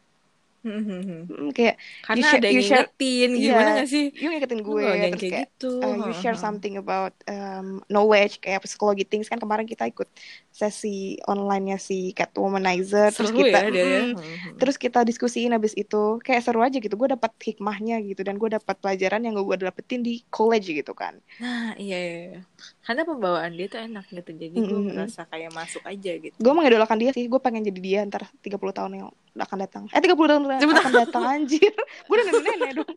Hmm, 0.64 0.80
hmm, 0.80 1.02
hmm. 1.04 1.22
Mm, 1.28 1.50
kayak 1.52 1.76
Karena 2.00 2.24
share- 2.24 2.40
ada 2.40 2.46
yang 2.48 2.56
you 2.56 2.62
share- 2.64 2.88
ngingetin 2.88 3.30
iya. 3.36 3.52
gimana 3.52 3.70
gak 3.76 3.88
sih? 3.92 4.06
you 4.16 4.28
ngingetin 4.32 4.60
gue 4.64 4.80
yang 4.80 5.12
terus 5.12 5.20
kayak 5.20 5.32
kayak 5.36 5.48
gitu. 5.60 5.72
uh, 5.76 5.96
you 6.00 6.12
share 6.16 6.38
something 6.40 6.74
about 6.80 7.12
um, 7.28 7.84
knowledge 7.92 8.40
kayak 8.40 8.64
psikologi 8.64 9.04
things 9.04 9.28
kan 9.28 9.36
kemarin 9.36 9.68
kita 9.68 9.84
ikut 9.84 10.08
sesi 10.48 11.20
online-nya 11.28 11.76
si 11.76 12.16
Catwomanizer 12.16 13.12
terus 13.12 13.28
Seru 13.28 13.44
kita 13.44 13.58
ya 13.60 13.70
dia 13.76 14.00
mm, 14.16 14.56
terus 14.56 14.80
kita 14.80 15.04
diskusiin 15.04 15.52
abis 15.52 15.76
itu 15.76 16.16
kayak 16.24 16.40
seru 16.40 16.64
aja 16.64 16.80
gitu 16.80 16.96
gue 16.96 17.12
dapat 17.12 17.36
hikmahnya 17.36 18.00
gitu 18.00 18.24
dan 18.24 18.40
gue 18.40 18.48
dapat 18.48 18.80
pelajaran 18.80 19.20
yang 19.20 19.36
gue 19.36 19.56
dapetin 19.60 20.00
di 20.00 20.24
college 20.32 20.72
gitu 20.72 20.96
kan 20.96 21.20
Nah 21.44 21.76
iya, 21.76 21.98
iya, 22.00 22.16
iya. 22.24 22.40
Karena 22.84 23.02
pembawaan 23.02 23.50
dia 23.50 23.66
tuh 23.66 23.80
enak 23.80 24.04
gitu. 24.06 24.30
Jadi 24.30 24.52
gue 24.52 24.68
Mm-mm. 24.68 24.92
merasa 24.92 25.24
kayak 25.24 25.50
masuk 25.50 25.80
aja 25.82 26.12
gitu. 26.14 26.36
gue 26.36 26.52
mengidolakan 26.52 26.96
dia 26.96 27.10
sih 27.10 27.24
gue 27.24 27.40
pengen 27.40 27.64
jadi 27.64 27.80
dia 27.80 28.00
ntar 28.04 28.28
30 28.38 28.60
tahun 28.70 28.90
yang 28.94 29.08
akan 29.34 29.58
datang 29.58 29.82
eh 29.88 29.98
30 29.98 30.14
tahun 30.14 30.42
yang 30.52 30.70
akan 30.70 30.92
datang 30.94 31.22
anjir 31.24 31.72
gue 31.74 32.12
udah 32.12 32.26
nenek 32.28 32.72
dong 32.76 32.92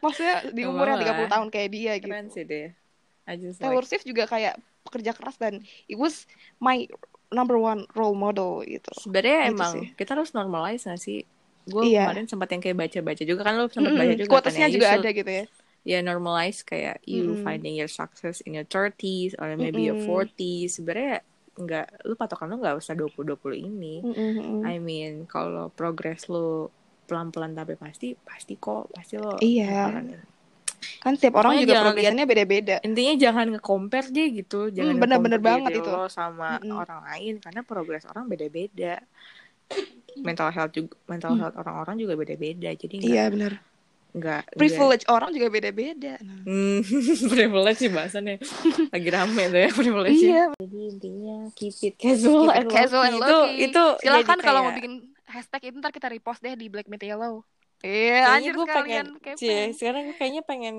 maksudnya 0.00 0.34
di 0.50 0.62
umur 0.64 0.88
yang 0.88 0.98
apa-apa. 0.98 1.20
30 1.20 1.34
tahun 1.36 1.46
kayak 1.48 1.68
dia 1.70 1.92
gitu 1.96 2.10
Keren 2.10 2.28
sih 2.28 2.44
just 3.36 3.58
Taylor 3.58 3.78
like 3.78 3.86
Swift 3.86 4.04
juga 4.04 4.24
kayak 4.24 4.54
pekerja 4.82 5.12
keras 5.12 5.36
dan 5.36 5.60
it 5.86 5.94
was 5.94 6.24
my 6.58 6.84
number 7.30 7.54
one 7.54 7.86
role 7.92 8.14
model 8.14 8.60
gitu 8.62 8.90
sebenarnya 8.96 9.38
Gitu 9.44 9.52
emang 9.52 9.72
sih. 9.74 9.86
kita 9.94 10.14
harus 10.14 10.32
normalize 10.32 10.84
gak 10.84 10.98
sih? 10.98 11.22
Gue 11.64 11.88
Iya. 11.88 12.04
kemarin 12.04 12.26
sempat 12.26 12.48
yang 12.50 12.60
kayak 12.60 12.76
baca-baca 12.78 13.22
juga 13.22 13.40
kan 13.42 13.54
lo 13.54 13.64
sempat 13.66 13.90
Mm-mm. 13.90 14.00
baca 14.02 14.14
juga 14.14 14.30
quotesnya 14.30 14.60
kan 14.60 14.68
ya. 14.68 14.74
juga 14.74 14.86
should- 14.86 15.00
ada 15.00 15.10
gitu 15.12 15.30
ya 15.32 15.44
ya 15.84 16.00
normalize 16.00 16.64
kayak 16.64 16.96
you 17.04 17.36
Mm-mm. 17.36 17.44
finding 17.44 17.74
your 17.76 17.92
success 17.92 18.40
in 18.48 18.56
your 18.56 18.64
30s 18.64 19.36
or 19.36 19.52
maybe 19.54 19.84
your 19.84 19.96
Mm-mm. 20.00 20.08
40s 20.08 20.80
sebenarnya 20.80 21.20
nggak 21.54 21.86
lu 22.08 22.14
patokan 22.18 22.50
lu 22.50 22.56
nggak 22.58 22.76
usah 22.80 22.94
20 22.98 23.36
20 23.36 23.60
ini 23.62 24.00
Mm-mm. 24.02 24.64
I 24.64 24.80
mean 24.80 25.28
kalau 25.28 25.68
progress 25.70 26.26
lu 26.32 26.72
pelan-pelan 27.04 27.52
tapi 27.52 27.76
pasti 27.76 28.16
pasti 28.16 28.56
kok 28.56 28.88
pasti 28.90 29.14
lo 29.20 29.36
Iya. 29.44 29.92
ini. 29.92 30.16
kan 31.04 31.12
setiap 31.20 31.36
orang 31.36 31.52
Pokoknya 31.52 31.64
juga 31.68 31.76
progresnya 31.84 32.24
beda-beda 32.24 32.76
intinya 32.80 33.14
jangan 33.20 33.46
nge-compare 33.52 34.08
deh 34.08 34.28
gitu 34.40 34.58
jangan 34.72 34.94
Hmm, 34.96 35.02
bener-bener 35.04 35.40
banget 35.40 35.70
itu. 35.84 35.90
sama 36.08 36.48
Mm-mm. 36.64 36.80
orang 36.80 37.00
lain 37.12 37.32
karena 37.44 37.60
progres 37.60 38.04
orang 38.08 38.24
beda-beda 38.24 38.92
mental 40.24 40.48
health 40.54 40.72
juga 40.72 40.94
mental 41.12 41.32
Hmm. 41.36 41.40
health 41.44 41.56
orang-orang 41.60 41.96
juga 42.00 42.14
beda-beda 42.16 42.70
jadi 42.72 42.94
nggak 43.04 43.08
iya 43.10 43.22
benar 43.28 43.52
nggak 44.14 44.54
privilege 44.54 45.02
orang 45.06 45.30
juga 45.30 45.50
beda-beda. 45.50 46.14
Nah. 46.18 46.46
Hmm, 46.46 46.80
privilege 47.32 47.78
sih 47.78 47.90
bahasannya. 47.90 48.38
Lagi 48.88 49.08
rame 49.10 49.42
tuh 49.44 49.60
ya 49.60 49.70
privilege 49.70 50.22
iya. 50.22 50.44
Jadi 50.54 50.78
intinya 50.88 51.36
keep 51.52 51.74
it 51.80 51.94
casual, 51.96 52.46
Keep 52.46 52.48
it 52.48 52.56
and, 52.56 52.68
casual 52.68 53.02
low-key. 53.02 53.10
and 53.10 53.18
itu 53.18 53.34
low-key. 53.36 53.66
itu 53.66 53.82
silakan 54.00 54.22
jadi 54.32 54.44
kalau 54.44 54.60
mau 54.60 54.64
kayak- 54.64 54.78
bikin 54.78 54.92
hashtag 55.26 55.62
itu 55.64 55.76
ntar 55.76 55.90
kita 55.90 56.06
repost 56.08 56.40
deh 56.40 56.54
di 56.54 56.66
Black 56.68 56.86
Metal 56.86 57.04
Yellow. 57.04 57.42
Iya 57.80 58.32
anjir 58.32 58.54
gue 58.54 58.64
pengen 58.64 59.06
cie 59.34 59.68
sekarang 59.70 60.06
gue 60.06 60.16
kayaknya 60.16 60.40
pengen 60.40 60.76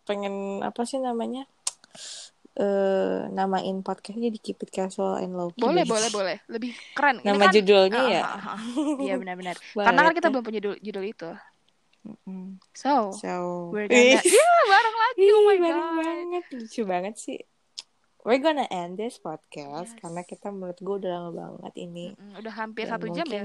pengen 0.00 0.34
apa 0.62 0.80
sih 0.82 0.96
namanya? 0.96 1.44
Eh 2.54 3.20
namain 3.28 3.76
podcastnya 3.80 4.28
di 4.28 4.40
keep 4.40 4.58
it 4.58 4.70
casual 4.70 5.14
and 5.16 5.30
low 5.30 5.50
key 5.50 5.60
boleh 5.60 5.82
boleh 5.84 6.08
boleh. 6.08 6.36
Lebih 6.48 6.74
keren. 6.90 7.20
Ini 7.20 7.26
nama 7.28 7.44
kan- 7.44 7.54
judulnya 7.54 8.00
Ah, 8.00 8.08
ya? 8.08 8.22
ah, 8.24 8.38
ah, 8.48 8.60
iya 8.98 9.14
benar-benar. 9.14 9.54
Karena 9.76 10.00
kan 10.00 10.12
kita 10.12 10.28
belum 10.28 10.42
punya 10.42 10.58
judul, 10.58 10.78
judul 10.80 11.04
itu 11.04 11.30
Mm. 12.22 12.56
so 12.72 13.12
so 13.12 13.30
we're 13.68 13.84
gonna 13.84 14.16
ya 14.38 14.48
bareng 14.64 14.96
lagi. 14.98 15.24
Oh 15.28 15.42
my 15.42 15.56
bareng 15.56 15.76
god. 15.78 15.96
banget. 15.98 16.44
Lucu 16.54 16.82
banget 16.84 17.14
sih. 17.16 17.40
We're 18.20 18.38
gonna 18.38 18.66
end 18.66 18.96
this 18.96 19.16
podcast 19.16 19.92
Yes. 19.92 19.98
karena 19.98 20.20
kita 20.22 20.48
menurut 20.48 20.76
gue 20.76 20.94
udah 20.98 21.10
lama 21.10 21.30
banget 21.56 21.74
ini. 21.80 22.12
Mm, 22.12 22.36
udah 22.36 22.52
hampir 22.54 22.84
Dan 22.84 22.92
satu 22.94 23.06
jam 23.10 23.26
ya? 23.26 23.44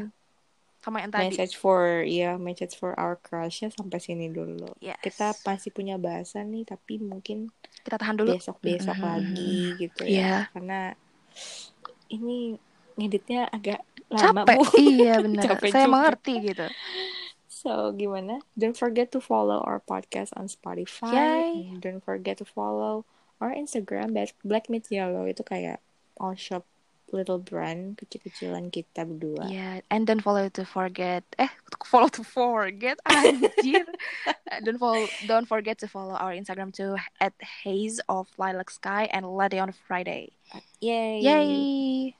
sama 0.80 1.00
yang 1.00 1.10
tadi? 1.10 1.32
message 1.32 1.56
for 1.56 2.04
ya 2.04 2.36
message 2.36 2.76
for 2.76 2.92
our 2.94 3.16
crushnya 3.16 3.72
sampai 3.72 3.98
sini 3.98 4.28
dulu. 4.28 4.68
Yes. 4.78 5.00
kita 5.00 5.32
masih 5.42 5.72
punya 5.72 5.96
bahasan 5.96 6.52
nih 6.52 6.68
tapi 6.68 7.00
mungkin 7.00 7.48
kita 7.82 7.96
tahan 7.96 8.16
dulu. 8.16 8.36
besok 8.36 8.60
besok 8.60 8.92
Mm-mm. 8.94 9.08
lagi 9.08 9.56
gitu 9.80 10.04
ya. 10.04 10.52
Karena 10.52 10.92
ini 12.10 12.60
ngeditnya 12.94 13.48
agak 13.48 13.80
lama 14.12 14.44
capek. 14.44 14.58
Bu. 14.60 14.64
Iya 14.76 15.14
benar 15.18 15.44
saya 15.64 15.88
juga. 15.88 15.88
mengerti 15.88 16.34
gitu 16.44 16.68
So 17.64 17.96
gimana? 17.96 18.44
Don't 18.60 18.76
forget 18.76 19.16
to 19.16 19.24
follow 19.24 19.64
our 19.64 19.80
podcast 19.80 20.36
on 20.36 20.52
Spotify. 20.52 21.16
Yay. 21.16 21.80
Don't 21.80 22.04
forget 22.04 22.38
to 22.44 22.46
follow 22.46 23.08
our 23.40 23.56
Instagram 23.56 24.12
Black, 24.44 24.68
Meets 24.68 24.92
Yellow 24.92 25.24
itu 25.24 25.44
kayak 25.44 25.80
all 26.20 26.36
shop 26.36 26.68
little 27.14 27.38
brand 27.38 27.96
kecil-kecilan 28.02 28.74
kita 28.74 29.06
berdua. 29.06 29.46
Yeah, 29.46 29.86
and 29.94 30.10
don't 30.10 30.20
follow 30.20 30.50
to 30.50 30.66
forget. 30.66 31.24
Eh, 31.38 31.48
follow 31.92 32.10
to 32.10 32.26
forget. 32.26 32.98
Anjir. 33.06 33.86
Don't 34.66 34.78
follow. 34.78 35.10
Don't 35.26 35.50
forget 35.50 35.82
to 35.82 35.88
follow 35.90 36.14
our 36.14 36.30
Instagram 36.30 36.70
too 36.70 36.94
at 37.18 37.34
Haze 37.42 37.98
of 38.06 38.30
Lilac 38.38 38.70
Sky 38.70 39.10
and 39.10 39.26
Latte 39.26 39.58
on 39.58 39.74
Friday. 39.74 40.38
Yay. 40.78 41.26
Yay! 41.26 42.14